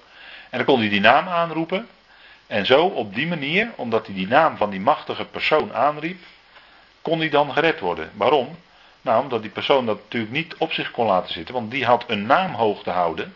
En 0.49 0.58
dan 0.58 0.66
kon 0.66 0.80
hij 0.80 0.89
die 0.89 0.99
naam 0.99 1.28
aanroepen. 1.28 1.88
En 2.47 2.66
zo 2.66 2.86
op 2.86 3.16
die 3.16 3.28
manier, 3.28 3.72
omdat 3.76 4.06
hij 4.06 4.16
die 4.16 4.28
naam 4.28 4.58
van 4.58 4.70
die 4.70 4.80
machtige 4.80 5.26
persoon 5.26 5.74
aanriep, 5.74 6.20
kon 7.01 7.20
hij 7.20 7.30
dan 7.30 7.54
gered 7.54 7.80
worden. 7.80 8.12
Waarom? 8.14 8.58
Nou, 9.01 9.24
omdat 9.24 9.41
die 9.41 9.51
persoon 9.51 9.86
dat 9.86 9.97
natuurlijk 10.04 10.34
niet 10.34 10.56
op 10.58 10.72
zich 10.72 10.91
kon 10.91 11.06
laten 11.06 11.34
zitten, 11.34 11.54
want 11.54 11.72
die 11.72 11.86
had 11.86 12.04
een 12.08 12.26
naam 12.26 12.54
hoog 12.54 12.84
te 12.84 12.89
houden. 12.89 13.34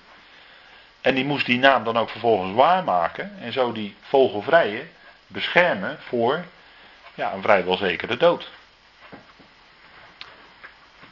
En 1.01 1.15
die 1.15 1.25
moest 1.25 1.45
die 1.45 1.59
naam 1.59 1.83
dan 1.83 1.97
ook 1.97 2.09
vervolgens 2.09 2.53
waarmaken 2.53 3.31
en 3.39 3.53
zo 3.53 3.71
die 3.71 3.95
vogelvrije 4.01 4.85
beschermen 5.27 5.97
voor 5.99 6.45
ja, 7.13 7.33
een 7.33 7.41
vrijwel 7.41 7.77
zekere 7.77 8.17
dood. 8.17 8.49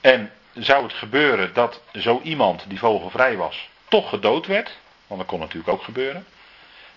En 0.06 0.32
zou 0.54 0.84
het 0.84 0.94
gebeuren 0.94 1.54
dat 1.54 1.82
zo 1.94 2.20
iemand 2.24 2.64
die 2.68 2.80
vogelvrij 2.80 3.38
was, 3.38 3.70
toch 3.88 4.10
gedood 4.10 4.46
werd, 4.46 4.78
want 5.08 5.20
dat 5.20 5.30
kon 5.30 5.40
natuurlijk 5.40 5.68
ook 5.68 5.84
gebeuren, 5.84 6.26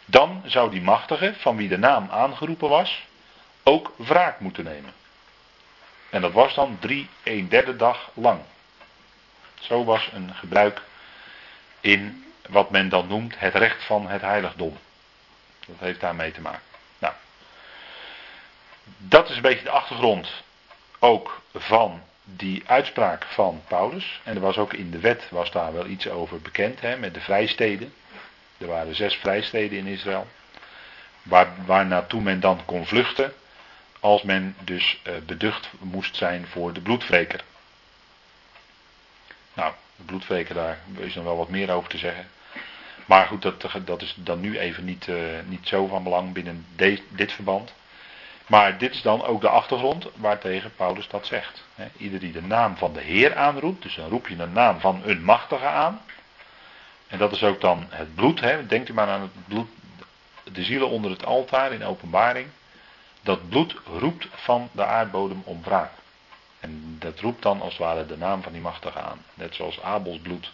dan 0.05 0.43
zou 0.45 0.71
die 0.71 0.81
machtige, 0.81 1.35
van 1.39 1.57
wie 1.57 1.69
de 1.69 1.79
naam 1.79 2.11
aangeroepen 2.11 2.69
was, 2.69 3.07
ook 3.63 3.93
wraak 3.97 4.41
moeten 4.41 4.65
nemen. 4.65 4.93
En 6.11 6.21
dat 6.21 6.33
was 6.33 6.55
dan 6.55 6.77
drie, 6.81 7.09
een 7.23 7.49
derde 7.49 7.77
dag 7.77 8.11
lang. 8.15 8.41
Zo 9.61 9.85
was 9.85 10.11
een 10.13 10.35
gebruik 10.35 10.83
in 11.81 12.25
wat 12.49 12.71
men 12.71 12.89
dan 12.89 13.07
noemt 13.07 13.39
het 13.39 13.55
recht 13.55 13.85
van 13.85 14.09
het 14.09 14.21
heiligdom. 14.21 14.79
Dat 15.67 15.77
heeft 15.79 16.01
daarmee 16.01 16.33
te 16.33 16.41
maken. 16.41 16.63
Nou, 16.99 17.15
dat 18.97 19.29
is 19.29 19.37
een 19.37 19.43
beetje 19.43 19.65
de 19.65 19.71
achtergrond 19.71 20.29
ook 20.99 21.43
van 21.55 22.03
die 22.37 22.63
uitspraak 22.67 23.25
van 23.25 23.63
Paulus, 23.69 24.21
en 24.25 24.35
er 24.35 24.41
was 24.41 24.59
ook 24.59 24.73
in 24.73 24.91
de 24.91 25.01
wet 25.01 25.29
was 25.31 25.51
daar 25.51 25.73
wel 25.73 25.87
iets 25.87 26.09
over 26.09 26.41
bekend, 26.41 26.81
hè, 26.81 26.97
met 26.97 27.15
de 27.15 27.21
vrijsteden. 27.21 27.93
Er 28.59 28.67
waren 28.67 28.95
zes 28.95 29.15
vrijsteden 29.15 29.79
in 29.79 29.87
Israël, 29.87 30.27
waar, 31.23 31.49
waar 31.67 31.87
naartoe 31.87 32.23
men 32.23 32.41
dan 32.41 32.65
kon 32.65 32.87
vluchten, 32.87 33.33
als 34.01 34.23
men 34.23 34.57
dus 34.65 35.03
uh, 35.07 35.15
beducht 35.27 35.69
moest 35.79 36.17
zijn 36.17 36.47
voor 36.47 36.73
de 36.73 36.81
bloedvreker. 36.81 37.45
Nou, 39.53 39.73
de 39.97 40.03
bloedvreker, 40.03 40.55
daar 40.55 40.79
is 40.97 41.15
nog 41.15 41.25
wel 41.25 41.37
wat 41.37 41.49
meer 41.49 41.71
over 41.71 41.89
te 41.89 41.99
zeggen. 41.99 42.29
Maar 43.07 43.27
goed, 43.27 43.43
dat, 43.43 43.71
dat 43.85 44.03
is 44.03 44.15
dan 44.17 44.41
nu 44.41 44.59
even 44.59 44.85
niet, 44.85 45.07
uh, 45.07 45.17
niet 45.47 45.69
zo 45.69 45.87
van 45.87 46.03
belang 46.03 46.33
binnen 46.33 46.67
dit 47.09 47.33
verband. 47.33 47.73
Maar 48.49 48.79
dit 48.79 48.95
is 48.95 49.03
dan 49.03 49.25
ook 49.25 49.41
de 49.41 49.49
achtergrond 49.49 50.07
waartegen 50.15 50.75
Paulus 50.75 51.09
dat 51.09 51.27
zegt. 51.27 51.65
Ieder 51.97 52.21
die 52.21 52.33
de 52.33 52.43
naam 52.43 52.77
van 52.77 52.93
de 52.93 53.01
Heer 53.01 53.37
aanroept, 53.37 53.83
dus 53.83 53.95
dan 53.95 54.09
roep 54.09 54.29
je 54.29 54.37
de 54.37 54.47
naam 54.47 54.81
van 54.81 55.03
een 55.05 55.23
machtige 55.23 55.67
aan. 55.67 56.01
En 57.07 57.19
dat 57.19 57.33
is 57.33 57.43
ook 57.43 57.61
dan 57.61 57.87
het 57.89 58.15
bloed. 58.15 58.41
Hè. 58.41 58.67
Denkt 58.67 58.89
u 58.89 58.93
maar 58.93 59.09
aan 59.09 59.21
het 59.21 59.47
bloed, 59.47 59.69
de 60.53 60.63
zielen 60.63 60.89
onder 60.89 61.11
het 61.11 61.25
altaar 61.25 61.73
in 61.73 61.85
openbaring. 61.85 62.49
Dat 63.21 63.49
bloed 63.49 63.75
roept 63.99 64.29
van 64.31 64.69
de 64.73 64.85
aardbodem 64.85 65.43
om 65.45 65.63
wraak. 65.63 65.93
En 66.61 66.97
dat 66.99 67.21
roept 67.21 67.43
dan 67.43 67.61
als 67.61 67.73
het 67.73 67.83
ware 67.83 68.07
de 68.07 68.17
naam 68.17 68.43
van 68.43 68.53
die 68.53 68.61
machtige 68.61 69.01
aan. 69.01 69.25
Net 69.35 69.55
zoals 69.55 69.83
Abels 69.83 70.19
bloed 70.19 70.53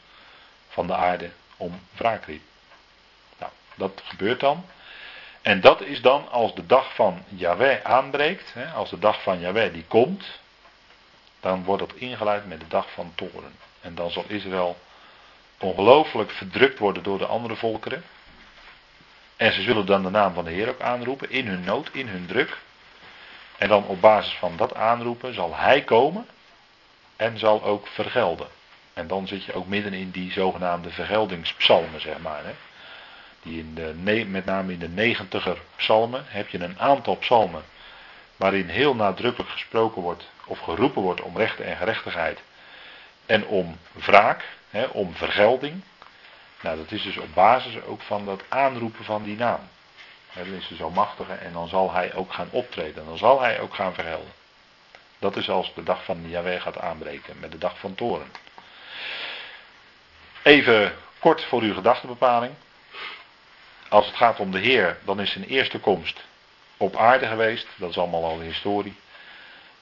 van 0.69 0.87
de 0.87 0.95
aarde 0.95 1.31
om 1.57 1.81
wraak 1.97 2.25
riep. 2.25 2.43
Nou, 3.39 3.53
dat 3.75 4.03
gebeurt 4.05 4.41
dan. 4.41 4.65
En 5.45 5.61
dat 5.61 5.81
is 5.81 6.01
dan 6.01 6.31
als 6.31 6.55
de 6.55 6.67
dag 6.67 6.95
van 6.95 7.23
Yahweh 7.29 7.85
aanbreekt, 7.85 8.55
hè, 8.55 8.67
als 8.67 8.91
de 8.91 8.99
dag 8.99 9.23
van 9.23 9.41
Yahweh 9.41 9.73
die 9.73 9.85
komt, 9.89 10.41
dan 11.41 11.65
wordt 11.65 11.89
dat 11.89 11.95
ingeleid 11.95 12.47
met 12.47 12.61
de 12.61 12.69
dag 12.69 12.91
van 12.93 13.13
toren. 13.15 13.53
En 13.81 13.95
dan 13.95 14.11
zal 14.11 14.25
Israël 14.27 14.77
ongelooflijk 15.59 16.31
verdrukt 16.31 16.79
worden 16.79 17.03
door 17.03 17.19
de 17.19 17.27
andere 17.27 17.57
volkeren. 17.57 18.05
En 19.37 19.53
ze 19.53 19.63
zullen 19.63 19.87
dan 19.87 20.03
de 20.03 20.11
naam 20.11 20.35
van 20.35 20.45
de 20.45 20.51
Heer 20.51 20.69
ook 20.69 20.81
aanroepen 20.81 21.31
in 21.31 21.47
hun 21.47 21.65
nood, 21.65 21.91
in 21.93 22.09
hun 22.09 22.27
druk. 22.27 22.59
En 23.59 23.69
dan 23.69 23.87
op 23.87 24.01
basis 24.01 24.35
van 24.35 24.57
dat 24.57 24.75
aanroepen 24.75 25.35
zal 25.35 25.55
Hij 25.55 25.83
komen 25.83 26.27
en 27.17 27.39
zal 27.39 27.63
ook 27.65 27.87
vergelden. 27.87 28.49
En 28.93 29.07
dan 29.07 29.27
zit 29.27 29.45
je 29.45 29.55
ook 29.55 29.67
midden 29.67 29.93
in 29.93 30.11
die 30.11 30.33
zogenaamde 30.33 30.91
vergeldingspsalmen, 30.91 32.01
zeg 32.01 32.19
maar. 32.19 32.45
Hè. 32.45 32.55
Die 33.45 33.65
met 34.25 34.45
name 34.45 34.73
in 34.73 34.79
de 34.79 34.89
negentiger 34.89 35.59
psalmen 35.77 36.25
heb 36.27 36.49
je 36.49 36.59
een 36.59 36.81
aantal 36.81 37.17
psalmen 37.17 37.65
waarin 38.37 38.69
heel 38.69 38.95
nadrukkelijk 38.95 39.51
gesproken 39.51 40.03
wordt 40.03 40.31
of 40.47 40.59
geroepen 40.59 41.03
wordt 41.03 41.21
om 41.21 41.37
recht 41.37 41.61
en 41.61 41.77
gerechtigheid 41.77 42.43
en 43.27 43.47
om 43.47 43.79
wraak, 43.93 44.45
hè, 44.71 44.85
om 44.85 45.15
vergelding. 45.15 45.83
Nou, 46.61 46.77
dat 46.77 46.91
is 46.91 47.03
dus 47.03 47.17
op 47.17 47.35
basis 47.35 47.83
ook 47.83 48.01
van 48.01 48.25
dat 48.25 48.43
aanroepen 48.49 49.05
van 49.05 49.23
die 49.23 49.37
naam. 49.37 49.61
Dan 50.35 50.47
is 50.47 50.77
zo 50.77 50.91
machtige 50.91 51.33
en 51.33 51.53
dan 51.53 51.69
zal 51.69 51.93
hij 51.93 52.15
ook 52.15 52.33
gaan 52.33 52.49
optreden, 52.51 53.05
dan 53.07 53.19
zal 53.19 53.41
hij 53.41 53.61
ook 53.61 53.75
gaan 53.75 53.95
vergelden. 53.95 54.33
Dat 55.19 55.37
is 55.37 55.51
als 55.51 55.75
de 55.75 55.83
dag 55.83 56.05
van 56.05 56.29
Yahweh 56.29 56.61
gaat 56.61 56.79
aanbreken, 56.79 57.37
met 57.41 57.53
de 57.53 57.59
dag 57.59 57.79
van 57.79 57.95
toren. 57.95 58.31
Even 60.43 60.95
kort 61.19 61.45
voor 61.45 61.63
uw 61.63 61.75
gedachtenbepaling. 61.75 62.55
Als 63.89 64.07
het 64.07 64.17
gaat 64.17 64.41
om 64.41 64.51
de 64.51 64.59
Heer, 64.59 64.99
dan 65.05 65.21
is 65.21 65.31
zijn 65.31 65.45
eerste 65.45 65.79
komst 65.79 66.25
op 66.77 66.97
aarde 66.97 67.27
geweest. 67.27 67.67
Dat 67.77 67.91
is 67.91 67.99
allemaal 67.99 68.25
al 68.25 68.39
de 68.39 68.45
historie. 68.45 68.97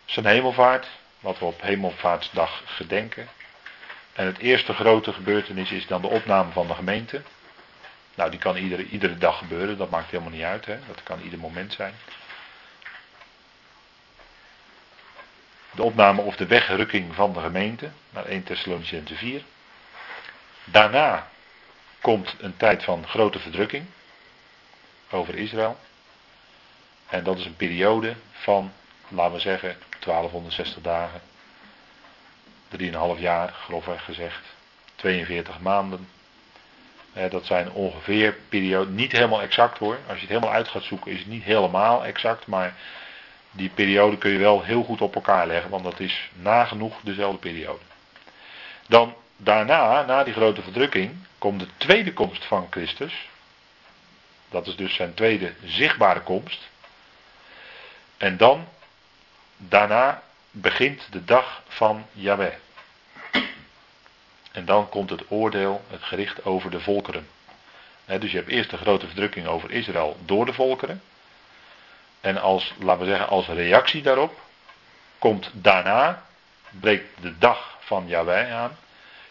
Zijn 0.05 0.27
hemelvaart, 0.27 0.87
wat 1.21 1.39
we 1.39 1.45
op 1.45 1.61
hemelvaartsdag 1.61 2.63
gedenken. 2.65 3.29
En 4.13 4.27
het 4.27 4.39
eerste 4.39 4.75
grote 4.75 5.13
gebeurtenis 5.13 5.71
is 5.71 5.87
dan 5.87 6.01
de 6.01 6.09
opname 6.09 6.53
van 6.53 6.67
de 6.67 6.75
gemeente. 6.75 7.23
Nou, 8.15 8.31
die 8.31 8.39
kan 8.39 8.57
iedere, 8.57 8.87
iedere 8.87 9.19
dag 9.19 9.39
gebeuren, 9.39 9.79
dat 9.79 9.91
maakt 9.91 10.11
helemaal 10.11 10.33
niet 10.33 10.43
uit. 10.43 10.67
Hè? 10.67 10.79
Dat 10.87 11.03
kan 11.03 11.21
ieder 11.21 11.39
moment 11.39 11.73
zijn. 11.73 11.95
De 15.71 15.83
opname 15.83 16.21
of 16.21 16.37
de 16.37 16.47
wegrukking 16.47 17.15
van 17.15 17.33
de 17.33 17.41
gemeente 17.41 17.91
naar 18.11 18.25
1 18.25 18.43
Thessalonicense 18.43 19.15
4. 19.15 19.43
Daarna 20.65 21.31
komt 22.03 22.35
een 22.39 22.57
tijd 22.57 22.85
van 22.85 23.07
grote 23.07 23.39
verdrukking 23.39 23.87
over 25.11 25.35
Israël. 25.35 25.77
En 27.09 27.25
dat 27.25 27.39
is 27.39 27.45
een 27.45 27.57
periode 27.57 28.15
van, 28.33 28.73
laten 29.09 29.35
we 29.35 29.41
zeggen, 29.41 29.77
1260 29.99 30.83
dagen. 30.83 31.21
3,5 33.17 33.21
jaar, 33.21 33.53
grofweg 33.53 34.05
gezegd. 34.05 34.41
42 34.95 35.61
maanden. 35.61 36.09
dat 37.31 37.47
zijn 37.47 37.73
ongeveer 37.73 38.37
perioden, 38.49 38.95
niet 38.95 39.13
helemaal 39.13 39.43
exact 39.43 39.79
hoor. 39.79 39.99
Als 40.07 40.15
je 40.15 40.21
het 40.21 40.29
helemaal 40.29 40.53
uit 40.53 40.69
gaat 40.69 40.83
zoeken 40.83 41.13
is 41.13 41.19
het 41.19 41.29
niet 41.29 41.43
helemaal 41.43 42.05
exact. 42.05 42.47
Maar 42.47 42.75
die 43.51 43.69
periode 43.69 44.19
kun 44.19 44.31
je 44.31 44.39
wel 44.39 44.63
heel 44.63 44.83
goed 44.83 45.01
op 45.01 45.15
elkaar 45.15 45.47
leggen. 45.47 45.71
Want 45.71 45.85
dat 45.85 46.01
is 46.01 46.31
nagenoeg 46.33 47.01
dezelfde 47.03 47.39
periode. 47.39 47.83
Dan 48.89 49.15
daarna, 49.43 50.03
na 50.03 50.25
die 50.25 50.35
grote 50.35 50.63
verdrukking, 50.63 51.17
komt 51.39 51.61
de 51.61 51.69
tweede 51.77 52.13
komst 52.13 52.45
van 52.45 52.67
Christus. 52.71 53.29
Dat 54.51 54.67
is 54.67 54.77
dus 54.77 54.95
zijn 54.95 55.15
tweede 55.15 55.55
zichtbare 55.65 56.21
komst. 56.21 56.71
En 58.17 58.37
dan, 58.37 58.69
daarna 59.57 60.23
begint 60.51 61.13
de 61.13 61.25
dag 61.25 61.63
van 61.69 62.07
Yahweh. 62.13 62.55
En 64.53 64.65
dan 64.65 64.89
komt 64.89 65.11
het 65.11 65.31
oordeel, 65.31 65.85
het 65.89 66.03
gericht 66.03 66.45
over 66.45 66.71
de 66.71 66.81
volkeren. 66.81 67.29
dus 68.05 68.31
je 68.31 68.37
hebt 68.37 68.51
eerst 68.51 68.71
de 68.71 68.77
grote 68.77 69.07
verdrukking 69.07 69.47
over 69.47 69.71
Israël 69.71 70.17
door 70.25 70.47
de 70.47 70.53
volkeren. 70.53 71.03
En 72.21 72.41
als, 72.41 72.75
laten 72.79 73.05
we 73.05 73.09
zeggen, 73.09 73.29
als 73.29 73.47
reactie 73.47 74.03
daarop, 74.03 74.41
komt 75.19 75.51
daarna, 75.53 76.25
breekt 76.71 77.23
de 77.23 77.39
dag 77.39 77.77
van 77.81 78.07
Yahweh 78.07 78.55
aan. 78.55 78.79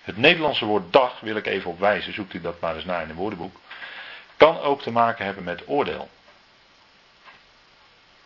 Het 0.02 0.18
Nederlandse 0.18 0.66
woord 0.66 0.94
dag 0.94 1.20
wil 1.20 1.36
ik 1.36 1.46
even 1.46 1.70
op 1.70 1.80
wijzen, 1.80 2.14
zoekt 2.14 2.34
u 2.34 2.42
dat 2.42 2.60
maar 2.60 2.76
eens 2.76 2.86
na 2.86 3.02
in 3.02 3.08
het 3.08 3.18
woordenboek. 3.18 3.60
Kan 4.38 4.60
ook 4.60 4.82
te 4.82 4.92
maken 4.92 5.26
hebben 5.26 5.44
met 5.44 5.64
oordeel. 5.66 6.10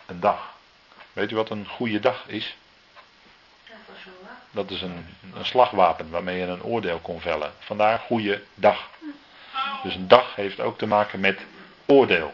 Een 0.06 0.20
dag. 0.20 0.54
Weet 1.14 1.32
u 1.32 1.36
wat 1.36 1.50
een 1.50 1.68
goede 1.68 2.00
dag 2.00 2.24
is? 2.28 2.56
Dat 4.52 4.70
is 4.70 4.82
een, 4.82 5.16
een 5.34 5.46
slagwapen 5.46 6.10
waarmee 6.10 6.38
je 6.38 6.46
een 6.46 6.64
oordeel 6.64 7.00
kon 7.00 7.22
vellen. 7.22 7.54
Vandaar 7.60 8.00
goede 8.00 8.44
dag. 8.54 8.90
Dus 9.84 9.96
een 9.96 10.08
dag 10.08 10.36
heeft 10.36 10.60
ook 10.60 10.78
te 10.78 10.88
maken 10.88 11.20
met 11.20 11.40
oordeel. 11.86 12.34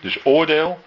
Dus 0.00 0.24
oordeel 0.24 0.84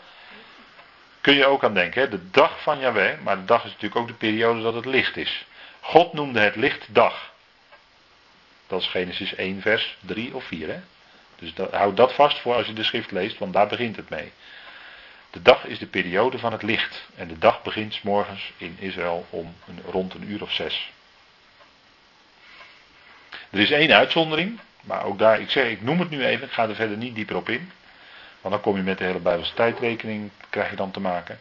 kun 1.21 1.33
je 1.35 1.45
ook 1.45 1.63
aan 1.63 1.73
denken. 1.73 2.01
Hè? 2.01 2.09
De 2.09 2.29
dag 2.29 2.61
van 2.61 2.79
Yahweh, 2.79 3.19
maar 3.19 3.35
de 3.35 3.45
dag 3.45 3.63
is 3.63 3.71
natuurlijk 3.71 3.95
ook 3.95 4.07
de 4.07 4.13
periode 4.13 4.61
dat 4.61 4.73
het 4.73 4.85
licht 4.85 5.17
is. 5.17 5.45
God 5.79 6.13
noemde 6.13 6.39
het 6.39 6.55
licht 6.55 6.85
dag. 6.89 7.31
Dat 8.67 8.81
is 8.81 8.87
Genesis 8.87 9.35
1 9.35 9.61
vers 9.61 9.97
3 9.99 10.35
of 10.35 10.43
4. 10.43 10.67
Hè? 10.67 10.79
Dus 11.35 11.53
dat, 11.53 11.71
houd 11.71 11.97
dat 11.97 12.13
vast 12.13 12.39
voor 12.39 12.55
als 12.55 12.67
je 12.67 12.73
de 12.73 12.83
schrift 12.83 13.11
leest, 13.11 13.37
want 13.37 13.53
daar 13.53 13.67
begint 13.67 13.95
het 13.95 14.09
mee. 14.09 14.31
De 15.29 15.41
dag 15.41 15.65
is 15.65 15.79
de 15.79 15.87
periode 15.87 16.37
van 16.37 16.51
het 16.51 16.61
licht. 16.61 17.07
En 17.15 17.27
de 17.27 17.37
dag 17.37 17.61
begint 17.61 17.93
s 17.93 18.01
morgens 18.01 18.51
in 18.57 18.77
Israël 18.79 19.25
om 19.29 19.55
een, 19.67 19.79
rond 19.91 20.13
een 20.13 20.31
uur 20.31 20.41
of 20.41 20.51
zes. 20.51 20.91
Er 23.49 23.59
is 23.59 23.71
één 23.71 23.91
uitzondering, 23.91 24.59
maar 24.81 25.03
ook 25.03 25.19
daar, 25.19 25.39
ik 25.39 25.49
zeg, 25.49 25.69
ik 25.69 25.81
noem 25.81 25.99
het 25.99 26.09
nu 26.09 26.25
even, 26.25 26.45
ik 26.45 26.53
ga 26.53 26.67
er 26.67 26.75
verder 26.75 26.97
niet 26.97 27.15
dieper 27.15 27.35
op 27.35 27.49
in. 27.49 27.71
Want 28.41 28.53
dan 28.53 28.63
kom 28.63 28.75
je 28.75 28.83
met 28.83 28.97
de 28.97 29.03
hele 29.03 29.19
Bijbelse 29.19 29.53
tijdrekening, 29.53 30.31
krijg 30.49 30.69
je 30.69 30.75
dan 30.75 30.91
te 30.91 30.99
maken. 30.99 31.39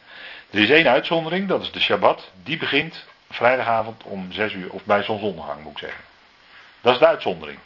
Er 0.50 0.58
is 0.58 0.70
één 0.70 0.88
uitzondering, 0.88 1.48
dat 1.48 1.62
is 1.62 1.70
de 1.70 1.80
Shabbat. 1.80 2.30
Die 2.42 2.56
begint 2.56 3.04
vrijdagavond 3.30 4.02
om 4.02 4.32
zes 4.32 4.52
uur, 4.52 4.70
of 4.70 4.84
bij 4.84 5.02
zonsondergang 5.02 5.62
moet 5.62 5.72
ik 5.72 5.78
zeggen. 5.78 6.04
Dat 6.86 6.94
is 6.94 7.00
de 7.00 7.06
uitzondering. 7.06 7.58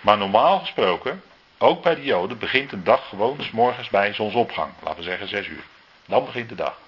Maar 0.00 0.18
normaal 0.18 0.58
gesproken 0.58 1.22
ook 1.58 1.82
bij 1.82 1.94
de 1.94 2.04
Joden 2.04 2.38
begint 2.38 2.72
een 2.72 2.84
dag 2.84 3.08
gewoon 3.08 3.42
s 3.42 3.50
morgens 3.50 3.88
bij 3.88 4.12
zonsopgang. 4.12 4.72
Laten 4.82 4.98
we 4.98 5.02
zeggen 5.02 5.28
6 5.28 5.46
uur. 5.46 5.64
Dan 6.06 6.24
begint 6.24 6.48
de 6.48 6.54
dag. 6.54 6.78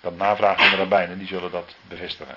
Dat 0.00 0.16
navragen 0.16 0.70
de 0.70 0.76
rabbijnen, 0.76 1.18
die 1.18 1.26
zullen 1.26 1.50
dat 1.50 1.74
bevestigen. 1.88 2.36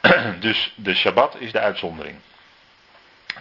Dus 0.40 0.72
de 0.76 0.94
Shabbat 0.94 1.36
is 1.38 1.52
de 1.52 1.60
uitzondering. 1.60 2.18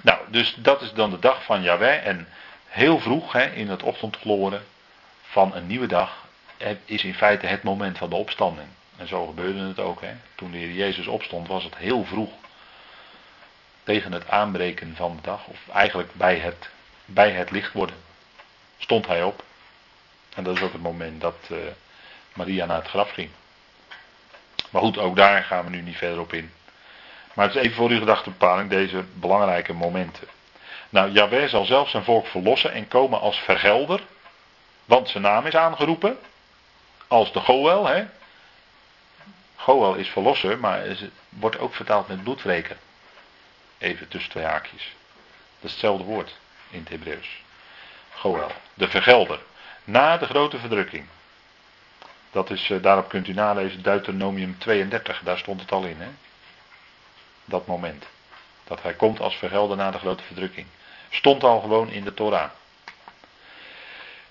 Nou, 0.02 0.20
dus 0.28 0.56
dat 0.58 0.82
is 0.82 0.94
dan 0.94 1.10
de 1.10 1.20
dag 1.20 1.44
van 1.44 1.62
Yahweh. 1.62 2.08
En 2.08 2.28
heel 2.68 3.00
vroeg 3.00 3.32
hè, 3.32 3.46
in 3.46 3.70
het 3.70 3.84
ochtendgloren 3.84 4.66
van 5.22 5.56
een 5.56 5.68
nieuwe 5.68 5.88
dag 5.88 6.26
is 6.86 7.04
in 7.04 7.16
feite 7.16 7.46
het 7.46 7.64
moment 7.64 7.98
van 7.98 8.10
de 8.10 8.16
opstanding. 8.16 8.68
En 9.00 9.08
zo 9.08 9.26
gebeurde 9.26 9.60
het 9.60 9.80
ook. 9.80 10.02
Hè. 10.02 10.14
Toen 10.36 10.52
de 10.52 10.58
Heer 10.58 10.72
Jezus 10.72 11.08
opstond 11.08 11.48
was 11.48 11.64
het 11.64 11.78
heel 11.78 12.06
vroeg 12.06 12.32
tegen 13.84 14.12
het 14.12 14.30
aanbreken 14.30 14.96
van 14.96 15.16
de 15.16 15.22
dag, 15.22 15.48
of 15.48 15.58
eigenlijk 15.74 16.14
bij 16.14 16.38
het, 16.38 16.70
bij 17.06 17.32
het 17.32 17.52
licht 17.52 17.74
worden, 17.74 17.96
stond 18.78 19.08
hij 19.08 19.24
op. 19.24 19.44
En 20.36 20.44
dat 20.44 20.56
is 20.56 20.62
ook 20.62 20.74
het 20.74 20.82
moment 20.82 21.22
dat 21.22 21.36
uh, 21.52 21.58
Maria 22.34 22.66
naar 22.66 22.78
het 22.78 22.88
graf 22.88 23.12
ging. 23.12 23.30
Maar 24.70 24.82
goed, 24.82 24.98
ook 24.98 25.16
daar 25.16 25.44
gaan 25.44 25.64
we 25.64 25.70
nu 25.70 25.82
niet 25.82 25.98
verder 25.98 26.20
op 26.20 26.34
in. 26.34 26.52
Maar 27.34 27.46
het 27.48 27.56
is 27.56 27.62
even 27.62 27.76
voor 27.76 27.90
uw 27.90 28.00
gedachtebepaling 28.00 28.70
deze 28.70 29.04
belangrijke 29.14 29.74
momenten. 29.74 30.28
Nou, 30.90 31.12
Yahweh 31.12 31.50
zal 31.50 31.66
zelf 31.66 31.90
zijn 31.90 32.04
volk 32.04 32.28
verlossen 32.28 32.72
en 32.72 32.88
komen 32.88 33.20
als 33.20 33.38
vergelder. 33.38 34.02
Want 34.86 35.10
zijn 35.10 35.24
naam 35.24 35.46
is 35.46 35.56
aangeroepen. 35.56 36.18
Als 37.08 37.34
de 37.34 37.40
Goel, 37.40 37.88
hè. 37.88 38.06
Goel 39.60 39.96
is 39.96 40.10
verlosser, 40.10 40.60
maar 40.60 40.98
wordt 41.30 41.60
ook 41.60 41.74
vertaald 41.74 42.08
met 42.08 42.24
bloedwreker. 42.24 42.78
Even 43.78 44.08
tussen 44.08 44.32
twee 44.32 44.44
haakjes. 44.44 44.96
Dat 45.60 45.70
is 45.70 45.72
hetzelfde 45.72 46.04
woord 46.04 46.38
in 46.70 46.80
het 46.80 46.90
Hebreeuws. 46.90 47.42
Goel. 48.16 48.52
De 48.74 48.90
vergelder. 48.90 49.40
Na 49.84 50.18
de 50.18 50.26
grote 50.26 50.60
verdrukking. 50.60 51.06
Dat 52.32 52.50
is, 52.50 52.70
uh, 52.70 52.82
daarop 52.82 53.10
kunt 53.10 53.28
u 53.28 53.34
nalezen, 53.34 53.84
Deuteronomium 53.84 54.58
32, 54.58 55.22
daar 55.24 55.38
stond 55.38 55.62
het 55.62 55.72
al 55.72 55.84
in. 55.84 56.02
Hè? 56.02 56.10
Dat 57.46 57.68
moment. 57.68 58.06
Dat 58.64 58.82
hij 58.82 58.94
komt 58.94 59.20
als 59.20 59.36
vergelder 59.36 59.78
na 59.78 59.92
de 59.92 59.98
grote 59.98 60.24
verdrukking. 60.24 60.68
Stond 61.10 61.44
al 61.44 61.60
gewoon 61.60 61.90
in 61.90 62.04
de 62.04 62.14
Torah. 62.14 62.50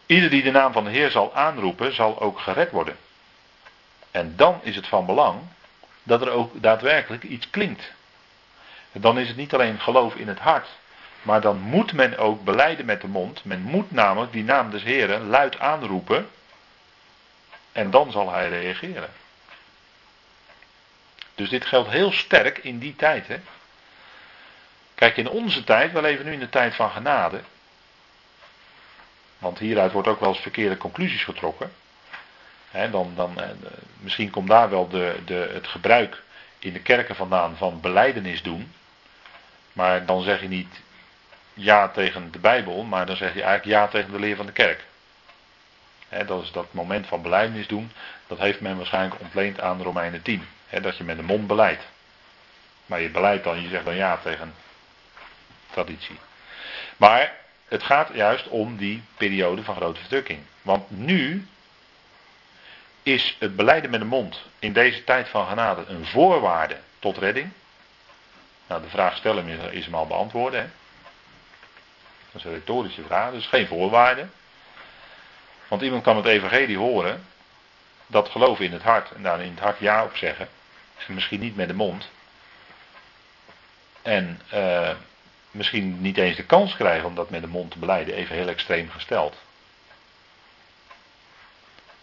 Ieder 0.06 0.30
die 0.30 0.42
de 0.42 0.50
naam 0.50 0.72
van 0.72 0.84
de 0.84 0.90
Heer 0.90 1.10
zal 1.10 1.34
aanroepen, 1.34 1.94
zal 1.94 2.20
ook 2.20 2.40
gered 2.40 2.70
worden. 2.70 2.96
En 4.18 4.32
dan 4.36 4.60
is 4.62 4.76
het 4.76 4.86
van 4.86 5.06
belang 5.06 5.40
dat 6.02 6.20
er 6.20 6.30
ook 6.30 6.62
daadwerkelijk 6.62 7.22
iets 7.22 7.50
klinkt 7.50 7.92
dan 8.92 9.18
is 9.18 9.28
het 9.28 9.36
niet 9.36 9.54
alleen 9.54 9.80
geloof 9.80 10.14
in 10.14 10.28
het 10.28 10.38
hart, 10.38 10.68
maar 11.22 11.40
dan 11.40 11.58
moet 11.58 11.92
men 11.92 12.18
ook 12.18 12.44
beleiden 12.44 12.86
met 12.86 13.00
de 13.00 13.08
mond. 13.08 13.44
Men 13.44 13.62
moet 13.62 13.90
namelijk 13.90 14.32
die 14.32 14.44
naam 14.44 14.70
des 14.70 14.82
Heren 14.82 15.26
luid 15.26 15.58
aanroepen. 15.58 16.28
En 17.72 17.90
dan 17.90 18.10
zal 18.10 18.32
hij 18.32 18.48
reageren. 18.48 19.10
Dus 21.34 21.48
dit 21.48 21.64
geldt 21.64 21.90
heel 21.90 22.12
sterk 22.12 22.58
in 22.58 22.78
die 22.78 22.96
tijd. 22.96 23.28
Hè? 23.28 23.40
Kijk, 24.94 25.16
in 25.16 25.28
onze 25.28 25.64
tijd, 25.64 25.92
we 25.92 26.00
leven 26.00 26.24
nu 26.24 26.32
in 26.32 26.38
de 26.38 26.48
tijd 26.48 26.74
van 26.74 26.90
genade. 26.90 27.40
Want 29.38 29.58
hieruit 29.58 29.92
wordt 29.92 30.08
ook 30.08 30.20
wel 30.20 30.28
eens 30.28 30.38
verkeerde 30.38 30.76
conclusies 30.76 31.24
getrokken. 31.24 31.72
Dan, 32.70 33.12
dan, 33.14 33.40
eh, 33.40 33.48
misschien 34.00 34.30
komt 34.30 34.48
daar 34.48 34.70
wel 34.70 34.88
de, 34.88 35.16
de, 35.24 35.50
het 35.52 35.66
gebruik 35.66 36.22
in 36.58 36.72
de 36.72 36.80
kerken 36.80 37.16
vandaan 37.16 37.56
van 37.56 37.80
beleidenis 37.80 38.42
doen. 38.42 38.72
Maar 39.72 40.06
dan 40.06 40.22
zeg 40.22 40.40
je 40.40 40.48
niet 40.48 40.80
ja 41.54 41.88
tegen 41.88 42.32
de 42.32 42.38
Bijbel, 42.38 42.82
maar 42.82 43.06
dan 43.06 43.16
zeg 43.16 43.34
je 43.34 43.42
eigenlijk 43.42 43.80
ja 43.80 43.88
tegen 43.88 44.12
de 44.12 44.18
leer 44.18 44.36
van 44.36 44.46
de 44.46 44.52
kerk. 44.52 44.84
dat 46.26 46.42
is 46.42 46.52
dat 46.52 46.72
moment 46.72 47.06
van 47.06 47.22
beleidenis 47.22 47.66
doen. 47.66 47.92
Dat 48.26 48.38
heeft 48.38 48.60
men 48.60 48.76
waarschijnlijk 48.76 49.20
ontleend 49.20 49.60
aan 49.60 49.82
Romeinen 49.82 50.22
10. 50.22 50.46
dat 50.82 50.96
je 50.96 51.04
met 51.04 51.16
de 51.16 51.22
mond 51.22 51.46
beleidt. 51.46 51.86
Maar 52.86 53.00
je 53.00 53.10
beleidt 53.10 53.44
dan, 53.44 53.62
je 53.62 53.68
zegt 53.68 53.84
dan 53.84 53.96
ja 53.96 54.16
tegen 54.16 54.54
traditie. 55.70 56.18
Maar 56.96 57.32
het 57.68 57.82
gaat 57.82 58.10
juist 58.14 58.48
om 58.48 58.76
die 58.76 59.02
periode 59.16 59.62
van 59.62 59.76
grote 59.76 60.00
verdrukking. 60.00 60.40
Want 60.62 60.90
nu 60.90 61.46
is 63.14 63.36
het 63.38 63.56
beleiden 63.56 63.90
met 63.90 64.00
de 64.00 64.06
mond 64.06 64.42
in 64.58 64.72
deze 64.72 65.04
tijd 65.04 65.28
van 65.28 65.46
genade 65.46 65.84
een 65.86 66.06
voorwaarde 66.06 66.76
tot 66.98 67.18
redding. 67.18 67.50
Nou, 68.66 68.82
de 68.82 68.88
vraag 68.88 69.16
stellen 69.16 69.72
is 69.72 69.84
hem 69.84 69.94
al 69.94 70.06
beantwoorden. 70.06 70.60
Hè? 70.60 70.66
Dat 72.32 72.40
is 72.40 72.44
een 72.44 72.52
retorische 72.52 73.02
vraag, 73.02 73.32
dus 73.32 73.46
geen 73.46 73.66
voorwaarde. 73.66 74.26
Want 75.68 75.82
iemand 75.82 76.02
kan 76.02 76.16
het 76.16 76.26
evangelie 76.26 76.78
horen. 76.78 77.24
dat 78.06 78.28
geloven 78.28 78.64
in 78.64 78.72
het 78.72 78.82
hart 78.82 79.10
en 79.10 79.22
daar 79.22 79.40
in 79.40 79.50
het 79.50 79.60
hart 79.60 79.78
ja 79.78 80.04
op 80.04 80.16
zeggen. 80.16 80.48
Misschien 81.06 81.40
niet 81.40 81.56
met 81.56 81.68
de 81.68 81.74
mond. 81.74 82.10
En 84.02 84.40
uh, 84.54 84.90
misschien 85.50 86.00
niet 86.00 86.16
eens 86.16 86.36
de 86.36 86.44
kans 86.44 86.76
krijgen 86.76 87.08
om 87.08 87.14
dat 87.14 87.30
met 87.30 87.40
de 87.40 87.46
mond 87.46 87.70
te 87.70 87.78
beleiden, 87.78 88.14
even 88.14 88.36
heel 88.36 88.48
extreem 88.48 88.90
gesteld. 88.90 89.36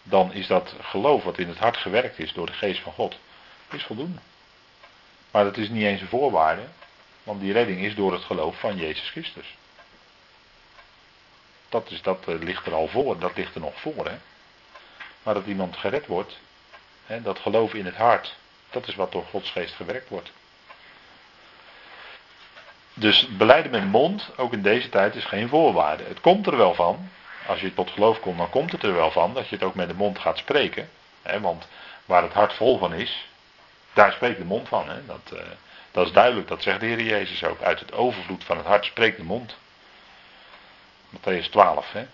Dan 0.08 0.32
is 0.32 0.46
dat 0.46 0.74
geloof 0.80 1.24
wat 1.24 1.38
in 1.38 1.48
het 1.48 1.58
hart 1.58 1.76
gewerkt 1.76 2.18
is 2.18 2.32
door 2.32 2.46
de 2.46 2.52
geest 2.52 2.80
van 2.80 2.92
God, 2.92 3.16
is 3.70 3.82
voldoende. 3.82 4.18
Maar 5.30 5.44
dat 5.44 5.56
is 5.56 5.68
niet 5.68 5.84
eens 5.84 6.00
een 6.00 6.08
voorwaarde, 6.08 6.62
want 7.22 7.40
die 7.40 7.52
redding 7.52 7.80
is 7.80 7.94
door 7.94 8.12
het 8.12 8.22
geloof 8.22 8.58
van 8.58 8.76
Jezus 8.76 9.10
Christus. 9.10 9.56
Dat, 11.68 11.90
is, 11.90 12.02
dat 12.02 12.24
uh, 12.28 12.38
ligt 12.38 12.66
er 12.66 12.74
al 12.74 12.88
voor, 12.88 13.18
dat 13.18 13.36
ligt 13.36 13.54
er 13.54 13.60
nog 13.60 13.80
voor. 13.80 14.06
Hè? 14.06 14.16
Maar 15.22 15.34
dat 15.34 15.46
iemand 15.46 15.76
gered 15.76 16.06
wordt, 16.06 16.38
hè, 17.06 17.22
dat 17.22 17.38
geloof 17.38 17.74
in 17.74 17.84
het 17.84 17.96
hart, 17.96 18.36
dat 18.70 18.88
is 18.88 18.94
wat 18.94 19.12
door 19.12 19.24
Gods 19.30 19.50
geest 19.50 19.74
gewerkt 19.74 20.08
wordt. 20.08 20.32
Dus 22.94 23.28
beleiden 23.28 23.70
met 23.70 23.84
mond, 23.84 24.30
ook 24.36 24.52
in 24.52 24.62
deze 24.62 24.88
tijd, 24.88 25.14
is 25.14 25.24
geen 25.24 25.48
voorwaarde. 25.48 26.04
Het 26.04 26.20
komt 26.20 26.46
er 26.46 26.56
wel 26.56 26.74
van, 26.74 27.08
als 27.46 27.60
je 27.60 27.74
tot 27.74 27.90
geloof 27.90 28.20
komt, 28.20 28.38
dan 28.38 28.50
komt 28.50 28.72
het 28.72 28.82
er 28.82 28.94
wel 28.94 29.10
van 29.10 29.34
dat 29.34 29.48
je 29.48 29.54
het 29.54 29.64
ook 29.64 29.74
met 29.74 29.88
de 29.88 29.94
mond 29.94 30.18
gaat 30.18 30.38
spreken. 30.38 30.90
Hè, 31.22 31.40
want 31.40 31.68
waar 32.04 32.22
het 32.22 32.32
hart 32.32 32.52
vol 32.52 32.78
van 32.78 32.94
is, 32.94 33.28
daar 33.92 34.12
spreekt 34.12 34.38
de 34.38 34.44
mond 34.44 34.68
van. 34.68 34.88
Hè. 34.88 35.06
Dat, 35.06 35.30
uh, 35.32 35.40
dat 35.90 36.06
is 36.06 36.12
duidelijk, 36.12 36.48
dat 36.48 36.62
zegt 36.62 36.80
de 36.80 36.86
Heer 36.86 37.02
Jezus 37.02 37.44
ook. 37.44 37.62
Uit 37.62 37.80
het 37.80 37.92
overvloed 37.92 38.44
van 38.44 38.56
het 38.56 38.66
hart 38.66 38.84
spreekt 38.84 39.16
de 39.16 39.24
mond. 39.24 39.56
Matthäus 41.16 41.50
12. 41.50 41.92
Hè. 41.92 42.06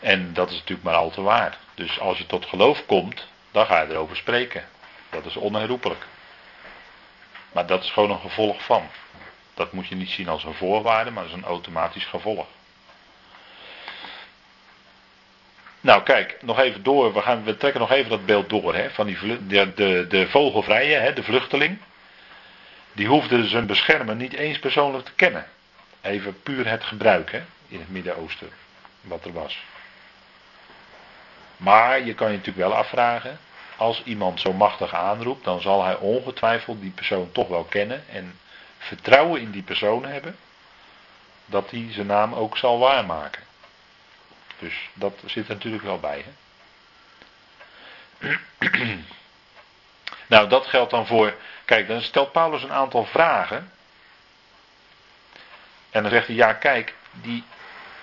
En 0.00 0.32
dat 0.32 0.48
is 0.50 0.54
natuurlijk 0.54 0.82
maar 0.82 0.94
al 0.94 1.10
te 1.10 1.22
waar. 1.22 1.58
Dus 1.74 2.00
als 2.00 2.18
je 2.18 2.26
tot 2.26 2.46
geloof 2.46 2.86
komt, 2.86 3.26
dan 3.50 3.66
ga 3.66 3.80
je 3.80 3.90
erover 3.90 4.16
spreken. 4.16 4.68
Dat 5.10 5.24
is 5.24 5.36
onherroepelijk. 5.36 6.06
Maar 7.52 7.66
dat 7.66 7.82
is 7.82 7.90
gewoon 7.90 8.10
een 8.10 8.20
gevolg 8.20 8.64
van. 8.64 8.88
Dat 9.54 9.72
moet 9.72 9.86
je 9.86 9.94
niet 9.94 10.10
zien 10.10 10.28
als 10.28 10.44
een 10.44 10.54
voorwaarde, 10.54 11.10
maar 11.10 11.22
als 11.22 11.32
een 11.32 11.44
automatisch 11.44 12.04
gevolg. 12.04 12.46
Nou 15.80 16.02
kijk, 16.02 16.36
nog 16.42 16.58
even 16.58 16.82
door. 16.82 17.12
We, 17.12 17.20
gaan, 17.20 17.44
we 17.44 17.56
trekken 17.56 17.80
nog 17.80 17.90
even 17.90 18.10
dat 18.10 18.26
beeld 18.26 18.48
door. 18.48 18.74
Hè, 18.74 18.90
van 18.90 19.06
die 19.06 19.46
de, 19.46 19.74
de, 19.74 20.06
de 20.08 20.28
vogelvrije, 20.28 20.96
hè, 20.96 21.12
de 21.12 21.22
vluchteling. 21.22 21.78
Die 22.92 23.06
hoefde 23.06 23.48
zijn 23.48 23.66
beschermer 23.66 24.16
niet 24.16 24.32
eens 24.32 24.58
persoonlijk 24.58 25.04
te 25.04 25.12
kennen. 25.12 25.46
Even 26.00 26.42
puur 26.42 26.68
het 26.68 26.84
gebruik 26.84 27.42
in 27.68 27.78
het 27.78 27.90
Midden-Oosten. 27.90 28.50
Wat 29.00 29.24
er 29.24 29.32
was. 29.32 29.58
Maar 31.56 32.04
je 32.04 32.14
kan 32.14 32.30
je 32.30 32.36
natuurlijk 32.36 32.68
wel 32.68 32.76
afvragen 32.76 33.38
als 33.76 34.02
iemand 34.04 34.40
zo 34.40 34.52
machtig 34.52 34.94
aanroept, 34.94 35.44
dan 35.44 35.60
zal 35.60 35.84
hij 35.84 35.96
ongetwijfeld 35.96 36.80
die 36.80 36.90
persoon 36.90 37.32
toch 37.32 37.48
wel 37.48 37.64
kennen 37.64 38.04
en 38.08 38.38
vertrouwen 38.78 39.40
in 39.40 39.50
die 39.50 39.62
persoon 39.62 40.04
hebben, 40.04 40.36
dat 41.46 41.70
hij 41.70 41.86
zijn 41.90 42.06
naam 42.06 42.34
ook 42.34 42.56
zal 42.56 42.78
waarmaken. 42.78 43.42
Dus 44.58 44.90
dat 44.94 45.22
zit 45.26 45.48
er 45.48 45.54
natuurlijk 45.54 45.82
wel 45.82 46.00
bij. 46.00 46.24
Hè? 46.24 46.30
nou, 50.26 50.48
dat 50.48 50.66
geldt 50.66 50.90
dan 50.90 51.06
voor. 51.06 51.34
Kijk, 51.64 51.88
dan 51.88 52.02
stelt 52.02 52.32
Paulus 52.32 52.62
een 52.62 52.72
aantal 52.72 53.04
vragen. 53.04 53.72
En 55.90 56.02
dan 56.02 56.10
zegt 56.10 56.26
hij: 56.26 56.36
Ja, 56.36 56.52
kijk, 56.52 56.94
die 57.12 57.44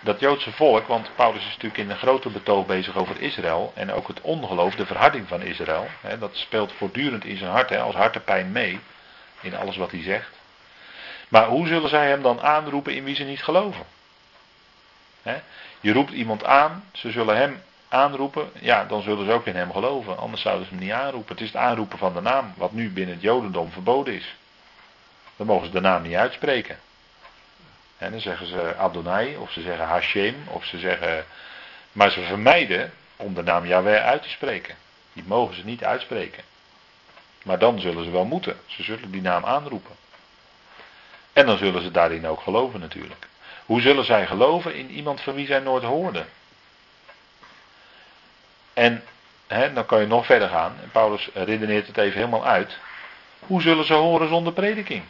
dat 0.05 0.19
Joodse 0.19 0.51
volk, 0.51 0.87
want 0.87 1.09
Paulus 1.15 1.41
is 1.41 1.49
natuurlijk 1.49 1.77
in 1.77 1.89
een 1.89 1.97
grote 1.97 2.29
betoog 2.29 2.65
bezig 2.65 2.95
over 2.95 3.21
Israël 3.21 3.71
en 3.75 3.93
ook 3.93 4.07
het 4.07 4.21
ongeloof, 4.21 4.75
de 4.75 4.85
verharding 4.85 5.27
van 5.27 5.41
Israël. 5.41 5.87
Hè, 6.01 6.17
dat 6.17 6.35
speelt 6.35 6.71
voortdurend 6.71 7.25
in 7.25 7.37
zijn 7.37 7.51
hart, 7.51 7.69
hè, 7.69 7.79
als 7.79 7.95
hartepijn 7.95 8.51
mee, 8.51 8.79
in 9.41 9.55
alles 9.55 9.77
wat 9.77 9.91
hij 9.91 10.01
zegt. 10.01 10.29
Maar 11.27 11.47
hoe 11.47 11.67
zullen 11.67 11.89
zij 11.89 12.07
hem 12.07 12.21
dan 12.21 12.41
aanroepen 12.41 12.95
in 12.95 13.03
wie 13.03 13.15
ze 13.15 13.23
niet 13.23 13.43
geloven? 13.43 13.85
Hè, 15.21 15.41
je 15.85 15.93
roept 15.93 16.11
iemand 16.11 16.43
aan, 16.43 16.83
ze 16.93 17.11
zullen 17.11 17.37
hem 17.37 17.61
aanroepen, 17.87 18.51
ja, 18.59 18.85
dan 18.85 19.01
zullen 19.01 19.25
ze 19.25 19.31
ook 19.31 19.45
in 19.45 19.55
hem 19.55 19.71
geloven, 19.71 20.17
anders 20.17 20.41
zouden 20.41 20.65
ze 20.65 20.73
hem 20.73 20.83
niet 20.83 20.91
aanroepen. 20.91 21.33
Het 21.33 21.41
is 21.41 21.47
het 21.47 21.57
aanroepen 21.57 21.97
van 21.97 22.13
de 22.13 22.21
naam, 22.21 22.53
wat 22.57 22.71
nu 22.71 22.89
binnen 22.89 23.13
het 23.15 23.23
Jodendom 23.23 23.71
verboden 23.71 24.13
is. 24.13 24.35
Dan 25.35 25.47
mogen 25.47 25.65
ze 25.65 25.71
de 25.71 25.79
naam 25.79 26.01
niet 26.01 26.15
uitspreken. 26.15 26.79
En 27.97 28.11
dan 28.11 28.19
zeggen 28.19 28.47
ze 28.47 28.75
Adonai, 28.75 29.37
of 29.37 29.51
ze 29.51 29.61
zeggen 29.61 29.85
Hashem, 29.85 30.35
of 30.47 30.65
ze 30.65 30.79
zeggen. 30.79 31.25
Maar 31.91 32.11
ze 32.11 32.21
vermijden 32.21 32.93
om 33.15 33.33
de 33.33 33.43
naam 33.43 33.65
Yahweh 33.65 34.05
uit 34.05 34.23
te 34.23 34.29
spreken. 34.29 34.75
Die 35.13 35.23
mogen 35.27 35.55
ze 35.55 35.65
niet 35.65 35.83
uitspreken. 35.83 36.43
Maar 37.43 37.59
dan 37.59 37.79
zullen 37.79 38.03
ze 38.03 38.09
wel 38.09 38.25
moeten. 38.25 38.59
Ze 38.65 38.83
zullen 38.83 39.11
die 39.11 39.21
naam 39.21 39.45
aanroepen. 39.45 39.95
En 41.33 41.45
dan 41.45 41.57
zullen 41.57 41.81
ze 41.81 41.91
daarin 41.91 42.27
ook 42.27 42.41
geloven 42.41 42.79
natuurlijk. 42.79 43.27
Hoe 43.65 43.81
zullen 43.81 44.05
zij 44.05 44.27
geloven 44.27 44.75
in 44.75 44.89
iemand 44.89 45.21
van 45.21 45.33
wie 45.33 45.45
zij 45.45 45.59
nooit 45.59 45.83
hoorden? 45.83 46.27
En 48.73 49.03
hè, 49.47 49.73
dan 49.73 49.85
kan 49.85 49.99
je 50.01 50.07
nog 50.07 50.25
verder 50.25 50.49
gaan. 50.49 50.75
En 50.81 50.89
Paulus 50.91 51.29
redeneert 51.33 51.87
het 51.87 51.97
even 51.97 52.17
helemaal 52.17 52.45
uit. 52.45 52.77
Hoe 53.39 53.61
zullen 53.61 53.85
ze 53.85 53.93
horen 53.93 54.29
zonder 54.29 54.53
prediking? 54.53 55.03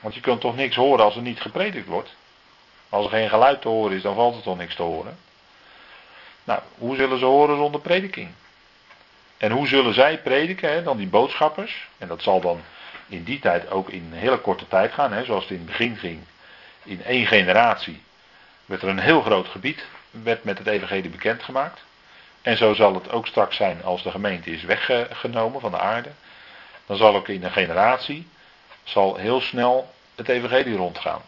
Want 0.00 0.14
je 0.14 0.20
kunt 0.20 0.40
toch 0.40 0.56
niks 0.56 0.76
horen 0.76 1.04
als 1.04 1.16
er 1.16 1.22
niet 1.22 1.40
gepredikt 1.40 1.86
wordt. 1.86 2.14
Als 2.88 3.04
er 3.04 3.10
geen 3.10 3.28
geluid 3.28 3.60
te 3.60 3.68
horen 3.68 3.96
is, 3.96 4.02
dan 4.02 4.14
valt 4.14 4.36
er 4.36 4.42
toch 4.42 4.58
niks 4.58 4.74
te 4.74 4.82
horen. 4.82 5.18
Nou, 6.44 6.60
hoe 6.78 6.96
zullen 6.96 7.18
ze 7.18 7.24
horen 7.24 7.56
zonder 7.56 7.80
prediking? 7.80 8.28
En 9.36 9.50
hoe 9.50 9.66
zullen 9.66 9.94
zij 9.94 10.18
prediken, 10.18 10.72
hè, 10.72 10.82
dan 10.82 10.96
die 10.96 11.06
boodschappers? 11.06 11.88
En 11.98 12.08
dat 12.08 12.22
zal 12.22 12.40
dan 12.40 12.60
in 13.08 13.24
die 13.24 13.38
tijd 13.38 13.70
ook 13.70 13.88
in 13.88 14.08
hele 14.12 14.38
korte 14.38 14.68
tijd 14.68 14.92
gaan, 14.92 15.12
hè, 15.12 15.24
zoals 15.24 15.42
het 15.42 15.52
in 15.52 15.58
het 15.58 15.66
begin 15.66 15.96
ging. 15.96 16.20
In 16.82 17.04
één 17.04 17.26
generatie 17.26 18.02
werd 18.64 18.82
er 18.82 18.88
een 18.88 18.98
heel 18.98 19.20
groot 19.20 19.48
gebied 19.48 19.84
werd 20.10 20.44
met 20.44 20.58
het 20.58 20.66
evangelie 20.66 21.10
bekendgemaakt. 21.10 21.84
En 22.42 22.56
zo 22.56 22.74
zal 22.74 22.94
het 22.94 23.10
ook 23.10 23.26
straks 23.26 23.56
zijn 23.56 23.82
als 23.84 24.02
de 24.02 24.10
gemeente 24.10 24.50
is 24.50 24.62
weggenomen 24.62 25.60
van 25.60 25.70
de 25.70 25.78
aarde. 25.78 26.10
Dan 26.86 26.96
zal 26.96 27.14
ook 27.14 27.28
in 27.28 27.44
een 27.44 27.52
generatie 27.52 28.28
zal 28.82 29.16
heel 29.16 29.40
snel 29.40 29.94
het 30.14 30.28
evangelie 30.28 30.76
rondgaan. 30.76 31.22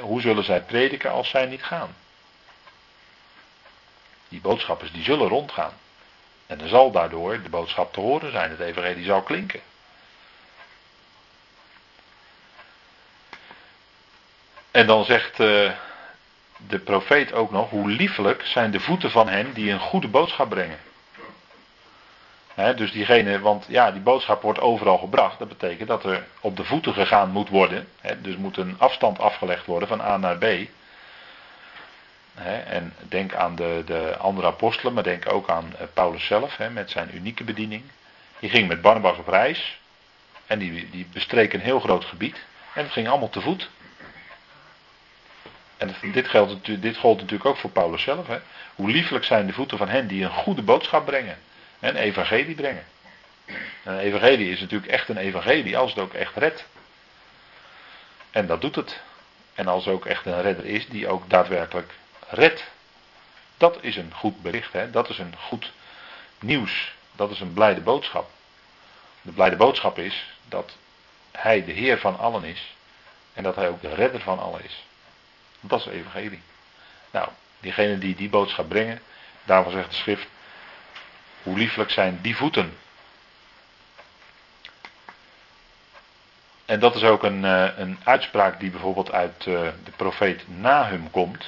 hoe 0.00 0.20
zullen 0.20 0.44
zij 0.44 0.60
prediken 0.60 1.10
als 1.10 1.28
zij 1.28 1.46
niet 1.46 1.62
gaan? 1.62 1.94
Die 4.28 4.40
boodschappers 4.40 4.92
die 4.92 5.04
zullen 5.04 5.28
rondgaan. 5.28 5.72
En 6.46 6.60
er 6.60 6.68
zal 6.68 6.90
daardoor 6.90 7.42
de 7.42 7.48
boodschap 7.48 7.92
te 7.92 8.00
horen 8.00 8.30
zijn. 8.30 8.50
Het 8.50 8.60
evangelie 8.60 9.04
zal 9.04 9.22
klinken. 9.22 9.60
En 14.72 14.86
dan 14.86 15.04
zegt 15.04 15.40
uh, 15.40 15.70
de 16.68 16.78
profeet 16.78 17.32
ook 17.32 17.50
nog, 17.50 17.70
hoe 17.70 17.88
liefelijk 17.88 18.42
zijn 18.44 18.70
de 18.70 18.80
voeten 18.80 19.10
van 19.10 19.28
hen 19.28 19.52
die 19.52 19.70
een 19.70 19.80
goede 19.80 20.08
boodschap 20.08 20.48
brengen 20.48 20.78
dus 22.54 22.92
diegene, 22.92 23.40
want 23.40 23.66
ja, 23.68 23.90
die 23.90 24.00
boodschap 24.00 24.42
wordt 24.42 24.60
overal 24.60 24.98
gebracht. 24.98 25.38
Dat 25.38 25.48
betekent 25.48 25.88
dat 25.88 26.04
er 26.04 26.26
op 26.40 26.56
de 26.56 26.64
voeten 26.64 26.94
gegaan 26.94 27.30
moet 27.30 27.48
worden. 27.48 27.88
dus 28.18 28.36
moet 28.36 28.56
een 28.56 28.74
afstand 28.78 29.18
afgelegd 29.18 29.66
worden 29.66 29.88
van 29.88 30.00
A 30.00 30.16
naar 30.16 30.36
B. 30.36 30.44
en 32.66 32.94
denk 33.08 33.34
aan 33.34 33.54
de, 33.54 33.82
de 33.86 34.16
andere 34.18 34.46
apostelen, 34.46 34.92
maar 34.92 35.02
denk 35.02 35.32
ook 35.32 35.48
aan 35.48 35.72
eh, 35.78 35.86
Paulus 35.92 36.26
zelf 36.26 36.58
met 36.72 36.90
zijn 36.90 37.14
unieke 37.14 37.44
bediening. 37.44 37.82
Die 38.38 38.50
ging 38.50 38.68
met 38.68 38.80
Barnabas 38.80 39.18
op 39.18 39.28
reis. 39.28 39.80
En 40.46 40.58
die, 40.58 40.90
die 40.90 41.06
bestreek 41.12 41.52
een 41.52 41.60
heel 41.60 41.80
groot 41.80 42.04
gebied. 42.04 42.36
En 42.74 42.82
het 42.82 42.92
ging 42.92 43.08
allemaal 43.08 43.30
te 43.30 43.40
voet. 43.40 43.70
En 45.82 46.12
dit, 46.12 46.28
geldt, 46.28 46.82
dit 46.82 46.96
gold 46.96 47.20
natuurlijk 47.20 47.48
ook 47.48 47.56
voor 47.56 47.70
Paulus 47.70 48.02
zelf. 48.02 48.26
Hoe 48.74 48.90
liefelijk 48.90 49.24
zijn 49.24 49.46
de 49.46 49.52
voeten 49.52 49.78
van 49.78 49.88
hen 49.88 50.06
die 50.06 50.24
een 50.24 50.30
goede 50.30 50.62
boodschap 50.62 51.04
brengen 51.04 51.38
een 51.82 51.96
evangelie 51.96 52.54
brengen. 52.54 52.84
Een 53.84 53.98
evangelie 53.98 54.50
is 54.50 54.60
natuurlijk 54.60 54.92
echt 54.92 55.08
een 55.08 55.16
evangelie 55.16 55.78
als 55.78 55.90
het 55.90 55.98
ook 55.98 56.12
echt 56.12 56.36
redt. 56.36 56.66
En 58.30 58.46
dat 58.46 58.60
doet 58.60 58.74
het. 58.74 59.00
En 59.54 59.66
als 59.68 59.86
er 59.86 59.92
ook 59.92 60.06
echt 60.06 60.26
een 60.26 60.42
redder 60.42 60.64
is 60.64 60.88
die 60.88 61.08
ook 61.08 61.30
daadwerkelijk 61.30 61.92
redt. 62.28 62.64
Dat 63.56 63.78
is 63.80 63.96
een 63.96 64.12
goed 64.14 64.42
bericht. 64.42 64.72
Hè? 64.72 64.90
Dat 64.90 65.08
is 65.08 65.18
een 65.18 65.34
goed 65.38 65.72
nieuws. 66.38 66.94
Dat 67.12 67.30
is 67.30 67.40
een 67.40 67.52
blijde 67.52 67.80
boodschap. 67.80 68.30
De 69.22 69.32
blijde 69.32 69.56
boodschap 69.56 69.98
is 69.98 70.26
dat 70.48 70.76
hij 71.30 71.64
de 71.64 71.72
Heer 71.72 71.98
van 71.98 72.18
allen 72.18 72.44
is. 72.44 72.74
En 73.34 73.42
dat 73.42 73.56
hij 73.56 73.68
ook 73.68 73.80
de 73.80 73.94
redder 73.94 74.20
van 74.20 74.38
allen 74.38 74.64
is. 74.64 74.84
Dat 75.64 75.80
is 75.80 75.86
evangelie. 75.86 76.42
Nou, 77.10 77.28
diegenen 77.60 78.00
die 78.00 78.14
die 78.14 78.28
boodschap 78.28 78.68
brengen, 78.68 79.00
daarvan 79.44 79.72
zegt 79.72 79.90
de 79.90 79.96
schrift, 79.96 80.26
hoe 81.42 81.58
lieflijk 81.58 81.90
zijn 81.90 82.18
die 82.22 82.36
voeten. 82.36 82.76
En 86.64 86.80
dat 86.80 86.94
is 86.94 87.02
ook 87.02 87.22
een, 87.22 87.44
eh, 87.44 87.78
een 87.78 87.98
uitspraak 88.04 88.60
die 88.60 88.70
bijvoorbeeld 88.70 89.12
uit 89.12 89.46
eh, 89.46 89.68
de 89.84 89.90
profeet 89.96 90.44
Nahum 90.48 91.10
komt. 91.10 91.46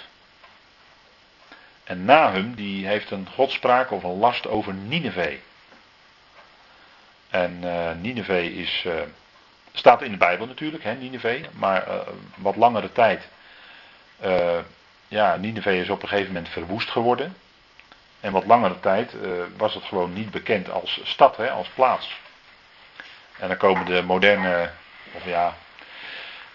En 1.85 2.05
Nahum 2.05 2.55
die 2.55 2.87
heeft 2.87 3.11
een 3.11 3.29
godspraak 3.35 3.91
of 3.91 4.03
een 4.03 4.19
last 4.19 4.47
over 4.47 4.75
Nineveh. 4.75 5.39
En 7.31 7.61
uh, 7.65 7.91
Nineveh 8.01 8.45
is, 8.45 8.87
staat 9.73 10.03
in 10.03 10.11
de 10.11 10.17
Bijbel 10.17 10.47
natuurlijk, 10.47 10.85
hè, 10.85 10.95
Nineveh. 10.95 11.45
Maar 11.53 12.05
wat 12.35 12.57
langere 12.57 12.93
tijd, 12.93 13.29
ja, 15.09 15.37
Nineveh 15.37 15.81
is 15.81 15.89
op 15.89 16.03
een 16.03 16.09
gegeven 16.09 16.33
moment 16.33 16.53
verwoest 16.53 16.91
geworden. 16.91 17.37
En 18.21 18.33
wat 18.33 18.47
langere 18.47 18.81
tijd 18.81 19.15
was 19.57 19.75
het 19.75 19.85
gewoon 19.85 20.13
niet 20.13 20.31
bekend 20.31 20.71
als 20.71 21.01
stad, 21.03 21.37
hè, 21.37 21.51
als 21.51 21.69
plaats. 21.69 22.21
En 23.39 23.49
dan 23.49 23.57
komen 23.57 23.85
de 23.85 24.03
moderne, 24.03 24.71
of 25.13 25.25
ja, 25.25 25.55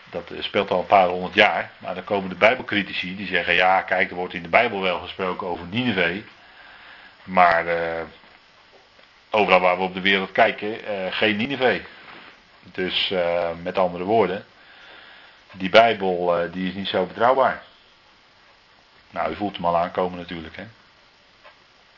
dat 0.09 0.31
speelt 0.39 0.71
al 0.71 0.79
een 0.79 0.85
paar 0.85 1.07
honderd 1.07 1.33
jaar. 1.33 1.71
Maar 1.77 1.95
dan 1.95 2.03
komen 2.03 2.29
de 2.29 2.35
Bijbelcritici 2.35 3.15
die 3.15 3.27
zeggen: 3.27 3.53
ja, 3.53 3.81
kijk, 3.81 4.09
er 4.09 4.15
wordt 4.15 4.33
in 4.33 4.43
de 4.43 4.49
Bijbel 4.49 4.81
wel 4.81 4.99
gesproken 4.99 5.47
over 5.47 5.65
Nineveh. 5.65 6.23
Maar 7.23 7.65
uh, 7.65 8.01
overal 9.29 9.59
waar 9.59 9.77
we 9.77 9.83
op 9.83 9.93
de 9.93 10.01
wereld 10.01 10.31
kijken, 10.31 10.77
geen 11.13 11.35
Nineveh. 11.35 11.83
Dus 12.71 13.13
met 13.61 13.77
andere 13.77 14.03
woorden, 14.03 14.45
die 15.51 15.69
Bijbel 15.69 16.49
die 16.51 16.67
is 16.67 16.73
niet 16.73 16.87
zo 16.87 17.05
betrouwbaar. 17.05 17.63
Nou, 19.09 19.31
u 19.31 19.35
voelt 19.35 19.55
hem 19.55 19.65
al 19.65 19.77
aankomen 19.77 20.17
natuurlijk. 20.17 20.55
Hè? 20.55 20.67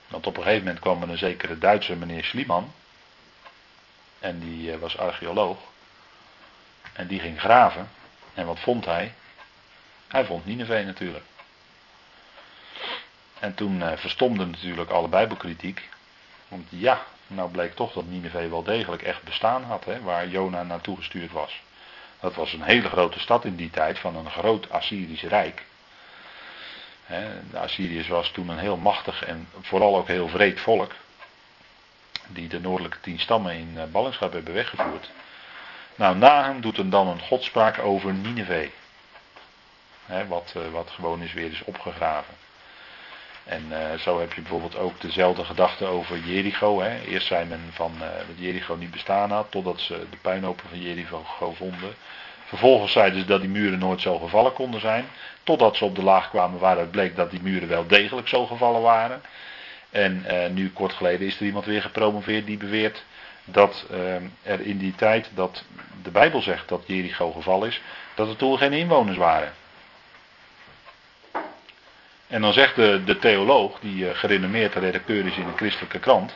Want 0.08 0.28
op 0.28 0.38
een 0.38 0.44
gegeven 0.44 0.64
moment 0.66 0.82
kwam 0.82 1.02
er 1.02 1.10
een 1.10 1.18
zekere 1.18 1.58
Duitse 1.58 1.96
meneer 1.96 2.24
Schliemann. 2.24 2.74
En 4.20 4.40
die 4.40 4.78
was 4.78 4.98
archeoloog. 4.98 5.58
En 6.94 7.08
die 7.08 7.20
ging 7.20 7.40
graven. 7.40 7.90
En 8.34 8.46
wat 8.46 8.60
vond 8.60 8.86
hij? 8.86 9.14
Hij 10.08 10.26
vond 10.26 10.46
Nineveh 10.46 10.86
natuurlijk. 10.86 11.26
En 13.40 13.54
toen 13.56 13.82
uh, 13.82 13.92
verstomde 13.96 14.46
natuurlijk 14.46 14.90
alle 14.90 15.08
Bijbelkritiek. 15.08 15.90
Want 16.48 16.68
ja, 16.70 17.04
nou 17.28 17.52
bleek 17.52 17.76
toch 17.76 17.94
dat 17.94 18.06
Nineveh 18.06 18.50
wel 18.50 18.64
degelijk 18.64 19.02
echt 19.02 19.24
bestaan 19.24 19.64
had, 19.64 19.86
hè, 19.86 20.02
waar 20.02 20.28
Jona 20.28 20.64
naartoe 20.64 20.98
gestuurd 20.98 21.32
was. 21.32 21.62
Dat 22.22 22.36
was 22.36 22.54
een 22.54 22.62
hele 22.62 22.90
grote 22.90 23.20
stad 23.20 23.46
in 23.46 23.56
die 23.56 23.70
tijd 23.70 24.00
van 24.00 24.16
een 24.16 24.32
groot 24.32 24.70
Assyrisch 24.70 25.24
rijk. 25.24 25.66
de 27.52 27.60
Assyriërs 27.60 28.08
was 28.08 28.32
toen 28.32 28.50
een 28.50 28.58
heel 28.58 28.78
machtig 28.78 29.26
en 29.26 29.48
vooral 29.62 29.98
ook 29.98 30.08
heel 30.08 30.28
vreed 30.28 30.60
volk. 30.60 30.92
Die 32.28 32.48
de 32.48 32.60
noordelijke 32.60 33.00
tien 33.00 33.20
stammen 33.20 33.54
in 33.54 33.74
eh, 33.78 33.84
ballingschap 33.92 34.32
hebben 34.32 34.54
weggevoerd. 34.54 35.12
Nou, 35.96 36.18
Nahum 36.18 36.62
doet 36.62 36.78
hem 36.78 36.90
dan 36.90 37.08
een 37.08 37.20
godspraak 37.20 37.80
over 37.80 38.14
Nineveh. 38.14 38.70
wat, 40.28 40.54
uh, 40.58 40.72
wat 40.72 40.90
gewoon 40.90 41.22
is 41.22 41.34
weer 41.34 41.52
is 41.52 41.64
opgegraven. 41.64 42.34
En 43.44 43.66
uh, 43.70 43.78
zo 44.00 44.20
heb 44.20 44.34
je 44.34 44.42
bijvoorbeeld 44.42 44.78
ook 44.78 45.02
dezelfde 45.02 45.44
gedachte 45.44 45.86
over 45.86 46.20
Jericho. 46.20 46.82
Hè. 46.82 47.02
Eerst 47.02 47.28
zei 47.28 47.46
men 47.46 47.70
van, 47.72 47.94
uh, 47.96 48.02
dat 48.02 48.36
Jericho 48.38 48.76
niet 48.76 48.92
bestaan 48.92 49.32
had, 49.32 49.52
totdat 49.52 49.80
ze 49.80 50.06
de 50.10 50.18
puinhopen 50.22 50.70
van 50.70 50.82
Jericho 50.82 51.26
vonden. 51.54 51.94
Vervolgens 52.46 52.92
zeiden 52.92 53.20
ze 53.20 53.26
dat 53.26 53.42
die 53.42 53.50
muren 53.50 53.80
nooit 53.80 54.02
zo 54.02 54.18
gevallen 54.18 54.54
konden 54.54 54.80
zijn. 54.80 55.06
Totdat 55.44 55.76
ze 55.76 55.86
op 55.86 55.96
de 55.96 56.04
laag 56.04 56.30
kwamen 56.30 56.60
waaruit 56.60 56.92
bleek 56.92 57.16
dat 57.16 57.32
die 57.32 57.42
muren 57.42 57.68
wel 57.68 57.88
degelijk 57.88 58.28
zo 58.28 58.46
gevallen 58.46 58.82
waren. 58.82 59.22
En 59.90 60.26
uh, 60.32 60.48
nu 60.48 60.70
kort 60.70 60.94
geleden 60.94 61.28
is 61.28 61.40
er 61.40 61.46
iemand 61.46 61.66
weer 61.66 61.82
gepromoveerd 61.82 62.46
die 62.46 62.58
beweert 62.58 63.04
dat 63.46 63.86
er 64.44 64.62
in 64.62 64.78
die 64.78 64.96
tijd 64.96 65.30
dat 65.34 65.64
de 66.04 66.12
Bijbel 66.12 66.42
zegt 66.42 66.70
dat 66.70 66.84
Jericho 66.86 67.32
gevallen 67.32 67.68
is, 67.68 67.82
dat 68.16 68.28
er 68.28 68.36
toen 68.36 68.58
geen 68.58 68.74
inwoners 68.74 69.18
waren. 69.18 69.54
En 72.32 72.42
dan 72.42 72.54
zegt 72.54 72.76
de, 72.76 73.04
de 73.06 73.20
theoloog, 73.20 73.80
die 73.80 74.06
uh, 74.06 74.10
gerenommeerd 74.14 74.76
redacteur 74.76 75.26
is 75.26 75.36
in 75.36 75.48
een 75.48 75.58
christelijke 75.58 76.00
krant, 76.00 76.36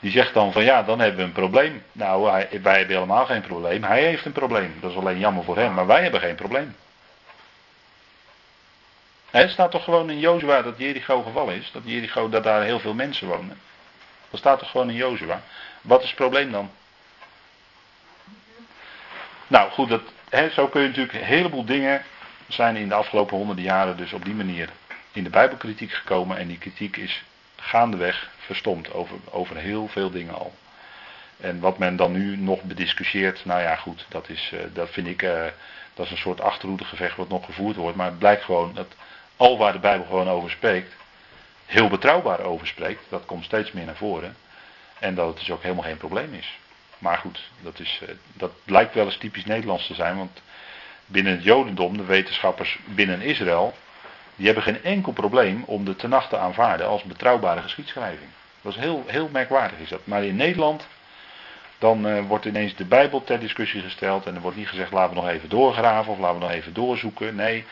die 0.00 0.10
zegt 0.10 0.34
dan 0.34 0.52
van 0.52 0.64
ja, 0.64 0.82
dan 0.82 0.98
hebben 0.98 1.18
we 1.18 1.24
een 1.24 1.32
probleem. 1.32 1.82
Nou, 1.92 2.22
wij 2.22 2.48
hebben 2.50 2.86
helemaal 2.86 3.26
geen 3.26 3.40
probleem. 3.40 3.82
Hij 3.82 4.02
heeft 4.02 4.24
een 4.24 4.32
probleem. 4.32 4.74
Dat 4.80 4.90
is 4.90 4.96
alleen 4.96 5.18
jammer 5.18 5.44
voor 5.44 5.56
hem, 5.56 5.74
maar 5.74 5.86
wij 5.86 6.02
hebben 6.02 6.20
geen 6.20 6.34
probleem. 6.34 6.76
Het 9.30 9.50
staat 9.50 9.70
toch 9.70 9.84
gewoon 9.84 10.10
in 10.10 10.18
Jozua 10.18 10.62
dat 10.62 10.78
Jericho 10.78 11.22
gevallen 11.22 11.54
is. 11.54 11.70
Dat 11.72 11.82
Jericho, 11.84 12.28
dat 12.28 12.44
daar 12.44 12.62
heel 12.62 12.80
veel 12.80 12.94
mensen 12.94 13.28
wonen. 13.28 13.60
Dat 14.30 14.40
staat 14.40 14.58
toch 14.58 14.70
gewoon 14.70 14.90
in 14.90 14.96
Jozua. 14.96 15.42
Wat 15.80 16.02
is 16.02 16.06
het 16.06 16.16
probleem 16.16 16.52
dan? 16.52 16.70
Nou 19.46 19.70
goed, 19.70 19.88
dat, 19.88 20.02
zo 20.52 20.68
kun 20.68 20.80
je 20.80 20.88
natuurlijk 20.88 21.14
een 21.14 21.24
heleboel 21.24 21.64
dingen 21.64 22.04
zijn 22.54 22.76
in 22.76 22.88
de 22.88 22.94
afgelopen 22.94 23.36
honderden 23.36 23.64
jaren 23.64 23.96
dus 23.96 24.12
op 24.12 24.24
die 24.24 24.34
manier 24.34 24.68
in 25.12 25.24
de 25.24 25.30
Bijbelkritiek 25.30 25.92
gekomen. 25.92 26.36
En 26.36 26.46
die 26.46 26.58
kritiek 26.58 26.96
is 26.96 27.22
gaandeweg 27.56 28.30
verstomd 28.38 28.92
over, 28.92 29.16
over 29.30 29.56
heel 29.56 29.88
veel 29.88 30.10
dingen 30.10 30.34
al. 30.34 30.54
En 31.36 31.60
wat 31.60 31.78
men 31.78 31.96
dan 31.96 32.12
nu 32.12 32.36
nog 32.36 32.62
bediscussieert, 32.62 33.44
nou 33.44 33.60
ja 33.60 33.76
goed, 33.76 34.06
dat, 34.08 34.28
is, 34.28 34.50
uh, 34.54 34.60
dat 34.72 34.90
vind 34.90 35.06
ik, 35.06 35.22
uh, 35.22 35.44
dat 35.94 36.06
is 36.06 36.12
een 36.12 36.18
soort 36.18 36.40
achterhoedegevecht 36.40 37.16
wat 37.16 37.28
nog 37.28 37.44
gevoerd 37.44 37.76
wordt. 37.76 37.96
Maar 37.96 38.06
het 38.06 38.18
blijkt 38.18 38.44
gewoon 38.44 38.74
dat 38.74 38.94
al 39.36 39.58
waar 39.58 39.72
de 39.72 39.78
Bijbel 39.78 40.06
gewoon 40.06 40.28
over 40.28 40.50
spreekt, 40.50 40.94
heel 41.66 41.88
betrouwbaar 41.88 42.40
over 42.40 42.66
spreekt. 42.66 43.02
Dat 43.08 43.24
komt 43.24 43.44
steeds 43.44 43.72
meer 43.72 43.84
naar 43.84 43.96
voren. 43.96 44.36
En 44.98 45.14
dat 45.14 45.26
het 45.26 45.38
dus 45.38 45.50
ook 45.50 45.62
helemaal 45.62 45.84
geen 45.84 45.96
probleem 45.96 46.34
is. 46.34 46.58
Maar 46.98 47.18
goed, 47.18 47.50
dat, 47.60 47.80
is, 47.80 48.00
uh, 48.02 48.08
dat 48.32 48.52
lijkt 48.64 48.94
wel 48.94 49.04
eens 49.04 49.16
typisch 49.16 49.44
Nederlands 49.44 49.86
te 49.86 49.94
zijn, 49.94 50.16
want 50.16 50.42
binnen 51.06 51.32
het 51.32 51.42
Jodendom, 51.42 51.96
de 51.96 52.04
wetenschappers 52.04 52.78
binnen 52.84 53.20
Israël, 53.20 53.74
die 54.36 54.46
hebben 54.46 54.64
geen 54.64 54.82
enkel 54.82 55.12
probleem 55.12 55.62
om 55.66 55.84
de 55.84 55.96
tenacht 55.96 56.28
te 56.28 56.38
aanvaarden 56.38 56.86
als 56.86 57.02
betrouwbare 57.02 57.60
geschiedschrijving. 57.60 58.30
Dat 58.62 58.72
is 58.72 58.78
heel, 58.78 59.04
heel 59.06 59.28
merkwaardig 59.32 59.78
is 59.78 59.88
dat. 59.88 60.00
Maar 60.04 60.24
in 60.24 60.36
Nederland, 60.36 60.86
dan 61.78 62.06
uh, 62.06 62.26
wordt 62.26 62.44
ineens 62.44 62.74
de 62.74 62.84
Bijbel 62.84 63.24
ter 63.24 63.40
discussie 63.40 63.80
gesteld 63.80 64.26
en 64.26 64.34
er 64.34 64.40
wordt 64.40 64.56
niet 64.56 64.68
gezegd 64.68 64.92
laten 64.92 65.14
we 65.14 65.20
nog 65.20 65.30
even 65.30 65.48
doorgraven 65.48 66.12
of 66.12 66.18
laten 66.18 66.38
we 66.38 66.44
nog 66.44 66.54
even 66.54 66.74
doorzoeken. 66.74 67.34
Nee, 67.34 67.64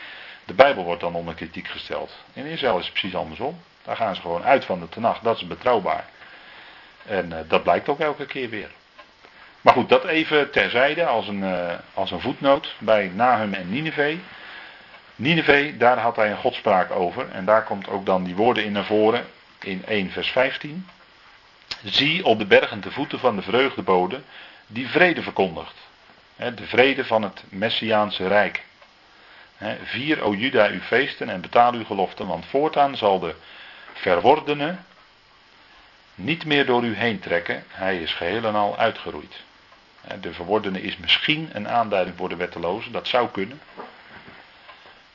de 0.45 0.53
Bijbel 0.53 0.83
wordt 0.83 1.01
dan 1.01 1.15
onder 1.15 1.33
kritiek 1.33 1.67
gesteld. 1.67 2.15
In 2.33 2.45
Israël 2.45 2.77
is 2.77 2.85
het 2.85 2.93
precies 2.93 3.15
andersom. 3.15 3.59
Daar 3.83 3.95
gaan 3.95 4.15
ze 4.15 4.21
gewoon 4.21 4.43
uit 4.43 4.65
van 4.65 4.79
de 4.79 4.89
tenacht, 4.89 5.23
dat 5.23 5.35
is 5.35 5.47
betrouwbaar. 5.47 6.05
En 7.05 7.29
uh, 7.29 7.37
dat 7.47 7.63
blijkt 7.63 7.89
ook 7.89 7.99
elke 7.99 8.25
keer 8.25 8.49
weer. 8.49 8.69
Maar 9.63 9.73
goed, 9.73 9.89
dat 9.89 10.05
even 10.05 10.51
terzijde 10.51 11.05
als 11.05 11.27
een, 11.27 11.43
uh, 11.43 11.71
als 11.93 12.11
een 12.11 12.21
voetnoot 12.21 12.75
bij 12.79 13.11
Nahum 13.13 13.53
en 13.53 13.69
Nineveh. 13.69 14.17
Nineveh, 15.15 15.79
daar 15.79 15.97
had 15.97 16.15
hij 16.15 16.31
een 16.31 16.37
godspraak 16.37 16.91
over. 16.91 17.29
En 17.29 17.45
daar 17.45 17.63
komt 17.63 17.89
ook 17.89 18.05
dan 18.05 18.23
die 18.23 18.35
woorden 18.35 18.63
in 18.63 18.71
naar 18.71 18.85
voren 18.85 19.25
in 19.59 19.85
1 19.85 20.11
vers 20.11 20.29
15. 20.29 20.87
Zie 21.83 22.25
op 22.25 22.39
de 22.39 22.45
bergen 22.45 22.81
de 22.81 22.91
voeten 22.91 23.19
van 23.19 23.35
de 23.35 23.41
vreugdebode 23.41 24.21
die 24.67 24.89
vrede 24.89 25.21
verkondigt. 25.21 25.75
de 26.35 26.65
vrede 26.65 27.05
van 27.05 27.21
het 27.21 27.43
Messiaanse 27.49 28.27
Rijk. 28.27 28.63
vier, 29.83 30.21
o 30.21 30.33
Juda, 30.33 30.67
uw 30.67 30.81
feesten 30.81 31.29
en 31.29 31.41
betaal 31.41 31.73
uw 31.73 31.85
geloften, 31.85 32.27
want 32.27 32.45
voortaan 32.45 32.97
zal 32.97 33.19
de 33.19 33.35
verwordene 33.93 34.75
niet 36.15 36.45
meer 36.45 36.65
door 36.65 36.83
u 36.83 36.95
heen 36.95 37.19
trekken. 37.19 37.63
Hij 37.67 37.97
is 37.97 38.13
geheel 38.13 38.43
en 38.43 38.55
al 38.55 38.77
uitgeroeid. 38.77 39.43
De 40.21 40.33
verwordene 40.33 40.81
is 40.81 40.97
misschien 40.97 41.49
een 41.53 41.69
aanduiding 41.69 42.17
voor 42.17 42.29
de 42.29 42.35
wetteloze, 42.35 42.91
dat 42.91 43.07
zou 43.07 43.29
kunnen. 43.29 43.61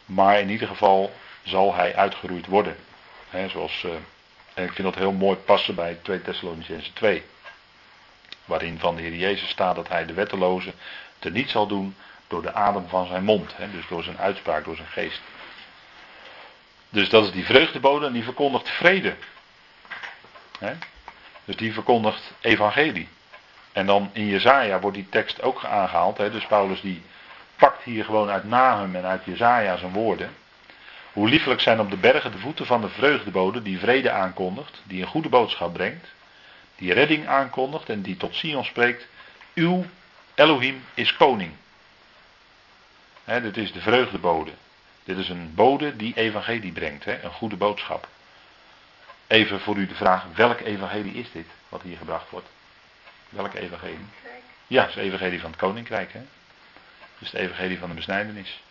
Maar 0.05 0.41
in 0.41 0.51
ieder 0.51 0.69
geval 0.69 1.13
zal 1.43 1.75
hij 1.75 1.97
uitgeroeid 1.97 2.47
worden. 2.47 2.77
zoals, 3.49 3.87
en 4.55 4.65
ik 4.65 4.73
vind 4.73 4.89
dat 4.89 4.95
heel 4.95 5.13
mooi 5.13 5.37
passen 5.37 5.75
bij 5.75 5.99
2 6.03 6.23
Thessalonicense 6.23 6.93
2. 6.93 7.23
Waarin 8.45 8.79
van 8.79 8.97
de 8.97 9.03
Heer 9.03 9.15
Jezus 9.15 9.49
staat 9.49 9.75
dat 9.75 9.89
hij 9.89 10.07
de 10.07 10.13
wetteloze 10.13 10.73
niet 11.21 11.51
zal 11.51 11.67
doen 11.67 11.97
door 12.29 12.43
de 12.43 12.55
adem 12.55 12.89
van 12.89 13.07
zijn 13.07 13.25
mond. 13.25 13.55
dus 13.73 13.89
door 13.89 14.03
zijn 14.03 14.19
uitspraak, 14.19 14.65
door 14.65 14.77
zijn 14.77 14.89
geest. 14.89 15.21
Dus 16.91 17.09
dat 17.09 17.25
is 17.25 17.33
die 17.33 17.45
vreugdebode 17.45 18.07
en 18.07 18.13
die 18.13 18.25
verkondigt 18.25 18.69
vrede. 18.69 19.15
Dus 21.45 21.57
die 21.57 21.73
verkondigt 21.73 22.33
evangelie. 22.41 23.09
En 23.79 23.87
dan 23.87 24.11
in 24.13 24.27
Jezaja 24.27 24.81
wordt 24.81 24.97
die 24.97 25.09
tekst 25.09 25.43
ook 25.43 25.65
aangehaald. 25.65 26.17
Dus 26.17 26.47
Paulus 26.47 26.81
die 26.81 27.03
pakt 27.57 27.83
hier 27.83 28.05
gewoon 28.05 28.29
uit 28.29 28.45
Nahum 28.45 28.95
en 28.95 29.05
uit 29.05 29.25
Jezaja 29.25 29.77
zijn 29.77 29.93
woorden. 29.93 30.31
Hoe 31.13 31.29
liefelijk 31.29 31.61
zijn 31.61 31.81
op 31.81 31.91
de 31.91 31.97
bergen 31.97 32.33
de 32.33 32.39
voeten 32.39 32.67
van 32.67 32.81
de 32.81 32.89
vreugdebode 32.89 33.63
die 33.63 33.79
vrede 33.79 34.11
aankondigt, 34.11 34.83
die 34.85 35.03
een 35.03 35.09
goede 35.09 35.29
boodschap 35.29 35.73
brengt, 35.73 36.07
die 36.77 36.93
redding 36.93 37.27
aankondigt 37.27 37.89
en 37.89 38.03
die 38.03 38.17
tot 38.17 38.35
Sion 38.35 38.65
spreekt, 38.65 39.07
uw 39.55 39.85
Elohim 40.35 40.85
is 40.95 41.17
koning. 41.17 41.53
dit 43.25 43.57
is 43.57 43.73
de 43.73 43.81
vreugdebode. 43.81 44.53
Dit 45.05 45.19
is 45.19 45.29
een 45.29 45.53
bode 45.55 45.97
die 45.97 46.17
evangelie 46.17 46.73
brengt, 46.73 47.07
een 47.07 47.33
goede 47.33 47.57
boodschap. 47.57 48.09
Even 49.27 49.61
voor 49.61 49.77
u 49.77 49.87
de 49.87 49.95
vraag, 49.95 50.25
welk 50.35 50.61
evangelie 50.61 51.15
is 51.15 51.33
dit 51.33 51.47
wat 51.69 51.83
hier 51.83 51.97
gebracht 51.97 52.31
wordt? 52.31 52.49
Welk 53.29 53.55
evangelie? 53.55 54.07
Ja, 54.67 54.81
het 54.81 54.89
is 54.89 54.95
het 54.95 55.05
evangelie 55.05 55.41
van 55.41 55.51
het 55.51 55.59
koninkrijk. 55.59 56.13
Hè? 56.13 56.21
Dus 57.19 57.31
het 57.31 57.41
evangelie 57.41 57.79
van 57.79 57.89
de 57.89 57.95
besnijdenis. 57.95 58.63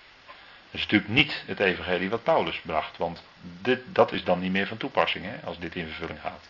is 0.71 0.81
natuurlijk 0.81 1.11
niet 1.11 1.43
het 1.45 1.59
evangelie 1.59 2.09
wat 2.09 2.23
Paulus 2.23 2.59
bracht, 2.61 2.97
want 2.97 3.23
dit, 3.41 3.79
dat 3.85 4.11
is 4.11 4.23
dan 4.23 4.39
niet 4.39 4.51
meer 4.51 4.67
van 4.67 4.77
toepassing 4.77 5.25
hè, 5.25 5.45
als 5.45 5.59
dit 5.59 5.75
in 5.75 5.87
vervulling 5.87 6.21
gaat. 6.21 6.47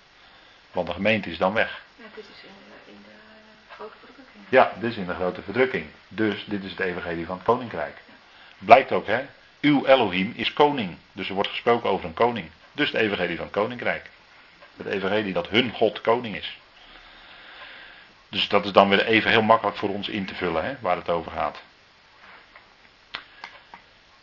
Want 0.71 0.87
de 0.87 0.93
gemeente 0.93 1.29
is 1.29 1.37
dan 1.37 1.53
weg. 1.53 1.81
Ja, 1.95 2.05
dit 2.15 2.23
is 2.23 2.43
in 2.43 2.49
de, 2.85 2.91
in 2.91 2.97
de 3.03 3.73
grote 3.73 3.95
verdrukking. 4.05 4.43
Ja, 4.49 4.73
dit 4.79 4.91
is 4.91 4.97
in 4.97 5.05
de 5.05 5.13
grote 5.13 5.41
verdrukking. 5.41 5.85
Dus 6.07 6.45
dit 6.45 6.63
is 6.63 6.71
het 6.71 6.79
evangelie 6.79 7.25
van 7.25 7.35
het 7.35 7.45
koninkrijk. 7.45 7.97
Blijkt 8.57 8.91
ook, 8.91 9.07
hè? 9.07 9.25
Uw 9.61 9.85
Elohim 9.85 10.33
is 10.35 10.53
koning. 10.53 10.97
Dus 11.11 11.27
er 11.27 11.33
wordt 11.33 11.49
gesproken 11.49 11.89
over 11.89 12.05
een 12.05 12.13
koning. 12.13 12.49
Dus 12.71 12.91
het 12.91 13.01
evangelie 13.01 13.35
van 13.35 13.45
het 13.45 13.53
koninkrijk. 13.53 14.09
Het 14.77 14.87
evangelie 14.87 15.33
dat 15.33 15.49
hun 15.49 15.71
God 15.71 16.01
koning 16.01 16.35
is. 16.35 16.57
Dus 18.29 18.47
dat 18.47 18.65
is 18.65 18.71
dan 18.71 18.89
weer 18.89 19.05
even 19.05 19.29
heel 19.31 19.41
makkelijk 19.41 19.77
voor 19.77 19.89
ons 19.89 20.07
in 20.07 20.25
te 20.25 20.35
vullen, 20.35 20.65
hè, 20.65 20.75
waar 20.79 20.95
het 20.95 21.09
over 21.09 21.31
gaat. 21.31 21.61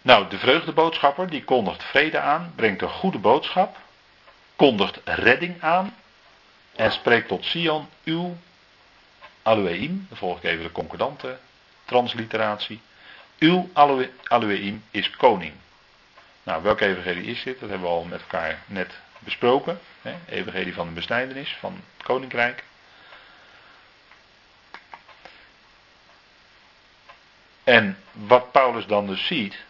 Nou, 0.03 0.29
de 0.29 0.39
vreugdeboodschapper 0.39 1.31
die 1.31 1.45
kondigt 1.45 1.83
vrede 1.83 2.19
aan, 2.19 2.53
brengt 2.57 2.83
een 2.83 2.89
goede 2.89 3.19
boodschap, 3.19 3.77
kondigt 4.57 5.01
redding 5.05 5.63
aan 5.63 5.95
en 6.77 6.93
spreekt 6.93 7.29
tot 7.29 7.45
Sion 7.45 7.89
uw 8.05 8.37
Alueim. 9.43 10.07
Dan 10.09 10.19
volg 10.19 10.37
ik 10.37 10.45
even 10.45 10.65
de 10.65 10.73
concordante 10.73 11.39
transliteratie. 11.85 12.81
Uw 13.39 13.71
Alueim 14.29 14.85
is 14.91 15.11
koning. 15.11 15.53
Nou, 16.43 16.63
welke 16.63 16.87
evangelie 16.87 17.25
is 17.25 17.43
dit? 17.43 17.61
Dat 17.61 17.69
hebben 17.69 17.89
we 17.89 17.95
al 17.95 18.05
met 18.05 18.21
elkaar 18.21 18.63
net 18.67 18.91
besproken. 19.19 19.81
Hè? 20.03 20.15
Evangelie 20.29 20.75
van 20.75 20.87
de 20.87 20.95
besnijdenis 20.95 21.57
van 21.61 21.73
het 21.73 22.07
koninkrijk. 22.07 22.65
En 27.65 27.99
wat 28.13 28.53
Paulus 28.53 28.87
dan 28.87 29.07
dus 29.07 29.27
ziet, 29.27 29.65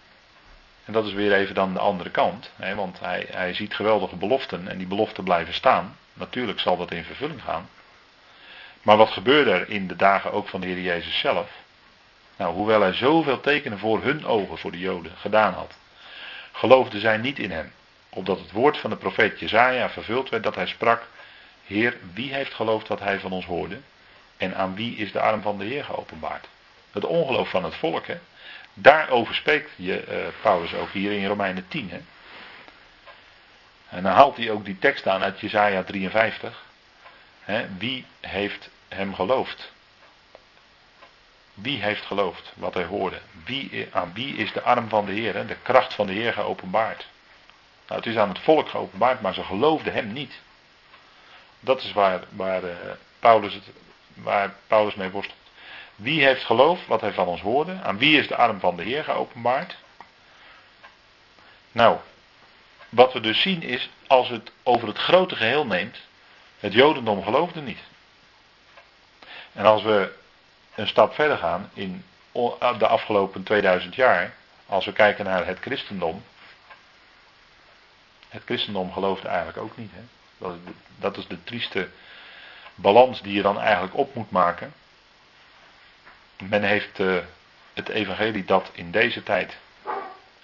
en 0.84 0.92
dat 0.92 1.06
is 1.06 1.12
weer 1.12 1.32
even 1.32 1.54
dan 1.54 1.72
de 1.72 1.78
andere 1.78 2.10
kant, 2.10 2.50
hè, 2.56 2.74
want 2.74 3.00
hij, 3.00 3.26
hij 3.30 3.54
ziet 3.54 3.74
geweldige 3.74 4.16
beloften 4.16 4.68
en 4.68 4.78
die 4.78 4.86
beloften 4.86 5.24
blijven 5.24 5.54
staan. 5.54 5.96
Natuurlijk 6.12 6.60
zal 6.60 6.76
dat 6.76 6.90
in 6.90 7.04
vervulling 7.04 7.42
gaan. 7.42 7.68
Maar 8.82 8.96
wat 8.96 9.10
gebeurde 9.10 9.50
er 9.50 9.70
in 9.70 9.86
de 9.86 9.96
dagen 9.96 10.32
ook 10.32 10.48
van 10.48 10.60
de 10.60 10.66
Heer 10.66 10.80
Jezus 10.80 11.18
zelf? 11.18 11.50
Nou, 12.36 12.54
hoewel 12.54 12.80
hij 12.80 12.92
zoveel 12.92 13.40
tekenen 13.40 13.78
voor 13.78 14.02
hun 14.02 14.26
ogen, 14.26 14.58
voor 14.58 14.70
de 14.70 14.78
Joden, 14.78 15.12
gedaan 15.16 15.52
had, 15.52 15.74
geloofden 16.52 17.00
zij 17.00 17.16
niet 17.16 17.38
in 17.38 17.50
hem. 17.50 17.72
Opdat 18.08 18.38
het 18.38 18.52
woord 18.52 18.78
van 18.78 18.90
de 18.90 18.96
profeet 18.96 19.40
Jezaja 19.40 19.90
vervuld 19.90 20.28
werd 20.28 20.42
dat 20.42 20.54
hij 20.54 20.66
sprak, 20.66 21.06
Heer, 21.64 21.96
wie 22.12 22.34
heeft 22.34 22.54
geloofd 22.54 22.88
wat 22.88 23.00
hij 23.00 23.20
van 23.20 23.32
ons 23.32 23.44
hoorde? 23.44 23.80
En 24.36 24.56
aan 24.56 24.74
wie 24.74 24.96
is 24.96 25.12
de 25.12 25.20
arm 25.20 25.42
van 25.42 25.58
de 25.58 25.64
Heer 25.64 25.84
geopenbaard? 25.84 26.48
Het 26.94 27.04
ongeloof 27.04 27.48
van 27.48 27.64
het 27.64 27.74
volk, 27.74 28.06
hè? 28.06 28.18
Daarover 28.74 29.34
spreekt 29.34 29.70
je, 29.76 30.04
uh, 30.08 30.26
Paulus 30.42 30.74
ook 30.74 30.90
hier 30.90 31.12
in 31.12 31.26
Romeinen 31.26 31.68
10. 31.68 31.90
Hè? 31.90 32.00
En 33.88 34.02
dan 34.02 34.12
haalt 34.12 34.36
hij 34.36 34.50
ook 34.50 34.64
die 34.64 34.78
tekst 34.78 35.06
aan 35.06 35.22
uit 35.22 35.40
Jezaja 35.40 35.82
53. 35.82 36.64
Hè? 37.40 37.66
Wie 37.78 38.06
heeft 38.20 38.68
hem 38.88 39.14
geloofd? 39.14 39.72
Wie 41.54 41.82
heeft 41.82 42.04
geloofd 42.04 42.52
wat 42.56 42.74
hij 42.74 42.84
hoorde? 42.84 43.20
Wie, 43.44 43.88
aan 43.92 44.12
wie 44.14 44.36
is 44.36 44.52
de 44.52 44.62
arm 44.62 44.88
van 44.88 45.06
de 45.06 45.12
Heer, 45.12 45.46
de 45.46 45.56
kracht 45.62 45.94
van 45.94 46.06
de 46.06 46.12
Heer 46.12 46.32
geopenbaard? 46.32 47.06
Nou, 47.86 48.00
het 48.00 48.06
is 48.10 48.16
aan 48.16 48.28
het 48.28 48.38
volk 48.38 48.68
geopenbaard, 48.68 49.20
maar 49.20 49.34
ze 49.34 49.42
geloofden 49.42 49.92
hem 49.92 50.12
niet. 50.12 50.40
Dat 51.60 51.82
is 51.82 51.92
waar, 51.92 52.20
uh, 52.38 52.56
Paulus, 53.18 53.54
het, 53.54 53.64
waar 54.14 54.54
Paulus 54.66 54.94
mee 54.94 55.10
worstelt. 55.10 55.43
Wie 55.96 56.24
heeft 56.24 56.44
geloof 56.44 56.86
wat 56.86 57.00
hij 57.00 57.12
van 57.12 57.26
ons 57.26 57.40
hoorde? 57.40 57.80
Aan 57.82 57.98
wie 57.98 58.18
is 58.18 58.28
de 58.28 58.36
arm 58.36 58.60
van 58.60 58.76
de 58.76 58.82
Heer 58.82 59.04
geopenbaard? 59.04 59.76
Nou, 61.72 61.98
wat 62.88 63.12
we 63.12 63.20
dus 63.20 63.40
zien 63.40 63.62
is, 63.62 63.90
als 64.06 64.28
het 64.28 64.52
over 64.62 64.88
het 64.88 64.98
grote 64.98 65.36
geheel 65.36 65.66
neemt, 65.66 65.98
het 66.58 66.72
Jodendom 66.72 67.22
geloofde 67.22 67.60
niet. 67.60 67.80
En 69.52 69.64
als 69.64 69.82
we 69.82 70.12
een 70.74 70.88
stap 70.88 71.14
verder 71.14 71.38
gaan 71.38 71.70
in 71.74 72.04
de 72.78 72.86
afgelopen 72.86 73.42
2000 73.42 73.94
jaar, 73.94 74.34
als 74.66 74.84
we 74.84 74.92
kijken 74.92 75.24
naar 75.24 75.46
het 75.46 75.58
christendom, 75.58 76.24
het 78.28 78.42
christendom 78.44 78.92
geloofde 78.92 79.28
eigenlijk 79.28 79.58
ook 79.58 79.76
niet. 79.76 79.90
Hè? 79.92 80.02
Dat, 80.38 80.54
is 80.54 80.72
dat 80.96 81.16
is 81.16 81.26
de 81.26 81.44
trieste 81.44 81.88
balans 82.74 83.22
die 83.22 83.34
je 83.34 83.42
dan 83.42 83.60
eigenlijk 83.60 83.96
op 83.96 84.14
moet 84.14 84.30
maken. 84.30 84.72
Men 86.38 86.62
heeft 86.62 86.98
uh, 86.98 87.18
het 87.72 87.88
evangelie 87.88 88.44
dat 88.44 88.70
in 88.72 88.90
deze 88.90 89.22
tijd 89.22 89.56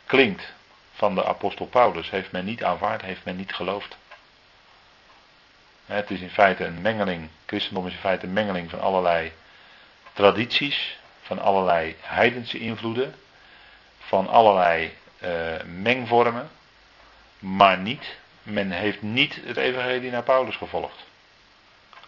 klinkt 0.06 0.52
van 0.92 1.14
de 1.14 1.24
apostel 1.24 1.66
Paulus, 1.66 2.10
heeft 2.10 2.32
men 2.32 2.44
niet 2.44 2.64
aanvaard, 2.64 3.02
heeft 3.02 3.24
men 3.24 3.36
niet 3.36 3.54
geloofd. 3.54 3.96
Het 5.86 6.10
is 6.10 6.20
in 6.20 6.30
feite 6.30 6.64
een 6.64 6.80
mengeling, 6.80 7.28
christendom 7.46 7.86
is 7.86 7.92
in 7.92 7.98
feite 7.98 8.26
een 8.26 8.32
mengeling 8.32 8.70
van 8.70 8.80
allerlei 8.80 9.32
tradities, 10.12 10.98
van 11.22 11.38
allerlei 11.38 11.96
heidense 12.00 12.58
invloeden, 12.58 13.14
van 13.98 14.28
allerlei 14.28 14.96
uh, 15.22 15.28
mengvormen, 15.64 16.50
maar 17.38 17.78
niet, 17.78 18.16
men 18.42 18.70
heeft 18.70 19.02
niet 19.02 19.40
het 19.44 19.56
evangelie 19.56 20.10
naar 20.10 20.22
Paulus 20.22 20.56
gevolgd. 20.56 21.04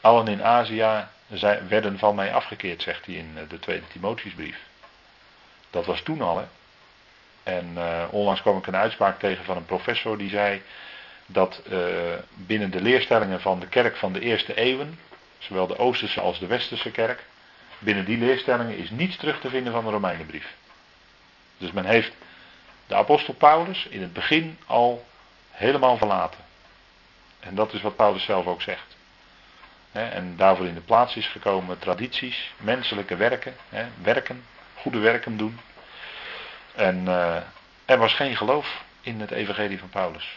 Allen 0.01 0.29
in 0.29 0.45
Azië 0.45 1.07
zij 1.33 1.69
werden 1.69 1.99
van 1.99 2.15
mij 2.15 2.35
afgekeerd, 2.35 2.83
zegt 2.83 3.07
hij 3.07 3.15
in 3.15 3.33
eh, 3.37 3.43
de 3.49 3.59
tweede 3.59 3.89
Timotheusbrief. 3.89 4.59
Dat 5.71 5.87
was 5.87 6.03
toen 6.03 6.21
al, 6.21 6.39
hè. 6.39 6.45
En 7.43 7.73
uh, 7.77 8.05
onlangs 8.11 8.41
kwam 8.41 8.57
ik 8.57 8.67
een 8.67 8.77
uitspraak 8.77 9.19
tegen 9.19 9.45
van 9.45 9.57
een 9.57 9.65
professor 9.65 10.19
die 10.19 10.31
zei 10.31 10.63
dat 11.27 11.63
uh, 11.71 11.79
binnen 12.35 12.71
de 12.71 12.81
leerstellingen 12.81 13.41
van 13.41 13.61
de 13.61 13.67
kerk 13.67 13.97
van 13.97 14.13
de 14.13 14.21
eerste 14.21 14.55
eeuwen, 14.55 14.99
zowel 15.39 15.67
de 15.67 15.79
Oosterse 15.79 16.21
als 16.21 16.39
de 16.39 16.47
Westerse 16.47 16.91
kerk, 16.91 17.25
binnen 17.79 18.05
die 18.05 18.19
leerstellingen 18.19 18.77
is 18.77 18.91
niets 18.91 19.17
terug 19.17 19.41
te 19.41 19.49
vinden 19.49 19.73
van 19.73 19.85
de 19.85 19.91
Romeinenbrief. 19.91 20.55
Dus 21.59 21.73
men 21.73 21.85
heeft 21.85 22.13
de 22.87 22.95
apostel 22.95 23.35
Paulus 23.35 23.87
in 23.87 24.03
het 24.03 24.13
begin 24.13 24.59
al 24.67 25.07
helemaal 25.51 25.97
verlaten. 25.97 26.41
En 27.41 27.55
dat 27.55 27.73
is 27.73 27.83
wat 27.83 27.97
Paulus 27.97 28.25
zelf 28.25 28.47
ook 28.47 28.63
zegt. 28.63 28.92
En 29.93 30.37
daarvoor 30.37 30.67
in 30.67 30.75
de 30.75 30.81
plaats 30.81 31.17
is 31.17 31.27
gekomen 31.27 31.79
tradities, 31.79 32.53
menselijke 32.57 33.17
werken, 33.17 33.57
werken, 34.03 34.45
goede 34.75 34.99
werken 34.99 35.37
doen. 35.37 35.61
En 36.75 37.05
uh, 37.05 37.37
er 37.85 37.99
was 37.99 38.15
geen 38.15 38.37
geloof 38.37 38.85
in 39.01 39.21
het 39.21 39.31
evangelie 39.31 39.79
van 39.79 39.89
Paulus. 39.89 40.37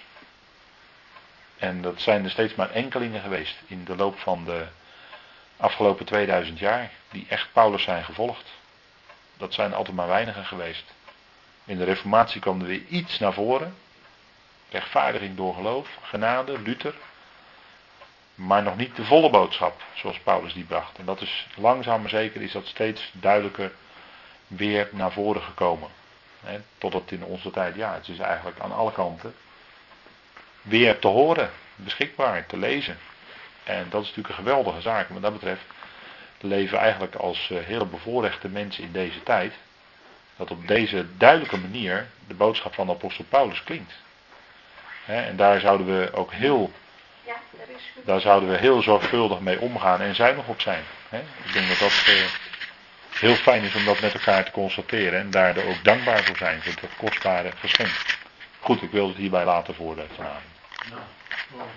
En 1.58 1.82
dat 1.82 2.02
zijn 2.02 2.24
er 2.24 2.30
steeds 2.30 2.56
maar 2.56 2.72
enkelingen 2.72 3.22
geweest 3.22 3.56
in 3.68 3.84
de 3.84 3.96
loop 3.96 4.20
van 4.20 4.46
de 4.46 4.66
afgelopen 5.58 6.06
2000 6.06 6.60
jaar 6.60 6.92
die 7.12 7.26
echt 7.30 7.48
Paulus 7.54 7.84
zijn 7.84 8.04
gevolgd. 8.04 8.52
Dat 9.38 9.54
zijn 9.54 9.74
altijd 9.74 9.96
maar 9.96 10.08
weinigen 10.08 10.46
geweest. 10.46 10.94
In 11.66 11.78
de 11.78 11.84
Reformatie 11.84 12.42
kwam 12.42 12.62
er 12.62 12.68
weer 12.68 12.84
iets 12.88 13.20
naar 13.20 13.34
voren. 13.34 13.76
Rechtvaardiging 14.70 15.36
door 15.36 15.54
geloof, 15.54 15.88
genade, 16.02 16.62
Luther. 16.62 16.96
Maar 18.36 18.64
nog 18.64 18.78
niet 18.78 18.96
de 18.96 19.06
volle 19.06 19.30
boodschap 19.30 19.82
zoals 19.94 20.20
Paulus 20.20 20.54
die 20.54 20.64
bracht. 20.64 20.98
En 20.98 21.06
dat 21.06 21.22
is 21.22 21.48
langzaam 21.56 22.02
maar 22.02 22.10
zeker 22.10 22.42
is 22.42 22.52
dat 22.52 22.66
steeds 22.66 23.12
duidelijker 23.14 23.72
weer 24.48 24.90
naar 24.92 25.12
voren 25.12 25.42
gekomen. 25.42 25.90
He, 26.40 26.60
totdat 26.78 27.12
in 27.12 27.24
onze 27.24 27.52
tijd, 27.52 27.76
ja, 27.76 27.94
het 27.94 28.08
is 28.08 28.20
eigenlijk 28.20 28.60
aan 28.60 28.72
alle 28.72 28.92
kanten 28.92 29.36
weer 30.62 31.00
te 31.00 31.08
horen, 31.08 31.50
beschikbaar, 31.76 32.46
te 32.46 32.58
lezen. 32.58 32.98
En 33.64 33.86
dat 33.90 34.02
is 34.02 34.08
natuurlijk 34.08 34.38
een 34.38 34.44
geweldige 34.44 34.82
zaak. 34.82 35.10
Wat 35.10 35.22
dat 35.22 35.34
betreft 35.34 35.66
leven 36.46 36.78
eigenlijk 36.78 37.16
als 37.16 37.50
uh, 37.52 37.60
hele 37.60 37.86
bevoorrechte 37.86 38.48
mensen 38.48 38.84
in 38.84 38.92
deze 38.92 39.24
tijd. 39.24 39.54
Dat 40.36 40.52
op 40.52 40.68
deze 40.68 41.06
duidelijke 41.18 41.58
manier 41.58 42.08
de 42.28 42.34
boodschap 42.34 42.74
van 42.74 42.86
de 42.86 42.94
apostel 42.94 43.26
Paulus 43.30 43.64
klinkt. 43.64 43.94
en 45.06 45.36
daar 45.36 45.60
zouden 45.60 46.00
we 46.00 46.14
ook 46.14 46.34
heel, 46.34 46.72
Ja, 47.26 47.36
daar 48.04 48.22
zouden 48.22 48.50
we 48.50 48.58
heel 48.58 48.82
zorgvuldig 48.82 49.40
mee 49.40 49.60
omgaan 49.60 50.02
en 50.02 50.16
zuinig 50.16 50.48
op 50.48 50.62
zijn. 50.62 50.84
ik 51.46 51.54
denk 51.54 51.68
dat 51.68 51.80
dat 51.80 52.06
uh, 52.08 52.26
heel 53.10 53.36
fijn 53.36 53.64
is 53.64 53.76
om 53.76 53.86
dat 53.86 54.00
met 54.00 54.14
elkaar 54.14 54.46
te 54.46 54.52
constateren 54.52 55.20
en 55.20 55.32
daar 55.32 55.58
ook 55.58 55.84
dankbaar 55.84 56.24
voor 56.24 56.38
zijn, 56.38 56.62
voor 56.62 56.74
dat 56.82 56.90
kostbare 56.98 57.52
geschenk. 57.60 58.18
Goed, 58.60 58.82
ik 58.82 58.92
wil 58.92 59.08
het 59.08 59.18
hierbij 59.18 59.46
laten 59.46 59.76
voor 59.76 59.96
vanavond. 60.16 60.44
Nou, 60.90 61.02
mooi. 61.52 61.68